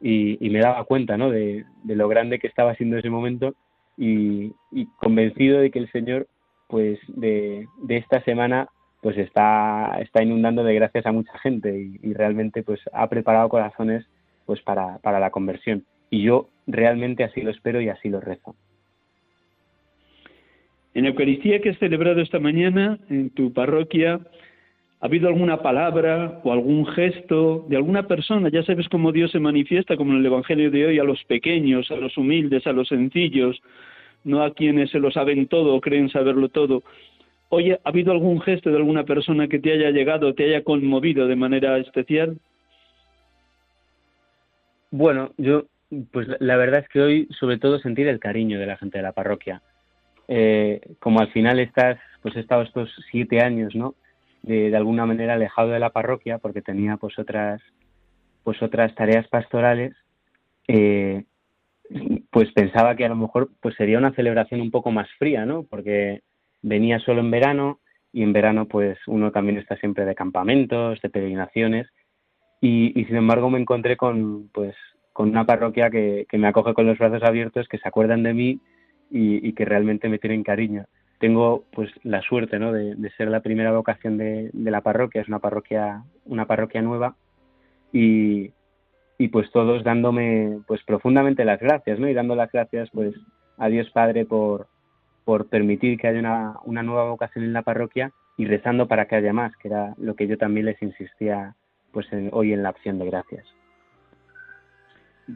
y, 0.00 0.50
me 0.50 0.58
daba 0.58 0.84
cuenta 0.84 1.16
¿no? 1.16 1.30
de, 1.30 1.64
lo 1.84 2.08
grande 2.08 2.38
que 2.38 2.48
estaba 2.48 2.74
siendo 2.74 2.98
ese 2.98 3.10
momento 3.10 3.54
y, 3.96 4.52
convencido 4.96 5.60
de 5.60 5.70
que 5.70 5.78
el 5.78 5.90
Señor 5.92 6.26
pues 6.66 6.98
de, 7.06 7.68
esta 7.88 8.22
semana 8.24 8.68
pues 9.02 9.18
está, 9.18 9.98
está 10.00 10.22
inundando 10.22 10.64
de 10.64 10.74
gracias 10.74 11.06
a 11.06 11.12
mucha 11.12 11.36
gente 11.38 11.76
y, 12.02 12.12
realmente 12.14 12.62
pues 12.62 12.80
ha 12.92 13.08
preparado 13.08 13.48
corazones 13.48 14.04
pues 14.46 14.60
para, 14.62 14.98
para 14.98 15.20
la 15.20 15.30
conversión. 15.30 15.84
Y 16.10 16.22
yo 16.22 16.48
realmente 16.66 17.24
así 17.24 17.40
lo 17.40 17.50
espero 17.50 17.80
y 17.80 17.88
así 17.88 18.08
lo 18.08 18.20
rezo. 18.20 18.54
En 20.94 21.04
la 21.04 21.10
Eucaristía 21.10 21.60
que 21.60 21.70
has 21.70 21.78
celebrado 21.78 22.20
esta 22.20 22.38
mañana 22.38 22.98
en 23.08 23.30
tu 23.30 23.52
parroquia, 23.52 24.20
¿ha 25.00 25.06
habido 25.06 25.28
alguna 25.28 25.62
palabra 25.62 26.40
o 26.44 26.52
algún 26.52 26.86
gesto 26.86 27.64
de 27.68 27.76
alguna 27.76 28.06
persona? 28.06 28.50
Ya 28.50 28.62
sabes 28.62 28.88
cómo 28.90 29.10
Dios 29.10 29.30
se 29.30 29.40
manifiesta, 29.40 29.96
como 29.96 30.12
en 30.12 30.18
el 30.18 30.26
Evangelio 30.26 30.70
de 30.70 30.86
hoy, 30.86 30.98
a 30.98 31.04
los 31.04 31.24
pequeños, 31.24 31.90
a 31.90 31.96
los 31.96 32.18
humildes, 32.18 32.66
a 32.66 32.72
los 32.72 32.88
sencillos, 32.88 33.62
no 34.24 34.42
a 34.42 34.52
quienes 34.52 34.90
se 34.90 34.98
lo 34.98 35.10
saben 35.10 35.46
todo 35.46 35.74
o 35.74 35.80
creen 35.80 36.10
saberlo 36.10 36.50
todo. 36.50 36.82
Oye, 37.48 37.78
¿ha 37.84 37.88
habido 37.88 38.12
algún 38.12 38.40
gesto 38.42 38.70
de 38.70 38.76
alguna 38.76 39.04
persona 39.04 39.48
que 39.48 39.58
te 39.58 39.72
haya 39.72 39.90
llegado, 39.90 40.34
te 40.34 40.44
haya 40.44 40.62
conmovido 40.62 41.26
de 41.26 41.36
manera 41.36 41.78
especial? 41.78 42.36
Bueno, 44.92 45.32
yo, 45.38 45.64
pues 46.12 46.28
la 46.38 46.56
verdad 46.56 46.80
es 46.80 46.88
que 46.90 47.00
hoy, 47.00 47.28
sobre 47.40 47.58
todo, 47.58 47.78
sentir 47.78 48.06
el 48.08 48.20
cariño 48.20 48.60
de 48.60 48.66
la 48.66 48.76
gente 48.76 48.98
de 48.98 49.02
la 49.02 49.12
parroquia. 49.12 49.62
Eh, 50.28 50.82
como 51.00 51.20
al 51.20 51.32
final 51.32 51.58
estás, 51.60 51.98
pues 52.20 52.36
he 52.36 52.40
estado 52.40 52.60
estos 52.62 52.94
siete 53.10 53.40
años, 53.40 53.74
¿no? 53.74 53.94
De, 54.42 54.68
de, 54.68 54.76
alguna 54.76 55.06
manera 55.06 55.34
alejado 55.34 55.70
de 55.70 55.78
la 55.78 55.90
parroquia 55.90 56.38
porque 56.38 56.60
tenía 56.60 56.98
pues 56.98 57.18
otras, 57.18 57.62
pues 58.44 58.62
otras 58.62 58.94
tareas 58.94 59.26
pastorales. 59.28 59.94
Eh, 60.68 61.24
pues 62.30 62.52
pensaba 62.52 62.94
que 62.94 63.06
a 63.06 63.08
lo 63.08 63.16
mejor 63.16 63.50
pues 63.60 63.74
sería 63.76 63.96
una 63.96 64.14
celebración 64.14 64.60
un 64.60 64.70
poco 64.70 64.90
más 64.90 65.08
fría, 65.18 65.46
¿no? 65.46 65.62
Porque 65.62 66.20
venía 66.60 66.98
solo 66.98 67.20
en 67.22 67.30
verano 67.30 67.80
y 68.12 68.22
en 68.22 68.34
verano 68.34 68.68
pues 68.68 68.98
uno 69.06 69.32
también 69.32 69.56
está 69.56 69.76
siempre 69.76 70.04
de 70.04 70.14
campamentos, 70.14 71.00
de 71.00 71.08
peregrinaciones 71.08 71.88
y, 72.62 73.04
sin 73.06 73.16
embargo 73.16 73.50
me 73.50 73.58
encontré 73.58 73.96
con 73.96 74.48
pues 74.54 74.74
con 75.12 75.28
una 75.28 75.44
parroquia 75.44 75.90
que, 75.90 76.26
me 76.32 76.46
acoge 76.46 76.72
con 76.72 76.86
los 76.86 76.96
brazos 76.96 77.22
abiertos, 77.22 77.68
que 77.68 77.76
se 77.76 77.86
acuerdan 77.86 78.22
de 78.22 78.32
mí 78.32 78.60
y, 79.10 79.52
que 79.52 79.66
realmente 79.66 80.08
me 80.08 80.18
tienen 80.18 80.42
cariño. 80.42 80.86
Tengo 81.18 81.64
pues 81.72 81.90
la 82.02 82.22
suerte 82.22 82.58
¿no? 82.58 82.72
de, 82.72 83.10
ser 83.18 83.28
la 83.28 83.40
primera 83.40 83.72
vocación 83.72 84.16
de, 84.16 84.50
la 84.54 84.80
parroquia, 84.80 85.20
es 85.20 85.28
una 85.28 85.40
parroquia, 85.40 86.04
una 86.24 86.46
parroquia 86.46 86.80
nueva 86.80 87.14
y, 87.92 88.52
y 89.18 89.28
pues 89.28 89.50
todos 89.50 89.84
dándome 89.84 90.60
pues 90.66 90.82
profundamente 90.84 91.44
las 91.44 91.60
gracias, 91.60 91.98
¿no? 91.98 92.08
Y 92.08 92.14
dando 92.14 92.34
las 92.34 92.50
gracias 92.50 92.88
pues 92.90 93.14
a 93.58 93.68
Dios 93.68 93.90
Padre 93.90 94.24
por, 94.24 94.68
por 95.26 95.48
permitir 95.48 95.98
que 95.98 96.06
haya 96.06 96.20
una, 96.20 96.54
una 96.64 96.82
nueva 96.82 97.10
vocación 97.10 97.44
en 97.44 97.52
la 97.52 97.62
parroquia 97.62 98.12
y 98.38 98.46
rezando 98.46 98.88
para 98.88 99.06
que 99.06 99.16
haya 99.16 99.34
más, 99.34 99.54
que 99.58 99.68
era 99.68 99.94
lo 99.98 100.14
que 100.14 100.26
yo 100.26 100.38
también 100.38 100.66
les 100.66 100.80
insistía 100.80 101.54
pues 101.92 102.06
hoy 102.32 102.52
en 102.52 102.62
la 102.62 102.70
acción 102.70 102.98
de 102.98 103.06
gracias. 103.06 103.46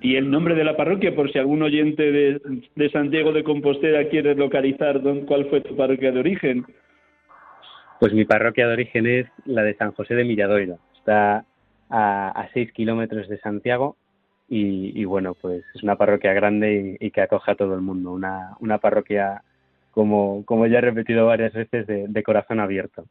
Y 0.01 0.17
el 0.17 0.31
nombre 0.31 0.55
de 0.55 0.65
la 0.65 0.77
parroquia, 0.77 1.15
por 1.15 1.31
si 1.31 1.39
algún 1.39 1.63
oyente 1.63 2.11
de, 2.11 2.63
de 2.75 2.91
Santiago 2.91 3.33
de 3.33 3.45
Compostela 3.45 4.09
quiere 4.09 4.35
localizar 4.35 5.01
dónde, 5.01 5.27
cuál 5.27 5.47
fue 5.47 5.61
tu 5.61 5.77
parroquia 5.77 6.13
de 6.13 6.19
origen. 6.19 6.67
Pues 8.01 8.13
mi 8.13 8.25
parroquia 8.25 8.67
de 8.67 8.73
origen 8.75 9.07
es 9.07 9.27
la 9.45 9.63
de 9.63 9.75
San 9.75 9.93
José 9.93 10.15
de 10.15 10.25
Milladoiro. 10.25 10.79
Está 10.97 11.45
a, 11.89 12.29
a 12.29 12.49
seis 12.53 12.73
kilómetros 12.73 13.29
de 13.29 13.39
Santiago 13.39 13.97
y, 14.49 15.05
bueno, 15.05 15.35
pues 15.35 15.65
es 15.75 15.83
una 15.83 15.97
parroquia 15.97 16.33
grande 16.33 16.97
y, 17.01 17.11
que 17.11 17.21
acoge 17.21 17.51
a 17.51 17.57
todo 17.57 17.75
el 17.75 17.81
mundo. 17.81 18.13
Una, 18.13 18.57
una 18.61 18.79
parroquia 18.79 19.43
como, 19.91 20.45
como 20.45 20.67
ya 20.67 20.79
he 20.79 20.83
repetido 20.83 21.27
varias 21.27 21.53
veces, 21.53 21.87
de, 21.87 22.23
corazón 22.23 22.61
abierto. 22.61 23.07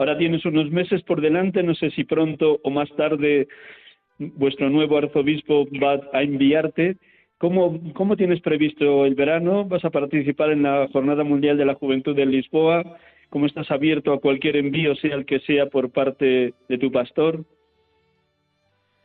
Ahora 0.00 0.16
tienes 0.16 0.46
unos 0.46 0.70
meses 0.70 1.02
por 1.02 1.20
delante, 1.20 1.62
no 1.62 1.74
sé 1.74 1.90
si 1.90 2.04
pronto 2.04 2.58
o 2.62 2.70
más 2.70 2.88
tarde 2.96 3.48
vuestro 4.18 4.70
nuevo 4.70 4.96
arzobispo 4.96 5.66
va 5.72 6.00
a 6.14 6.22
enviarte. 6.22 6.96
¿Cómo, 7.36 7.78
¿Cómo 7.92 8.16
tienes 8.16 8.40
previsto 8.40 9.04
el 9.04 9.14
verano? 9.14 9.66
¿Vas 9.66 9.84
a 9.84 9.90
participar 9.90 10.52
en 10.52 10.62
la 10.62 10.88
Jornada 10.90 11.22
Mundial 11.22 11.58
de 11.58 11.66
la 11.66 11.74
Juventud 11.74 12.16
de 12.16 12.24
Lisboa? 12.24 12.82
¿Cómo 13.28 13.44
estás 13.44 13.70
abierto 13.70 14.14
a 14.14 14.20
cualquier 14.22 14.56
envío, 14.56 14.94
sea 14.96 15.14
el 15.14 15.26
que 15.26 15.40
sea, 15.40 15.66
por 15.66 15.90
parte 15.90 16.54
de 16.66 16.78
tu 16.78 16.90
pastor? 16.90 17.44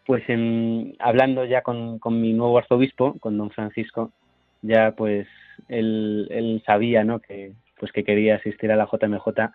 Pues 0.06 0.24
en, 0.30 0.96
hablando 1.00 1.43
ya 1.43 1.62
con, 1.62 2.00
con 2.00 2.22
mi 2.22 2.32
nuevo 2.32 2.58
arzobispo, 2.58 3.20
con 3.20 3.38
don 3.38 3.52
Francisco, 3.52 4.14
ya 4.62 4.93
pues 4.96 5.28
él, 5.68 6.30
él 6.32 6.64
sabía 6.66 7.04
¿no? 7.04 7.20
que, 7.20 7.52
pues 7.78 7.91
que 7.91 8.06
quería 8.06 8.36
asistir 8.36 8.72
a 8.72 8.78
la 8.78 8.88
JMJ 8.89 9.52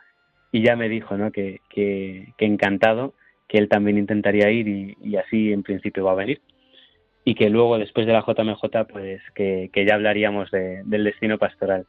y 0.52 0.62
ya 0.62 0.76
me 0.76 0.88
dijo 0.88 1.16
¿no? 1.16 1.30
que, 1.30 1.60
que, 1.68 2.32
encantado, 2.38 3.14
que 3.48 3.58
él 3.58 3.68
también 3.68 3.98
intentaría 3.98 4.50
ir 4.50 4.68
y, 4.68 5.16
así 5.16 5.52
en 5.52 5.62
principio 5.62 6.04
va 6.04 6.12
a 6.12 6.16
venir. 6.16 6.40
Y 7.24 7.34
que 7.34 7.50
luego, 7.50 7.78
después 7.78 8.06
de 8.06 8.12
la 8.12 8.24
JMJ, 8.26 8.86
pues 8.90 9.20
que, 9.34 9.70
ya 9.86 9.94
hablaríamos 9.94 10.50
de, 10.50 10.82
del 10.84 11.04
destino 11.04 11.38
pastoral. 11.38 11.86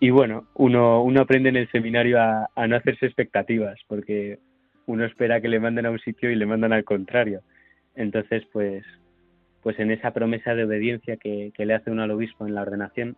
Y 0.00 0.10
bueno, 0.10 0.48
uno, 0.54 1.02
uno 1.02 1.20
aprende 1.20 1.50
en 1.50 1.56
el 1.56 1.70
seminario 1.70 2.20
a, 2.20 2.48
no 2.66 2.76
hacerse 2.76 3.06
expectativas, 3.06 3.78
porque 3.86 4.38
uno 4.86 5.04
espera 5.04 5.40
que 5.40 5.48
le 5.48 5.60
manden 5.60 5.86
a 5.86 5.90
un 5.90 6.00
sitio 6.00 6.30
y 6.30 6.34
le 6.34 6.46
mandan 6.46 6.72
al 6.72 6.84
contrario. 6.84 7.42
Entonces, 7.94 8.42
pues, 8.52 8.84
pues 9.62 9.78
en 9.78 9.92
esa 9.92 10.12
promesa 10.12 10.54
de 10.54 10.64
obediencia 10.64 11.18
que, 11.18 11.52
le 11.56 11.74
hace 11.74 11.90
uno 11.90 12.02
al 12.02 12.10
obispo 12.10 12.46
en 12.46 12.54
la 12.54 12.62
ordenación, 12.62 13.16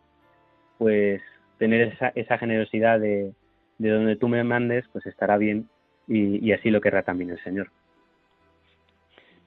pues 0.77 1.23
tener 1.59 1.97
esa 2.15 2.39
generosidad 2.39 3.01
de, 3.01 3.33
de 3.79 3.91
donde 3.91 4.17
tú 4.17 4.29
me 4.29 4.45
mandes, 4.45 4.85
pues 4.93 5.07
estará 5.07 5.37
bien 5.37 5.69
y, 6.07 6.53
así 6.53 6.71
lo 6.71 6.81
querrá 6.81 7.03
también 7.03 7.31
el 7.31 7.43
Señor. 7.43 7.71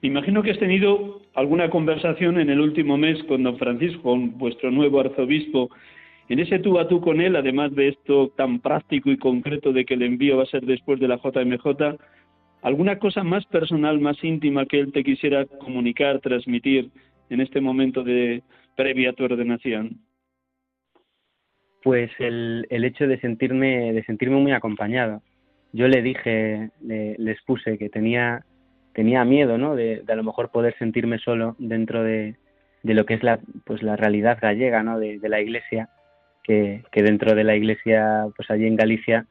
Me 0.02 0.08
imagino 0.08 0.42
que 0.42 0.52
has 0.52 0.58
tenido 0.58 1.22
alguna 1.34 1.70
conversación 1.70 2.40
en 2.40 2.50
el 2.50 2.60
último 2.60 2.96
mes 2.96 3.22
con 3.24 3.42
don 3.42 3.58
Francisco, 3.58 4.02
con 4.02 4.38
vuestro 4.38 4.70
nuevo 4.70 5.00
arzobispo. 5.00 5.70
En 6.28 6.38
ese 6.38 6.58
tú 6.58 6.78
a 6.78 6.86
tú 6.86 7.00
con 7.00 7.20
él, 7.20 7.36
además 7.36 7.74
de 7.74 7.88
esto 7.88 8.28
tan 8.36 8.60
práctico 8.60 9.10
y 9.10 9.16
concreto 9.16 9.72
de 9.72 9.84
que 9.84 9.94
el 9.94 10.02
envío 10.02 10.36
va 10.36 10.44
a 10.44 10.46
ser 10.46 10.64
después 10.64 11.00
de 11.00 11.08
la 11.08 11.16
JMJ, 11.16 11.96
¿Alguna 12.62 12.98
cosa 12.98 13.22
más 13.22 13.46
personal, 13.46 14.00
más 14.00 14.22
íntima 14.24 14.66
que 14.66 14.80
él 14.80 14.92
te 14.92 15.04
quisiera 15.04 15.46
comunicar, 15.46 16.20
transmitir 16.20 16.90
en 17.30 17.40
este 17.40 17.60
momento 17.60 18.02
de 18.02 18.42
previa 18.76 19.12
tu 19.12 19.24
ordenación? 19.24 20.00
Pues 21.82 22.10
el, 22.18 22.66
el 22.70 22.84
hecho 22.84 23.06
de 23.06 23.20
sentirme, 23.20 23.92
de 23.92 24.04
sentirme 24.04 24.36
muy 24.36 24.52
acompañado. 24.52 25.22
Yo 25.72 25.86
le 25.86 26.02
dije, 26.02 26.70
le, 26.80 27.14
les 27.18 27.40
puse 27.42 27.78
que 27.78 27.88
tenía, 27.88 28.44
tenía 28.94 29.24
miedo, 29.24 29.58
¿no? 29.58 29.76
De, 29.76 30.02
a 30.06 30.14
lo 30.14 30.24
mejor 30.24 30.50
poder 30.50 30.76
sentirme 30.78 31.18
solo 31.18 31.54
dentro 31.58 32.02
de, 32.02 32.36
de 32.82 32.94
lo 32.94 33.06
que 33.06 33.14
es 33.14 33.22
la, 33.22 33.38
pues 33.64 33.82
la 33.82 33.96
realidad 33.96 34.38
gallega, 34.40 34.82
¿no? 34.82 34.98
De, 34.98 35.18
de 35.18 35.28
la 35.28 35.40
iglesia, 35.40 35.88
que, 36.42 36.82
que 36.90 37.02
dentro 37.02 37.34
de 37.34 37.44
la 37.44 37.54
iglesia, 37.54 38.26
pues 38.34 38.50
allí 38.50 38.66
en 38.66 38.76
Galicia, 38.76 39.26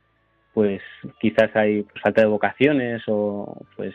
pues 0.54 0.82
quizás 1.20 1.56
hay 1.56 1.84
pues, 1.84 2.02
falta 2.02 2.22
de 2.22 2.28
vocaciones 2.28 3.04
o 3.08 3.66
pues 3.76 3.94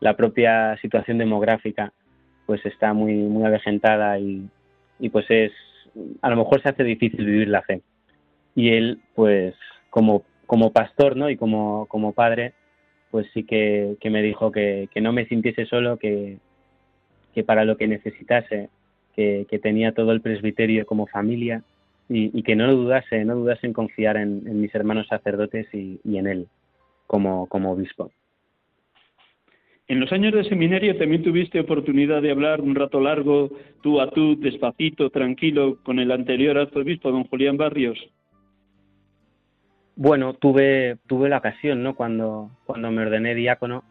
la 0.00 0.16
propia 0.16 0.74
situación 0.78 1.18
demográfica 1.18 1.92
pues 2.46 2.64
está 2.64 2.94
muy 2.94 3.14
muy 3.14 3.44
avejentada 3.44 4.18
y, 4.18 4.48
y 4.98 5.10
pues 5.10 5.26
es 5.28 5.52
a 6.22 6.30
lo 6.30 6.36
mejor 6.36 6.62
se 6.62 6.68
hace 6.68 6.84
difícil 6.84 7.24
vivir 7.24 7.48
la 7.48 7.62
fe 7.62 7.82
y 8.54 8.70
él 8.70 9.00
pues 9.14 9.54
como 9.90 10.24
como 10.46 10.72
pastor 10.72 11.16
no 11.16 11.30
y 11.30 11.36
como 11.36 11.86
como 11.86 12.12
padre 12.12 12.54
pues 13.10 13.26
sí 13.34 13.44
que, 13.44 13.96
que 14.00 14.08
me 14.08 14.22
dijo 14.22 14.52
que, 14.52 14.88
que, 14.92 15.00
no 15.00 15.12
me 15.12 15.26
sintiese 15.26 15.66
solo 15.66 15.96
que, 15.96 16.38
que 17.34 17.42
para 17.42 17.64
lo 17.64 17.76
que 17.76 17.88
necesitase 17.88 18.68
que, 19.16 19.46
que 19.50 19.58
tenía 19.58 19.92
todo 19.92 20.12
el 20.12 20.20
presbiterio 20.20 20.86
como 20.86 21.08
familia 21.08 21.64
y, 22.12 22.42
que 22.42 22.56
no 22.56 22.72
dudase, 22.74 23.24
no 23.24 23.36
dudase 23.36 23.68
en 23.68 23.72
confiar 23.72 24.16
en, 24.16 24.60
mis 24.60 24.74
hermanos 24.74 25.06
sacerdotes 25.06 25.68
y, 25.72 26.00
en 26.04 26.26
él 26.26 26.48
como, 27.06 27.46
como 27.46 27.70
obispo. 27.70 28.10
En 29.90 29.98
los 29.98 30.12
años 30.12 30.32
de 30.32 30.44
seminario 30.44 30.96
también 30.96 31.24
tuviste 31.24 31.58
oportunidad 31.58 32.22
de 32.22 32.30
hablar 32.30 32.60
un 32.60 32.76
rato 32.76 33.00
largo, 33.00 33.50
tú 33.82 34.00
a 34.00 34.08
tú, 34.08 34.38
despacito, 34.38 35.10
tranquilo, 35.10 35.78
con 35.82 35.98
el 35.98 36.12
anterior 36.12 36.56
arzobispo, 36.56 37.10
don 37.10 37.24
Julián 37.24 37.56
Barrios. 37.56 37.98
Bueno, 39.96 40.34
tuve, 40.34 40.98
tuve 41.08 41.28
la 41.28 41.38
ocasión, 41.38 41.82
¿no? 41.82 41.96
Cuando, 41.96 42.52
cuando 42.66 42.92
me 42.92 43.02
ordené 43.02 43.34
diácono 43.34 43.82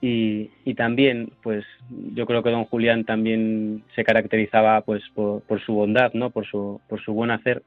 y, 0.00 0.48
y 0.64 0.72
también, 0.72 1.34
pues, 1.42 1.66
yo 2.14 2.24
creo 2.24 2.42
que 2.42 2.48
don 2.48 2.64
Julián 2.64 3.04
también 3.04 3.82
se 3.94 4.04
caracterizaba, 4.04 4.80
pues, 4.80 5.02
por, 5.14 5.42
por 5.42 5.60
su 5.60 5.74
bondad, 5.74 6.14
¿no? 6.14 6.30
Por 6.30 6.46
su, 6.46 6.80
por 6.88 6.98
su 7.02 7.12
buen 7.12 7.30
hacer 7.30 7.62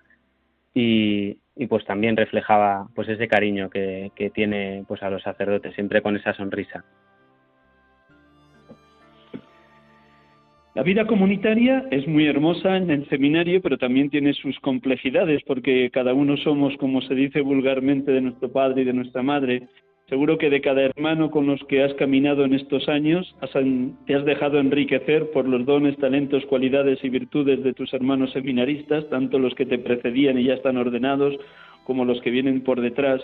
y, 0.73 1.37
y 1.55 1.67
pues 1.67 1.85
también 1.85 2.17
reflejaba, 2.17 2.87
pues, 2.95 3.09
ese 3.09 3.27
cariño 3.27 3.69
que, 3.69 4.11
que 4.15 4.31
tiene, 4.31 4.83
pues, 4.87 5.03
a 5.03 5.11
los 5.11 5.21
sacerdotes, 5.21 5.75
siempre 5.75 6.01
con 6.01 6.15
esa 6.15 6.33
sonrisa. 6.33 6.83
La 10.75 10.83
vida 10.83 11.07
comunitaria 11.07 11.85
es 11.89 12.05
muy 12.05 12.27
hermosa 12.27 12.75
en 12.75 12.91
el 12.91 13.07
seminario, 13.07 13.61
pero 13.61 13.77
también 13.77 14.09
tiene 14.09 14.33
sus 14.33 14.59
complejidades, 14.59 15.41
porque 15.47 15.89
cada 15.89 16.13
uno 16.13 16.35
somos, 16.35 16.75
como 16.75 17.01
se 17.01 17.15
dice 17.15 17.39
vulgarmente, 17.39 18.11
de 18.11 18.19
nuestro 18.19 18.51
padre 18.51 18.81
y 18.81 18.85
de 18.85 18.91
nuestra 18.91 19.23
madre. 19.23 19.69
Seguro 20.09 20.37
que 20.37 20.49
de 20.49 20.59
cada 20.59 20.81
hermano 20.81 21.31
con 21.31 21.47
los 21.47 21.63
que 21.69 21.81
has 21.81 21.93
caminado 21.93 22.43
en 22.43 22.53
estos 22.53 22.89
años 22.89 23.37
te 24.05 24.15
has 24.15 24.25
dejado 24.25 24.59
enriquecer 24.59 25.31
por 25.31 25.47
los 25.47 25.65
dones, 25.65 25.95
talentos, 25.95 26.45
cualidades 26.47 27.01
y 27.05 27.09
virtudes 27.09 27.63
de 27.63 27.71
tus 27.71 27.93
hermanos 27.93 28.33
seminaristas, 28.33 29.09
tanto 29.09 29.39
los 29.39 29.55
que 29.55 29.65
te 29.65 29.79
precedían 29.79 30.37
y 30.37 30.43
ya 30.43 30.55
están 30.55 30.75
ordenados, 30.75 31.37
como 31.85 32.03
los 32.03 32.19
que 32.19 32.31
vienen 32.31 32.59
por 32.59 32.81
detrás. 32.81 33.21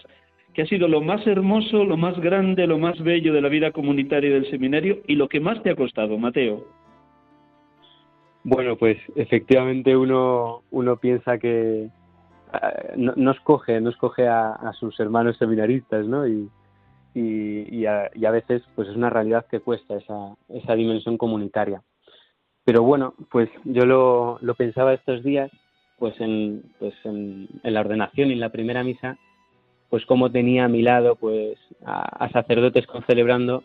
¿Qué 0.54 0.62
ha 0.62 0.68
sido 0.68 0.88
lo 0.88 1.02
más 1.02 1.28
hermoso, 1.28 1.84
lo 1.84 1.97
más 1.97 2.18
grande, 2.22 2.66
lo 2.66 2.78
más 2.78 2.97
bello 3.04 3.34
de 3.34 3.41
la 3.41 3.49
vida 3.49 3.72
comunitaria 3.72 4.32
del 4.32 4.49
seminario 4.49 4.99
y 5.06 5.16
lo 5.16 5.28
que 5.28 5.41
más 5.41 5.62
te 5.64 5.72
ha 5.72 5.76
costado, 5.76 6.18
Mateo? 6.18 6.80
Bueno, 8.43 8.75
pues 8.75 8.97
efectivamente 9.15 9.95
uno, 9.95 10.63
uno 10.71 10.97
piensa 10.97 11.37
que 11.37 11.83
eh, 11.83 12.93
no, 12.97 13.31
escoge, 13.31 13.79
no 13.79 13.91
escoge 13.91 14.27
a, 14.27 14.71
sus 14.79 14.99
hermanos 14.99 15.37
seminaristas, 15.37 16.07
¿no? 16.07 16.27
Y, 16.27 16.49
y, 17.13 17.85
a, 17.85 18.31
veces 18.31 18.63
pues 18.75 18.87
es 18.87 18.95
una 18.95 19.09
realidad 19.09 19.45
que 19.49 19.59
cuesta 19.59 19.95
esa, 19.95 20.35
esa 20.49 20.75
dimensión 20.75 21.17
comunitaria. 21.17 21.83
Pero 22.63 22.83
bueno, 22.83 23.13
pues 23.29 23.49
yo 23.63 23.85
lo, 23.85 24.39
lo 24.41 24.55
pensaba 24.55 24.93
estos 24.93 25.23
días, 25.23 25.51
pues 25.99 26.19
en, 26.19 26.63
pues 26.79 26.93
en, 27.03 27.47
la 27.63 27.81
ordenación 27.81 28.29
y 28.29 28.33
en 28.33 28.39
la 28.39 28.49
primera 28.49 28.83
misa, 28.83 29.17
pues 29.89 30.05
cómo 30.05 30.31
tenía 30.31 30.65
a 30.65 30.69
mi 30.69 30.81
lado 30.81 31.15
pues 31.15 31.59
a, 31.85 32.27
sacerdotes 32.31 32.87
concelebrando 32.87 33.63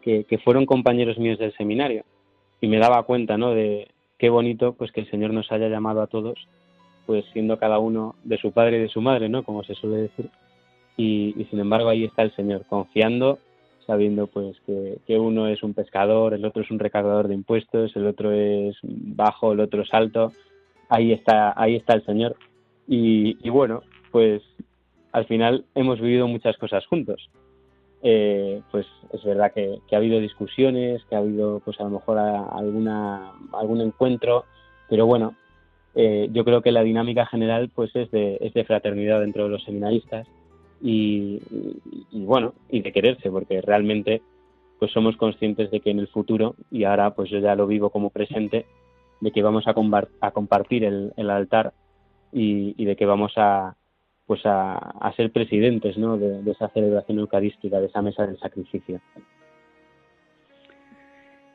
que, 0.00 0.24
que 0.24 0.38
fueron 0.38 0.66
compañeros 0.66 1.18
míos 1.18 1.38
del 1.38 1.56
seminario 1.56 2.04
y 2.60 2.68
me 2.68 2.78
daba 2.78 3.02
cuenta, 3.04 3.36
¿no? 3.36 3.52
De, 3.52 3.88
qué 4.22 4.30
bonito 4.30 4.74
pues 4.74 4.92
que 4.92 5.00
el 5.00 5.10
Señor 5.10 5.32
nos 5.32 5.50
haya 5.50 5.68
llamado 5.68 6.00
a 6.00 6.06
todos, 6.06 6.38
pues 7.06 7.24
siendo 7.32 7.58
cada 7.58 7.80
uno 7.80 8.14
de 8.22 8.38
su 8.38 8.52
padre 8.52 8.76
y 8.76 8.82
de 8.82 8.88
su 8.88 9.00
madre, 9.00 9.28
¿no? 9.28 9.42
Como 9.42 9.64
se 9.64 9.74
suele 9.74 9.96
decir. 9.96 10.30
Y, 10.96 11.34
sin 11.50 11.58
embargo 11.58 11.88
ahí 11.88 12.04
está 12.04 12.22
el 12.22 12.32
Señor, 12.36 12.64
confiando, 12.68 13.40
sabiendo 13.84 14.28
pues 14.28 14.56
que, 14.64 15.18
uno 15.18 15.48
es 15.48 15.64
un 15.64 15.74
pescador, 15.74 16.34
el 16.34 16.44
otro 16.44 16.62
es 16.62 16.70
un 16.70 16.78
recaudador 16.78 17.26
de 17.26 17.34
impuestos, 17.34 17.96
el 17.96 18.06
otro 18.06 18.30
es 18.30 18.76
bajo, 18.84 19.54
el 19.54 19.58
otro 19.58 19.82
es 19.82 19.92
alto. 19.92 20.32
Ahí 20.88 21.10
está, 21.10 21.60
ahí 21.60 21.74
está 21.74 21.94
el 21.94 22.04
Señor. 22.06 22.36
Y 22.86 23.50
bueno, 23.50 23.82
pues 24.12 24.40
al 25.10 25.26
final 25.26 25.64
hemos 25.74 26.00
vivido 26.00 26.28
muchas 26.28 26.56
cosas 26.58 26.86
juntos. 26.86 27.28
Eh, 28.04 28.62
pues 28.72 28.84
es 29.12 29.24
verdad 29.24 29.52
que, 29.52 29.78
ha 29.92 29.96
habido 29.96 30.18
discusiones, 30.18 31.04
que 31.04 31.14
ha 31.14 31.18
habido 31.18 31.60
pues 31.60 31.78
a 31.80 31.84
lo 31.84 31.90
mejor 31.90 32.18
alguna, 32.18 33.32
algún 33.52 33.80
encuentro, 33.80 34.44
pero 34.88 35.06
bueno, 35.06 35.36
eh, 35.94 36.28
yo 36.32 36.44
creo 36.44 36.62
que 36.62 36.72
la 36.72 36.82
dinámica 36.82 37.26
general 37.26 37.70
pues 37.72 37.94
es 37.94 38.10
de, 38.10 38.38
es 38.40 38.54
de 38.54 38.64
fraternidad 38.64 39.20
dentro 39.20 39.44
de 39.44 39.50
los 39.50 39.62
seminaristas 39.62 40.26
y, 40.80 41.40
bueno, 42.10 42.54
y 42.68 42.80
de 42.82 42.92
quererse, 42.92 43.30
porque 43.30 43.60
realmente 43.60 44.20
pues 44.80 44.90
somos 44.90 45.16
conscientes 45.16 45.70
de 45.70 45.78
que 45.78 45.90
en 45.90 46.00
el 46.00 46.08
futuro, 46.08 46.56
y 46.72 46.82
ahora 46.82 47.14
pues 47.14 47.30
yo 47.30 47.38
ya 47.38 47.54
lo 47.54 47.68
vivo 47.68 47.90
como 47.90 48.10
presente, 48.10 48.66
de 49.20 49.30
que 49.30 49.42
vamos 49.44 49.68
a, 49.68 49.74
a 50.20 50.30
compartir 50.32 50.82
el, 50.82 51.12
el 51.16 51.30
altar 51.30 51.72
y 52.32 52.84
de 52.84 52.96
que 52.96 53.06
vamos 53.06 53.34
a, 53.36 53.76
pues 54.26 54.40
a, 54.44 55.12
ser 55.16 55.30
presidentes 55.32 55.96
¿no? 55.98 56.16
de, 56.16 56.50
esa 56.50 56.68
celebración 56.68 57.18
eucarística, 57.18 57.80
de 57.80 57.86
esa 57.86 58.02
mesa 58.02 58.26
del 58.26 58.38
sacrificio. 58.38 59.00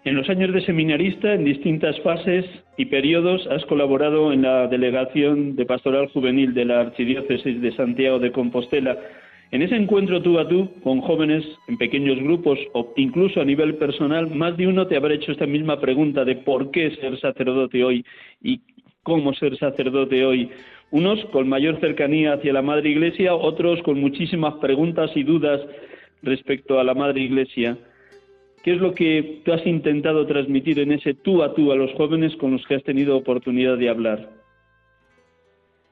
En 0.03 0.15
los 0.15 0.29
años 0.29 0.53
de 0.53 0.61
seminarista, 0.61 1.33
en 1.33 1.43
distintas 1.43 1.99
fases 1.99 2.45
y 2.77 2.85
periodos, 2.85 3.45
has 3.47 3.65
colaborado 3.65 4.31
en 4.31 4.43
la 4.43 4.67
delegación 4.67 5.55
de 5.55 5.65
pastoral 5.65 6.07
juvenil 6.07 6.53
de 6.53 6.65
la 6.65 6.79
Archidiócesis 6.79 7.61
de 7.61 7.75
Santiago 7.75 8.19
de 8.19 8.31
Compostela. 8.31 8.97
En 9.51 9.61
ese 9.61 9.75
encuentro 9.75 10.21
tú 10.21 10.39
a 10.39 10.47
tú 10.47 10.69
con 10.83 11.01
jóvenes 11.01 11.43
en 11.67 11.77
pequeños 11.77 12.19
grupos 12.19 12.59
o 12.73 12.93
incluso 12.95 13.41
a 13.41 13.45
nivel 13.45 13.75
personal, 13.75 14.29
más 14.29 14.55
de 14.57 14.67
uno 14.67 14.87
te 14.87 14.95
habrá 14.95 15.13
hecho 15.13 15.31
esta 15.31 15.45
misma 15.45 15.79
pregunta 15.79 16.25
de 16.25 16.35
por 16.35 16.71
qué 16.71 16.91
ser 16.95 17.19
sacerdote 17.19 17.83
hoy 17.83 18.05
y 18.41 18.61
cómo 19.03 19.33
ser 19.33 19.57
sacerdote 19.57 20.25
hoy 20.25 20.49
unos 20.91 21.23
con 21.25 21.49
mayor 21.49 21.79
cercanía 21.79 22.33
hacia 22.33 22.53
la 22.53 22.61
Madre 22.61 22.89
Iglesia, 22.89 23.35
otros 23.35 23.81
con 23.83 23.99
muchísimas 23.99 24.55
preguntas 24.55 25.11
y 25.15 25.23
dudas 25.23 25.61
respecto 26.23 26.79
a 26.79 26.83
la 26.83 26.93
Madre 26.93 27.21
Iglesia. 27.21 27.77
¿Qué 28.63 28.73
es 28.73 28.81
lo 28.81 28.93
que 28.93 29.41
tú 29.45 29.53
has 29.53 29.65
intentado 29.65 30.25
transmitir 30.25 30.79
en 30.79 30.91
ese 30.91 31.13
tú 31.13 31.43
a 31.43 31.53
tú 31.53 31.71
a 31.71 31.75
los 31.75 31.93
jóvenes 31.93 32.35
con 32.37 32.51
los 32.51 32.65
que 32.65 32.75
has 32.75 32.83
tenido 32.83 33.15
oportunidad 33.15 33.77
de 33.77 33.89
hablar? 33.89 34.29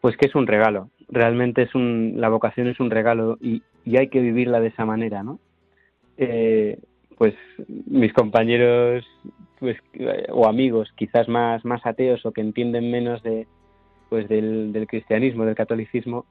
Pues 0.02 0.18
que 0.18 0.28
es 0.28 0.36
un 0.36 0.48
regalo. 0.48 0.90
Realmente 1.10 1.64
es 1.64 1.76
un, 1.76 2.16
la 2.18 2.30
vocación 2.30 2.68
es 2.68 2.80
un 2.80 2.90
regalo 2.90 3.38
y, 3.42 3.62
hay 3.96 4.08
que 4.08 4.20
vivirla 4.20 4.60
de 4.60 4.70
esa 4.70 4.84
manera, 4.84 5.22
¿no? 5.24 5.40
Eh, 6.18 6.80
pues 7.18 7.36
mis 7.86 8.12
compañeros 8.14 9.06
pues 9.60 9.78
o 10.32 10.48
amigos 10.48 10.92
quizás 10.98 11.30
más 11.30 11.64
más 11.64 11.86
ateos 11.86 12.26
o 12.26 12.32
que 12.32 12.42
entienden 12.42 12.92
menos 12.92 13.22
de, 13.24 13.48
pues 14.16 14.30
del, 14.30 14.88
cristianismo, 14.88 15.44
del 15.44 15.56
catolicismo, 15.56 16.26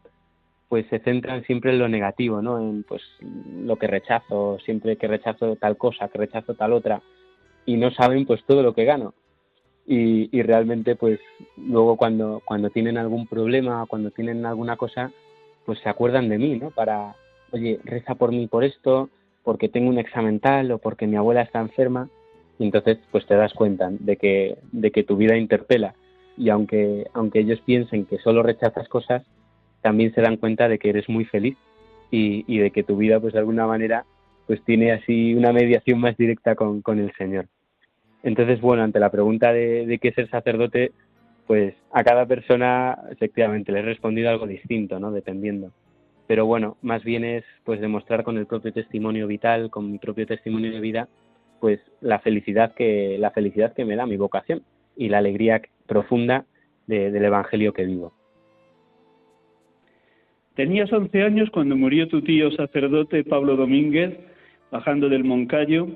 pues 0.70 0.86
se 0.86 1.00
centran 1.00 1.44
siempre 1.44 1.70
en 1.70 1.78
lo 1.78 1.86
negativo, 1.86 2.40
¿no? 2.40 2.58
En 2.58 2.82
pues 2.82 3.02
lo 3.20 3.76
que 3.76 3.86
rechazo, 3.86 4.58
siempre 4.64 4.96
que 4.96 5.06
rechazo 5.06 5.56
tal 5.56 5.76
cosa, 5.76 6.08
que 6.08 6.16
rechazo 6.16 6.54
tal 6.54 6.72
otra, 6.72 7.02
y 7.66 7.76
no 7.76 7.90
saben 7.90 8.24
pues 8.24 8.42
todo 8.44 8.62
lo 8.62 8.74
que 8.74 8.86
gano. 8.86 9.12
Y, 9.86 10.34
y 10.34 10.40
realmente 10.40 10.96
pues 10.96 11.20
luego 11.58 11.98
cuando, 11.98 12.40
cuando 12.42 12.70
tienen 12.70 12.96
algún 12.96 13.26
problema, 13.26 13.84
cuando 13.84 14.10
tienen 14.10 14.46
alguna 14.46 14.78
cosa, 14.78 15.12
pues 15.66 15.78
se 15.80 15.90
acuerdan 15.90 16.30
de 16.30 16.38
mí, 16.38 16.58
¿no? 16.58 16.70
Para, 16.70 17.14
oye, 17.50 17.80
reza 17.84 18.14
por 18.14 18.32
mí 18.32 18.46
por 18.46 18.64
esto, 18.64 19.10
porque 19.42 19.68
tengo 19.68 19.90
un 19.90 19.98
examen 19.98 20.40
tal 20.40 20.72
o 20.72 20.78
porque 20.78 21.06
mi 21.06 21.16
abuela 21.16 21.42
está 21.42 21.60
enferma, 21.60 22.08
y 22.58 22.64
entonces 22.64 22.96
pues 23.10 23.26
te 23.26 23.34
das 23.34 23.52
cuenta 23.52 23.90
de 23.90 24.16
que, 24.16 24.56
de 24.72 24.90
que 24.90 25.04
tu 25.04 25.18
vida 25.18 25.36
interpela 25.36 25.94
y 26.36 26.48
aunque, 26.48 27.06
aunque 27.12 27.40
ellos 27.40 27.60
piensen 27.64 28.06
que 28.06 28.18
solo 28.18 28.42
rechazas 28.42 28.88
cosas, 28.88 29.24
también 29.82 30.14
se 30.14 30.20
dan 30.20 30.36
cuenta 30.36 30.68
de 30.68 30.78
que 30.78 30.90
eres 30.90 31.08
muy 31.08 31.24
feliz 31.24 31.56
y, 32.10 32.44
y 32.46 32.58
de 32.58 32.70
que 32.70 32.82
tu 32.82 32.96
vida, 32.96 33.20
pues 33.20 33.32
de 33.32 33.40
alguna 33.40 33.66
manera, 33.66 34.04
pues 34.46 34.62
tiene 34.64 34.92
así 34.92 35.34
una 35.34 35.52
mediación 35.52 36.00
más 36.00 36.16
directa 36.16 36.54
con, 36.54 36.82
con 36.82 36.98
el 36.98 37.12
Señor. 37.12 37.46
Entonces, 38.22 38.60
bueno, 38.60 38.82
ante 38.82 38.98
la 38.98 39.10
pregunta 39.10 39.52
de, 39.52 39.86
de 39.86 39.98
qué 39.98 40.12
ser 40.12 40.28
sacerdote, 40.30 40.92
pues 41.46 41.74
a 41.92 42.02
cada 42.02 42.26
persona 42.26 42.98
efectivamente 43.10 43.70
le 43.70 43.80
he 43.80 43.82
respondido 43.82 44.30
algo 44.30 44.46
distinto, 44.46 44.98
¿no? 44.98 45.12
Dependiendo. 45.12 45.70
Pero 46.26 46.46
bueno, 46.46 46.78
más 46.80 47.04
bien 47.04 47.24
es 47.24 47.44
pues 47.64 47.80
demostrar 47.80 48.24
con 48.24 48.38
el 48.38 48.46
propio 48.46 48.72
testimonio 48.72 49.26
vital, 49.26 49.70
con 49.70 49.92
mi 49.92 49.98
propio 49.98 50.26
testimonio 50.26 50.72
de 50.72 50.80
vida, 50.80 51.08
pues 51.60 51.80
la 52.00 52.18
felicidad 52.18 52.74
que 52.74 53.18
la 53.18 53.30
felicidad 53.30 53.74
que 53.74 53.84
me 53.84 53.96
da 53.96 54.06
mi 54.06 54.16
vocación 54.16 54.62
y 54.96 55.08
la 55.10 55.18
alegría 55.18 55.60
profunda 55.86 56.46
del 56.86 57.24
Evangelio 57.24 57.72
que 57.72 57.84
vivo. 57.84 58.12
Tenías 60.54 60.92
11 60.92 61.22
años 61.22 61.50
cuando 61.50 61.76
murió 61.76 62.06
tu 62.08 62.22
tío 62.22 62.50
sacerdote 62.52 63.24
Pablo 63.24 63.56
Domínguez, 63.56 64.16
bajando 64.70 65.08
del 65.08 65.24
Moncayo. 65.24 65.88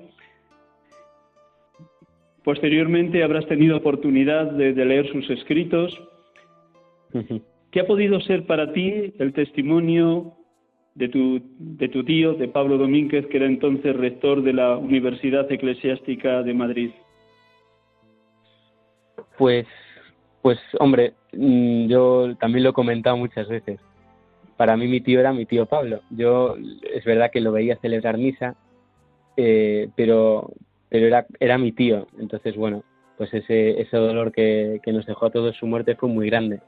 Posteriormente 2.42 3.22
habrás 3.22 3.46
tenido 3.46 3.76
oportunidad 3.76 4.50
de, 4.52 4.72
leer 4.72 5.12
sus 5.12 5.30
escritos. 5.30 5.96
¿Qué 7.70 7.80
ha 7.80 7.86
podido 7.86 8.20
ser 8.20 8.46
para 8.46 8.72
ti 8.72 9.14
el 9.18 9.32
testimonio 9.32 10.32
de 10.94 11.08
tu, 11.08 11.40
de 11.58 11.88
tu 11.88 12.02
tío, 12.02 12.34
de 12.34 12.48
Pablo 12.48 12.78
Domínguez, 12.78 13.26
que 13.26 13.36
era 13.36 13.46
entonces 13.46 13.94
rector 13.94 14.42
de 14.42 14.54
la 14.54 14.76
Universidad 14.76 15.50
Eclesiástica 15.52 16.42
de 16.42 16.54
Madrid? 16.54 16.90
Pues, 19.36 19.66
pues 20.42 20.58
hombre, 20.78 21.14
mm, 21.32 21.86
yo 21.86 22.36
también 22.36 22.64
lo 22.64 22.70
he 22.70 22.74
comentado 22.74 23.16
muchas 23.16 23.48
veces. 23.48 23.80
Para 24.56 24.76
mí 24.76 24.88
mi 24.88 25.00
tío 25.00 25.20
era 25.20 25.32
mi 25.32 25.46
tío 25.46 25.66
Pablo. 25.66 26.00
Yo 26.10 26.56
es 26.92 27.04
verdad 27.04 27.30
que 27.30 27.40
lo 27.40 27.52
veía 27.52 27.76
celebrar 27.76 28.18
misa, 28.18 28.56
eh, 29.36 29.88
pero, 29.96 30.50
pero 30.88 31.06
era, 31.06 31.26
era 31.38 31.58
mi 31.58 31.72
tío. 31.72 32.08
Entonces, 32.18 32.56
bueno, 32.56 32.82
pues 33.16 33.32
ese, 33.34 33.80
ese 33.80 33.96
dolor 33.96 34.32
que, 34.32 34.80
que 34.82 34.92
nos 34.92 35.06
dejó 35.06 35.26
a 35.26 35.30
todos 35.30 35.56
su 35.56 35.66
muerte 35.66 35.96
fue 35.96 36.08
muy 36.08 36.26
grande. 36.28 36.60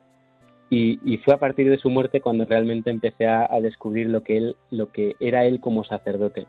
Y, 0.69 1.01
y, 1.05 1.19
fue 1.19 1.35
a 1.35 1.39
partir 1.39 1.69
de 1.69 1.79
su 1.79 1.91
muerte 1.91 2.21
cuando 2.21 2.45
realmente 2.45 2.91
empecé 2.91 3.27
a, 3.27 3.49
a, 3.51 3.61
descubrir 3.61 4.09
lo 4.09 4.23
que 4.23 4.37
él, 4.37 4.57
lo 4.71 4.93
que 4.93 5.17
era 5.19 5.45
él 5.45 5.59
como 5.59 5.83
sacerdote 5.83 6.47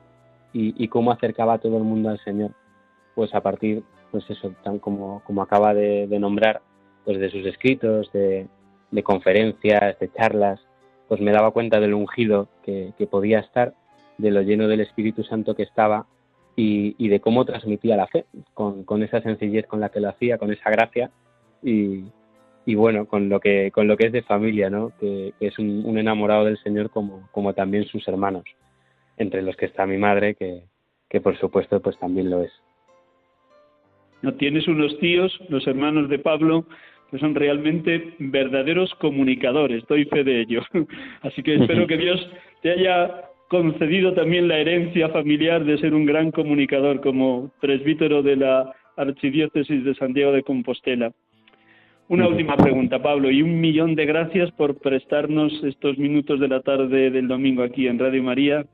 y, 0.54 0.76
y, 0.84 0.90
cómo 0.90 1.12
acercaba 1.12 1.54
a 1.54 1.58
todo 1.58 1.78
el 1.78 1.84
mundo 1.84 2.10
al 2.10 2.20
Señor. 2.24 2.52
Pues 3.16 3.34
a 3.34 3.42
partir 3.42 3.84
pues 4.12 4.30
eso, 4.30 4.54
tan 4.64 4.80
como, 4.80 5.22
como 5.26 5.42
acaba 5.42 5.74
de, 5.74 6.08
nombrar, 6.20 6.62
pues 7.06 7.20
de 7.20 7.30
sus 7.32 7.46
escritos, 7.46 8.12
de, 8.12 8.48
conferencias, 9.04 9.98
de 10.00 10.12
charlas, 10.12 10.60
pues 11.08 11.22
me 11.22 11.32
daba 11.32 11.52
cuenta 11.52 11.80
del 11.80 11.94
ungido 11.94 12.50
que, 12.64 12.94
podía 13.10 13.40
estar, 13.40 13.74
de 14.18 14.32
lo 14.32 14.42
lleno 14.42 14.68
del 14.68 14.82
Espíritu 14.82 15.24
Santo 15.24 15.56
que 15.56 15.64
estaba 15.64 16.06
y, 16.56 17.08
de 17.08 17.20
cómo 17.22 17.46
transmitía 17.46 17.96
la 17.96 18.08
fe, 18.08 18.26
con, 18.54 19.04
esa 19.04 19.22
sencillez 19.22 19.66
con 19.66 19.80
la 19.80 19.90
que 19.90 20.02
lo 20.02 20.10
hacía, 20.10 20.38
con 20.38 20.52
esa 20.52 20.70
gracia 20.70 21.10
y, 21.64 22.04
bueno, 22.76 23.06
con 23.06 23.30
lo 23.30 23.40
que 23.40 23.72
con 23.72 23.88
lo 23.88 23.98
que 23.98 24.08
es 24.08 24.12
de 24.12 24.22
familia, 24.22 24.70
¿no? 24.70 24.92
Que, 25.00 25.34
es 25.40 25.58
un, 25.58 25.98
enamorado 25.98 26.46
del 26.46 26.62
Señor 26.62 26.90
como, 26.90 27.28
como 27.32 27.54
también 27.54 27.86
sus 27.86 28.08
hermanos, 28.08 28.44
entre 29.18 29.42
los 29.42 29.56
que 29.56 29.66
está 29.66 29.86
mi 29.86 29.98
madre, 29.98 30.36
que, 30.36 30.64
que 31.10 31.22
por 31.22 31.38
supuesto 31.38 31.82
pues 31.82 31.98
también 31.98 32.30
lo 32.30 32.42
es. 32.42 32.52
No 34.22 34.34
tienes 34.34 34.68
unos 34.68 34.98
tíos, 35.00 35.38
los 35.50 35.66
hermanos 35.68 36.10
de 36.10 36.20
Pablo, 36.20 36.66
que 37.10 37.20
son 37.20 37.36
realmente 37.36 38.14
verdaderos 38.20 38.94
comunicadores, 38.96 39.86
doy 39.88 40.06
fe 40.06 40.24
de 40.24 40.42
ello. 40.42 40.62
Así 41.22 41.44
que 41.44 41.56
espero 41.56 41.88
que 41.88 41.98
Dios 41.98 42.30
te 42.62 42.72
haya 42.72 43.26
concedido 43.50 44.14
también 44.14 44.48
la 44.48 44.60
herencia 44.60 45.10
familiar 45.10 45.66
de 45.66 45.78
ser 45.78 45.94
un 45.94 46.06
gran 46.06 46.32
comunicador 46.32 47.02
como 47.02 47.52
presbítero 47.60 48.24
de 48.24 48.38
la 48.38 48.74
Archidiócesis 48.96 49.84
de 49.84 49.96
Santiago 49.96 50.32
de 50.32 50.44
Compostela. 50.44 51.12
Una 52.08 52.28
última 52.28 52.58
pregunta, 52.58 53.02
Pablo, 53.02 53.32
y 53.32 53.42
un 53.42 53.60
millón 53.62 53.96
de 53.96 54.06
gracias 54.06 54.52
por 54.52 54.78
prestarnos 54.80 55.52
estos 55.64 55.98
minutos 55.98 56.40
de 56.40 56.48
la 56.48 56.62
tarde 56.62 57.10
del 57.10 57.28
domingo 57.28 57.64
aquí 57.64 57.88
en 57.88 58.00
Radio 58.00 58.22
María. 58.22 58.66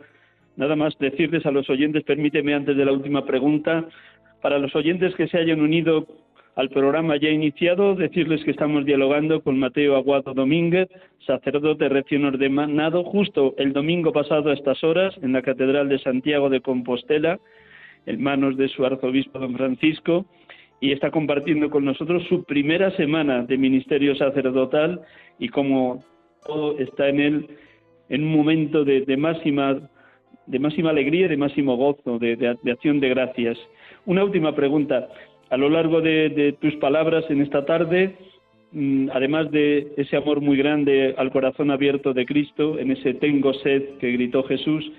Nada 0.56 0.76
más 0.76 0.98
decirles 0.98 1.46
a 1.46 1.52
los 1.52 1.70
oyentes, 1.70 2.04
permíteme 2.04 2.56
antes 2.56 2.76
de 2.76 2.84
la 2.84 2.92
última 2.92 3.26
pregunta, 3.26 3.86
para 4.48 4.60
los 4.60 4.74
oyentes 4.78 5.14
que 5.16 5.28
se 5.28 5.38
hayan 5.38 5.60
unido 5.60 6.08
al 6.56 6.70
programa 6.70 7.18
ya 7.18 7.28
iniciado, 7.28 7.96
decirles 7.96 8.46
que 8.46 8.52
estamos 8.52 8.86
dialogando 8.86 9.42
con 9.42 9.60
Mateo 9.60 9.98
Aguado 9.98 10.34
Domínguez, 10.34 10.88
sacerdote 11.26 11.90
recién 11.90 12.24
ordenado, 12.24 13.04
justo 13.04 13.56
el 13.58 13.74
domingo 13.74 14.14
pasado 14.14 14.50
a 14.50 14.54
estas 14.54 14.82
horas 14.86 15.14
en 15.22 15.34
la 15.34 15.42
Catedral 15.42 15.90
de 15.90 16.00
Santiago 16.00 16.50
de 16.50 16.62
Compostela, 16.62 17.42
en 18.06 18.24
manos 18.24 18.56
de 18.56 18.70
su 18.70 18.86
arzobispo 18.86 19.38
don 19.38 19.54
Francisco, 19.54 20.26
y 20.80 20.94
está 20.94 21.12
compartiendo 21.12 21.70
con 21.70 21.84
nosotros 21.84 22.24
su 22.30 22.46
primera 22.46 22.92
semana 22.92 23.44
de 23.44 23.58
ministerio 23.58 24.16
sacerdotal 24.16 25.02
y 25.40 25.50
como 25.50 26.06
todo 26.46 26.80
está 26.80 27.10
en 27.10 27.20
él 27.20 27.48
en 28.08 28.24
un 28.24 28.34
momento 28.34 28.86
de, 28.86 29.18
máxima 29.18 29.82
de 30.46 30.60
máxima 30.60 30.92
alegría 30.92 31.26
y 31.26 31.30
de 31.32 31.36
máximo 31.36 31.76
gozo, 31.76 32.18
de 32.18 32.72
acción 32.72 33.02
de 33.02 33.10
gracias. 33.10 33.58
Una 34.08 34.24
última 34.24 34.56
pregunta 34.56 35.10
a 35.50 35.58
lo 35.58 35.68
largo 35.68 36.00
de, 36.00 36.56
tus 36.62 36.74
palabras 36.78 37.26
en 37.30 37.42
esta 37.42 37.66
tarde, 37.66 38.16
mm, 38.72 39.10
además 39.12 39.52
de 39.52 39.92
ese 39.98 40.16
amor 40.16 40.40
muy 40.40 40.56
grande 40.56 41.14
al 41.18 41.30
corazón 41.30 41.72
abierto 41.72 42.14
de 42.14 42.26
Cristo, 42.26 42.80
en 42.80 42.92
ese 42.92 43.16
tengo 43.16 43.54
sed 43.56 43.98
que 44.00 44.14
gritó 44.14 44.44
Jesús, 44.44 44.90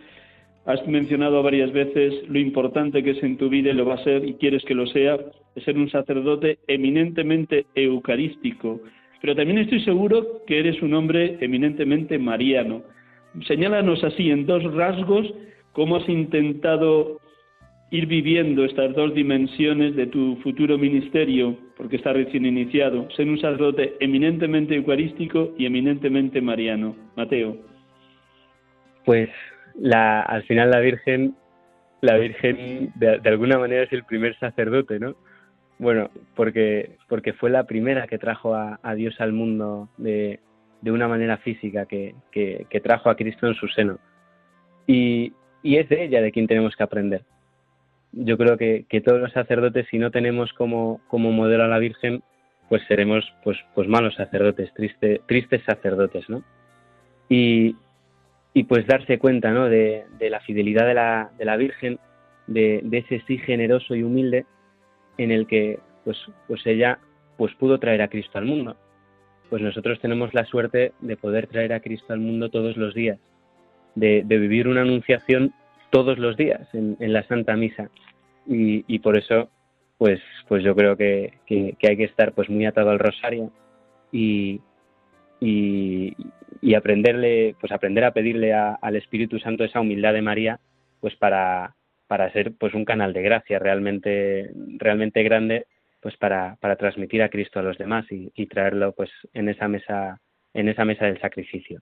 has 0.66 0.86
mencionado 0.86 1.42
varias 1.42 1.72
veces 1.72 2.28
lo 2.28 2.38
importante 2.38 3.02
que 3.02 3.12
es 3.12 3.22
en 3.22 3.38
tu 3.38 3.48
vida 3.48 3.70
y 3.70 3.74
lo 3.74 3.86
va 3.86 3.94
a 3.94 4.04
ser 4.04 4.26
y 4.26 4.34
quieres 4.34 4.62
que 4.66 4.74
lo 4.74 4.86
sea, 4.86 5.16
ser 5.64 5.78
un 5.78 5.88
sacerdote 5.88 6.58
eminentemente 6.66 7.64
eucarístico. 7.74 8.82
Pero 9.22 9.34
también 9.34 9.56
estoy 9.56 9.80
seguro 9.84 10.42
que 10.46 10.58
eres 10.58 10.82
un 10.82 10.92
hombre 10.92 11.38
eminentemente 11.40 12.18
mariano. 12.18 12.82
Señálanos 13.46 14.04
así 14.04 14.30
en 14.30 14.44
dos 14.44 14.62
rasgos 14.74 15.32
cómo 15.72 15.96
has 15.96 16.08
intentado 16.10 17.20
ir 17.90 18.06
viviendo 18.06 18.64
estas 18.64 18.94
dos 18.94 19.14
dimensiones 19.14 19.96
de 19.96 20.06
tu 20.06 20.36
futuro 20.42 20.76
ministerio, 20.76 21.56
porque 21.76 21.96
está 21.96 22.12
recién 22.12 22.44
iniciado, 22.44 23.08
ser 23.12 23.28
un 23.28 23.40
sacerdote 23.40 23.96
eminentemente 24.00 24.74
eucarístico 24.74 25.54
y 25.56 25.66
eminentemente 25.66 26.40
mariano. 26.40 26.94
Mateo. 27.16 27.56
Pues 29.04 29.30
la, 29.78 30.20
al 30.20 30.42
final 30.42 30.70
la 30.70 30.80
Virgen, 30.80 31.34
la 32.02 32.18
Virgen 32.18 32.92
de, 32.96 33.20
alguna 33.24 33.58
manera 33.58 33.84
es 33.84 33.92
el 33.92 34.04
primer 34.04 34.38
sacerdote, 34.38 34.98
¿no? 34.98 35.16
Bueno, 35.78 36.10
porque, 36.34 36.96
porque 37.08 37.32
fue 37.32 37.50
la 37.50 37.64
primera 37.64 38.06
que 38.06 38.18
trajo 38.18 38.54
a, 38.54 38.94
Dios 38.96 39.18
al 39.20 39.32
mundo 39.32 39.88
de, 39.96 40.40
de 40.82 40.90
una 40.90 41.06
manera 41.08 41.38
física, 41.38 41.86
que, 41.86 42.16
que, 42.32 42.80
trajo 42.82 43.08
a 43.08 43.16
Cristo 43.16 43.46
en 43.46 43.54
su 43.54 43.68
seno. 43.68 43.98
Y, 44.88 45.32
y 45.62 45.76
es 45.76 45.88
de 45.88 46.04
ella 46.04 46.20
de 46.20 46.32
quien 46.32 46.48
tenemos 46.48 46.74
que 46.74 46.82
aprender 46.82 47.22
yo 48.12 48.38
creo 48.38 48.56
que, 48.56 48.84
todos 49.04 49.20
los 49.20 49.32
sacerdotes, 49.32 49.86
si 49.90 49.98
no 49.98 50.10
tenemos 50.10 50.52
como, 50.52 51.00
como 51.08 51.30
modelo 51.32 51.64
a 51.64 51.68
la 51.68 51.78
Virgen, 51.78 52.22
pues 52.68 52.82
seremos 52.86 53.24
pues, 53.44 53.58
pues 53.74 53.88
malos 53.88 54.14
sacerdotes, 54.14 54.72
triste, 54.74 55.22
tristes 55.26 55.62
sacerdotes, 55.64 56.28
¿no? 56.28 56.42
Y, 57.28 57.76
y 58.54 58.64
pues 58.64 58.86
darse 58.86 59.18
cuenta, 59.18 59.50
¿no? 59.50 59.66
De, 59.66 60.04
de 60.18 60.30
la 60.30 60.40
fidelidad 60.40 60.86
de 60.86 60.94
la, 60.94 61.30
de 61.38 61.44
la 61.44 61.56
Virgen, 61.56 61.98
de, 62.46 62.80
de, 62.82 62.98
ese 62.98 63.22
sí 63.26 63.38
generoso 63.38 63.94
y 63.94 64.02
humilde 64.02 64.46
en 65.18 65.30
el 65.30 65.46
que 65.46 65.78
pues, 66.04 66.18
pues 66.46 66.66
ella 66.66 66.98
pues 67.36 67.54
pudo 67.54 67.78
traer 67.78 68.02
a 68.02 68.08
Cristo 68.08 68.38
al 68.38 68.46
mundo. 68.46 68.76
Pues 69.50 69.62
nosotros 69.62 70.00
tenemos 70.00 70.34
la 70.34 70.44
suerte 70.44 70.92
de 71.00 71.16
poder 71.16 71.46
traer 71.46 71.72
a 71.72 71.80
Cristo 71.80 72.12
al 72.12 72.20
mundo 72.20 72.50
todos 72.50 72.76
los 72.76 72.94
días, 72.94 73.18
de, 73.94 74.22
de 74.24 74.38
vivir 74.38 74.68
una 74.68 74.82
anunciación 74.82 75.54
todos 75.90 76.18
los 76.18 76.36
días 76.36 76.68
en, 76.72 76.96
la 77.12 77.22
Santa 77.24 77.56
Misa. 77.56 77.90
Y, 78.46 78.98
por 79.00 79.18
eso, 79.18 79.50
pues, 79.98 80.20
pues 80.48 80.64
yo 80.64 80.74
creo 80.74 80.96
que, 80.96 81.34
hay 81.50 81.96
que 81.96 82.04
estar 82.04 82.32
pues 82.32 82.48
muy 82.48 82.64
atado 82.66 82.90
al 82.90 82.98
rosario 82.98 83.50
y, 84.10 84.60
y, 85.40 86.14
aprenderle, 86.74 87.54
pues 87.60 87.72
aprender 87.72 88.04
a 88.04 88.12
pedirle 88.12 88.54
al 88.54 88.96
Espíritu 88.96 89.38
Santo 89.38 89.64
esa 89.64 89.80
humildad 89.80 90.14
de 90.14 90.22
María, 90.22 90.60
pues 91.00 91.14
para, 91.16 91.74
para 92.06 92.32
ser 92.32 92.52
pues 92.58 92.74
un 92.74 92.84
canal 92.84 93.12
de 93.12 93.22
gracia 93.22 93.58
realmente, 93.58 94.50
realmente 94.78 95.22
grande, 95.22 95.66
pues 96.00 96.16
para, 96.16 96.56
para 96.60 96.76
transmitir 96.76 97.22
a 97.22 97.28
Cristo 97.28 97.58
a 97.58 97.62
los 97.62 97.76
demás 97.76 98.06
y 98.10 98.46
traerlo 98.46 98.92
pues 98.92 99.10
en 99.34 99.48
esa 99.48 99.68
mesa, 99.68 100.20
en 100.54 100.68
esa 100.68 100.84
mesa 100.84 101.06
del 101.06 101.20
sacrificio. 101.20 101.80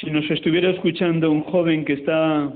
Si 0.00 0.10
nos 0.10 0.30
estuviera 0.30 0.70
escuchando 0.70 1.30
un 1.30 1.42
joven 1.42 1.84
que 1.84 1.92
está 1.92 2.50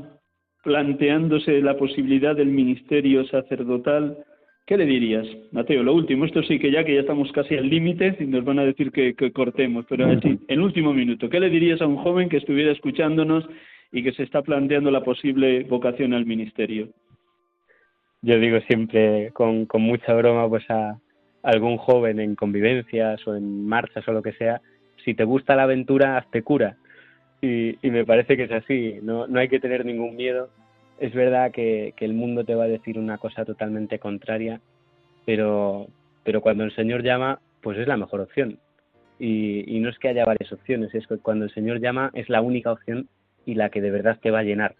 planteándose 0.63 1.61
la 1.61 1.77
posibilidad 1.77 2.35
del 2.35 2.49
ministerio 2.49 3.27
sacerdotal, 3.27 4.17
¿qué 4.65 4.79
le 4.79 4.87
dirías? 4.87 5.27
Mateo, 5.53 5.83
lo 5.83 5.93
último, 5.93 6.25
esto 6.25 6.43
sí 6.43 6.59
que 6.59 6.71
ya 6.71 6.85
que 6.85 6.95
ya 6.95 7.01
estamos 7.01 7.31
casi 7.33 7.55
al 7.55 7.69
límite 7.69 8.17
y 8.19 8.25
nos 8.25 8.47
van 8.47 8.61
a 8.61 8.65
decir 8.65 8.91
que, 8.91 9.15
cortemos, 9.33 9.85
pero 9.91 10.11
en 10.11 10.41
el 10.49 10.61
último 10.61 10.95
minuto, 10.95 11.29
¿qué 11.29 11.39
le 11.39 11.51
dirías 11.51 11.83
a 11.83 11.87
un 11.87 11.99
joven 11.99 12.31
que 12.31 12.39
estuviera 12.39 12.73
escuchándonos 12.73 13.47
y 13.93 14.03
que 14.03 14.13
se 14.13 14.23
está 14.23 14.41
planteando 14.41 14.91
la 14.91 15.05
posible 15.05 15.65
vocación 15.65 16.15
al 16.15 16.25
ministerio? 16.25 16.89
Yo 18.23 18.39
digo 18.39 18.59
siempre 18.61 19.33
con, 19.35 19.67
con 19.67 19.83
mucha 19.83 20.15
broma 20.15 20.49
pues 20.49 20.65
a 20.71 20.99
algún 21.43 21.77
joven 21.77 22.21
en 22.21 22.37
convivencias 22.37 23.21
o 23.29 23.37
en 23.37 23.67
marchas 23.67 24.09
o 24.09 24.13
lo 24.15 24.23
que 24.23 24.33
sea, 24.33 24.63
si 25.05 25.13
te 25.13 25.25
gusta 25.25 25.55
la 25.55 25.65
aventura, 25.65 26.17
hazte 26.17 26.41
cura 26.41 26.79
y, 27.41 27.77
me 27.83 28.05
parece 28.05 28.37
que 28.37 28.45
es 28.45 28.53
así, 28.53 28.99
no, 29.03 29.27
no 29.27 29.39
hay 29.39 29.49
que 29.49 29.61
tener 29.61 29.85
ningún 29.85 30.17
miedo. 30.17 30.49
Es 30.99 31.13
verdad 31.13 31.51
que, 31.51 31.93
el 31.99 32.15
mundo 32.15 32.45
te 32.45 32.55
va 32.55 32.65
a 32.65 32.69
decir 32.69 32.99
una 32.99 33.19
cosa 33.19 33.45
totalmente 33.45 33.99
contraria, 33.99 34.61
pero, 35.27 35.89
pero 36.23 36.41
cuando 36.41 36.65
el 36.65 36.75
Señor 36.75 37.03
llama, 37.03 37.41
pues 37.63 37.79
es 37.79 37.87
la 37.87 37.97
mejor 37.97 38.21
opción. 38.21 38.59
Y, 39.19 39.79
no 39.81 39.91
es 39.91 39.99
que 39.99 40.09
haya 40.09 40.25
varias 40.25 40.53
opciones, 40.53 40.95
es 40.95 41.07
que 41.07 41.19
cuando 41.19 41.45
el 41.45 41.53
Señor 41.53 41.81
llama 41.81 42.11
es 42.15 42.29
la 42.29 42.41
única 42.41 42.73
opción 42.73 43.09
y 43.47 43.55
la 43.55 43.71
que 43.71 43.81
de 43.81 43.91
verdad 43.91 44.19
te 44.23 44.31
va 44.31 44.41
a 44.41 44.45
llenar. 44.45 44.75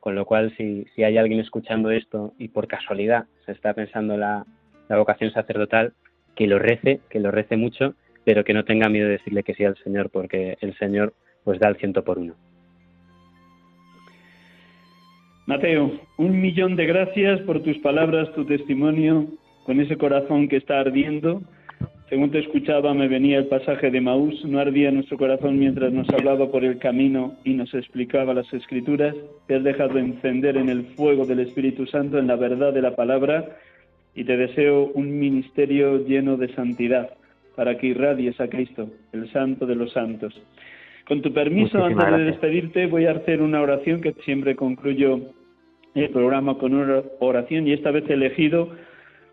Con 0.00 0.14
lo 0.14 0.26
cual, 0.26 0.54
si, 0.56 0.86
si 0.94 1.02
hay 1.02 1.16
alguien 1.16 1.40
escuchando 1.40 1.90
esto 1.90 2.34
y 2.38 2.48
por 2.48 2.68
casualidad 2.68 3.24
se 3.46 3.52
está 3.52 3.74
pensando 3.74 4.16
la, 4.16 4.44
la 4.88 4.98
vocación 4.98 5.32
sacerdotal, 5.32 5.94
que 6.34 6.46
lo 6.46 6.58
rece, 6.58 7.00
que 7.08 7.20
lo 7.20 7.30
rece 7.30 7.56
mucho, 7.56 7.94
pero 8.24 8.44
que 8.44 8.54
no 8.54 8.64
tenga 8.64 8.88
miedo 8.88 9.06
de 9.06 9.18
decirle 9.18 9.42
que 9.42 9.54
sí 9.54 9.64
al 9.64 9.76
Señor, 9.78 10.10
porque 10.10 10.56
el 10.60 10.76
Señor 10.78 11.14
pues 11.44 11.60
da 11.60 11.68
el 11.68 11.76
ciento 11.76 12.02
por 12.02 12.18
uno. 12.18 12.34
Mateo, 15.46 15.92
un 16.16 16.40
millón 16.40 16.74
de 16.74 16.86
gracias 16.86 17.40
por 17.42 17.62
tus 17.62 17.76
palabras, 17.78 18.32
tu 18.34 18.46
testimonio, 18.46 19.26
con 19.64 19.78
ese 19.78 19.96
corazón 19.98 20.48
que 20.48 20.56
está 20.56 20.80
ardiendo. 20.80 21.42
Según 22.08 22.30
te 22.30 22.38
escuchaba, 22.38 22.94
me 22.94 23.08
venía 23.08 23.38
el 23.38 23.46
pasaje 23.46 23.90
de 23.90 24.00
Maús, 24.00 24.42
no 24.46 24.58
ardía 24.58 24.90
nuestro 24.90 25.18
corazón 25.18 25.58
mientras 25.58 25.92
nos 25.92 26.08
hablaba 26.10 26.50
por 26.50 26.64
el 26.64 26.78
camino 26.78 27.34
y 27.44 27.54
nos 27.54 27.74
explicaba 27.74 28.32
las 28.32 28.50
escrituras. 28.54 29.14
Te 29.46 29.56
has 29.56 29.64
dejado 29.64 29.98
encender 29.98 30.56
en 30.56 30.70
el 30.70 30.84
fuego 30.96 31.26
del 31.26 31.40
Espíritu 31.40 31.86
Santo, 31.86 32.18
en 32.18 32.26
la 32.26 32.36
verdad 32.36 32.72
de 32.72 32.82
la 32.82 32.96
palabra, 32.96 33.56
y 34.14 34.24
te 34.24 34.36
deseo 34.38 34.92
un 34.94 35.18
ministerio 35.18 36.06
lleno 36.06 36.38
de 36.38 36.54
santidad 36.54 37.10
para 37.54 37.76
que 37.76 37.88
irradies 37.88 38.40
a 38.40 38.48
Cristo, 38.48 38.88
el 39.12 39.30
Santo 39.30 39.66
de 39.66 39.74
los 39.74 39.92
Santos. 39.92 40.34
Con 41.06 41.20
tu 41.20 41.32
permiso, 41.32 41.84
antes 41.84 42.10
de 42.10 42.24
despedirte, 42.24 42.86
voy 42.86 43.06
a 43.06 43.12
hacer 43.12 43.42
una 43.42 43.60
oración 43.60 44.00
que 44.00 44.14
siempre 44.24 44.56
concluyo 44.56 45.20
el 45.94 46.10
programa 46.10 46.58
con 46.58 46.74
una 46.74 47.02
oración 47.20 47.68
y 47.68 47.72
esta 47.72 47.90
vez 47.90 48.08
he 48.08 48.14
elegido 48.14 48.70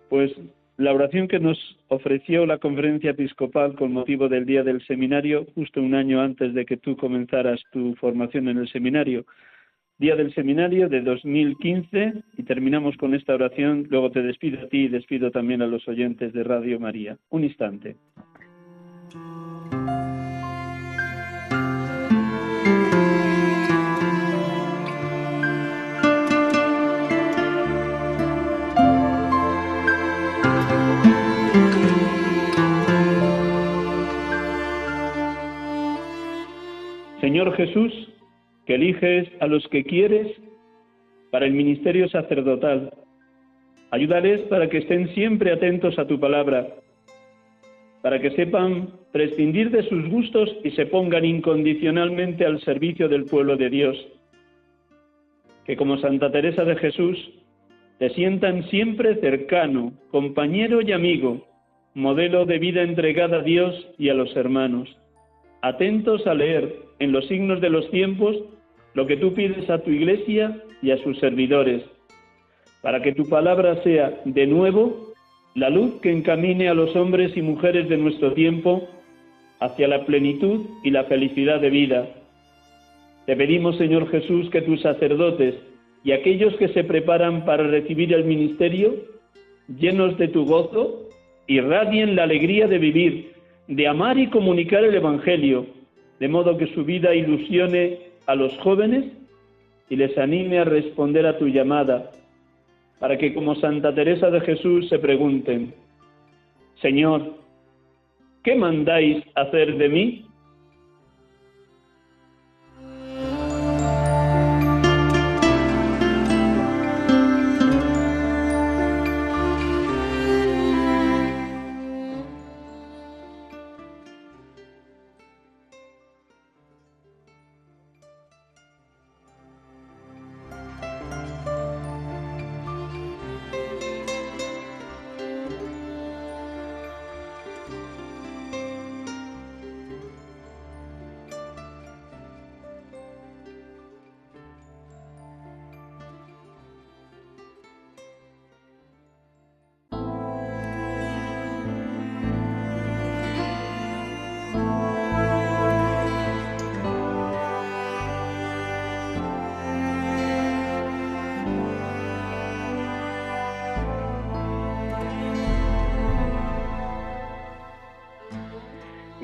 pues 0.09 0.31
la 0.77 0.93
oración 0.93 1.27
que 1.27 1.39
nos 1.39 1.57
ofreció 1.87 2.45
la 2.45 2.57
conferencia 2.57 3.11
episcopal 3.11 3.75
con 3.75 3.93
motivo 3.93 4.27
del 4.27 4.45
día 4.45 4.63
del 4.63 4.85
seminario, 4.85 5.45
justo 5.55 5.81
un 5.81 5.95
año 5.95 6.21
antes 6.21 6.53
de 6.53 6.65
que 6.65 6.77
tú 6.77 6.97
comenzaras 6.97 7.61
tu 7.71 7.95
formación 7.95 8.47
en 8.49 8.57
el 8.57 8.67
seminario. 8.69 9.25
día 9.97 10.15
del 10.15 10.33
seminario 10.33 10.89
de 10.89 11.01
2015 11.01 12.13
y 12.35 12.43
terminamos 12.43 12.97
con 12.97 13.13
esta 13.13 13.35
oración. 13.35 13.85
Luego 13.91 14.09
te 14.09 14.23
despido 14.23 14.61
a 14.61 14.67
ti 14.67 14.85
y 14.85 14.87
despido 14.87 15.29
también 15.29 15.61
a 15.61 15.67
los 15.67 15.87
oyentes 15.87 16.33
de 16.33 16.43
Radio 16.43 16.79
María. 16.79 17.17
Un 17.29 17.43
instante. 17.43 17.97
Señor 37.41 37.57
Jesús, 37.57 38.09
que 38.67 38.75
eliges 38.75 39.27
a 39.39 39.47
los 39.47 39.67
que 39.69 39.83
quieres 39.83 40.27
para 41.31 41.47
el 41.47 41.53
ministerio 41.53 42.07
sacerdotal. 42.07 42.93
Ayúdales 43.89 44.41
para 44.41 44.69
que 44.69 44.77
estén 44.77 45.11
siempre 45.15 45.51
atentos 45.51 45.97
a 45.97 46.05
tu 46.05 46.19
palabra, 46.19 46.67
para 48.03 48.21
que 48.21 48.29
sepan 48.35 48.89
prescindir 49.11 49.71
de 49.71 49.81
sus 49.89 50.07
gustos 50.07 50.55
y 50.63 50.69
se 50.71 50.85
pongan 50.85 51.25
incondicionalmente 51.25 52.45
al 52.45 52.61
servicio 52.61 53.09
del 53.09 53.25
pueblo 53.25 53.57
de 53.57 53.71
Dios. 53.71 53.97
Que 55.65 55.75
como 55.75 55.97
Santa 55.97 56.31
Teresa 56.31 56.63
de 56.63 56.75
Jesús, 56.75 57.17
te 57.97 58.11
sientan 58.11 58.69
siempre 58.69 59.15
cercano, 59.15 59.93
compañero 60.11 60.83
y 60.83 60.91
amigo, 60.91 61.47
modelo 61.95 62.45
de 62.45 62.59
vida 62.59 62.83
entregada 62.83 63.37
a 63.37 63.41
Dios 63.43 63.73
y 63.97 64.09
a 64.09 64.13
los 64.13 64.35
hermanos, 64.35 64.95
atentos 65.61 66.25
a 66.27 66.33
leer 66.33 66.81
en 66.99 67.11
los 67.11 67.27
signos 67.27 67.61
de 67.61 67.69
los 67.69 67.89
tiempos 67.91 68.35
lo 68.93 69.07
que 69.07 69.17
tú 69.17 69.33
pides 69.33 69.69
a 69.69 69.79
tu 69.79 69.91
iglesia 69.91 70.61
y 70.81 70.91
a 70.91 70.97
sus 71.03 71.19
servidores, 71.19 71.83
para 72.81 73.01
que 73.01 73.13
tu 73.13 73.29
palabra 73.29 73.81
sea 73.83 74.21
de 74.25 74.47
nuevo 74.47 75.13
la 75.55 75.69
luz 75.69 75.99
que 76.01 76.11
encamine 76.11 76.69
a 76.69 76.73
los 76.73 76.95
hombres 76.95 77.35
y 77.35 77.41
mujeres 77.41 77.89
de 77.89 77.97
nuestro 77.97 78.33
tiempo 78.33 78.87
hacia 79.59 79.87
la 79.87 80.05
plenitud 80.05 80.65
y 80.83 80.89
la 80.89 81.03
felicidad 81.05 81.59
de 81.59 81.69
vida. 81.69 82.09
Te 83.25 83.35
pedimos, 83.35 83.77
Señor 83.77 84.09
Jesús, 84.09 84.49
que 84.49 84.61
tus 84.61 84.81
sacerdotes 84.81 85.55
y 86.03 86.13
aquellos 86.13 86.55
que 86.55 86.69
se 86.69 86.83
preparan 86.83 87.45
para 87.45 87.63
recibir 87.63 88.13
el 88.13 88.25
ministerio, 88.25 88.95
llenos 89.67 90.17
de 90.17 90.29
tu 90.29 90.45
gozo, 90.45 91.07
irradien 91.47 92.15
la 92.15 92.23
alegría 92.23 92.67
de 92.67 92.79
vivir, 92.79 93.30
de 93.67 93.87
amar 93.87 94.17
y 94.17 94.27
comunicar 94.27 94.83
el 94.83 94.95
Evangelio, 94.95 95.65
de 96.19 96.27
modo 96.27 96.57
que 96.57 96.73
su 96.73 96.83
vida 96.83 97.15
ilusione 97.15 97.99
a 98.27 98.35
los 98.35 98.57
jóvenes 98.59 99.05
y 99.89 99.95
les 99.95 100.17
anime 100.17 100.59
a 100.59 100.63
responder 100.63 101.25
a 101.25 101.37
tu 101.37 101.47
llamada, 101.47 102.11
para 102.99 103.17
que 103.17 103.33
como 103.33 103.55
Santa 103.55 103.93
Teresa 103.93 104.29
de 104.29 104.41
Jesús 104.41 104.87
se 104.89 104.99
pregunten, 104.99 105.73
Señor, 106.81 107.33
¿qué 108.43 108.55
mandáis 108.55 109.23
hacer 109.35 109.77
de 109.77 109.89
mí? 109.89 110.25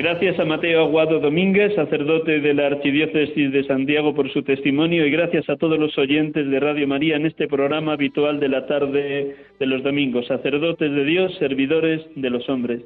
Gracias 0.10 0.39
a 0.39 0.45
Mateo 0.45 0.86
Aguado 0.86 1.20
Domínguez, 1.20 1.76
sacerdote 1.76 2.39
de 2.39 2.53
la 2.53 2.68
Archidiócesis 2.68 3.51
de 3.51 3.66
Santiago, 3.66 4.16
por 4.16 4.32
su 4.32 4.41
testimonio 4.41 5.05
y 5.05 5.12
gracias 5.12 5.49
a 5.49 5.58
todos 5.58 5.78
los 5.78 5.97
oyentes 5.97 6.49
de 6.49 6.60
Radio 6.62 6.88
María 6.88 7.18
en 7.18 7.26
este 7.26 7.45
programa 7.45 7.91
habitual 7.91 8.39
de 8.39 8.47
la 8.47 8.66
tarde 8.68 9.36
de 9.60 9.66
los 9.66 9.84
domingos, 9.84 10.26
sacerdotes 10.28 10.93
de 10.93 11.03
Dios, 11.03 11.36
servidores 11.39 12.05
de 12.16 12.30
los 12.30 12.47
hombres. 12.47 12.84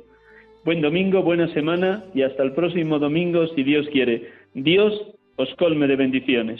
Buen 0.66 0.82
domingo, 0.82 1.22
buena 1.22 1.48
semana 1.54 2.06
y 2.16 2.24
hasta 2.24 2.42
el 2.42 2.54
próximo 2.54 2.98
domingo 2.98 3.46
si 3.50 3.62
Dios 3.62 3.88
quiere. 3.92 4.28
Dios 4.56 4.92
os 5.36 5.54
colme 5.58 5.86
de 5.86 5.98
bendiciones. 5.98 6.60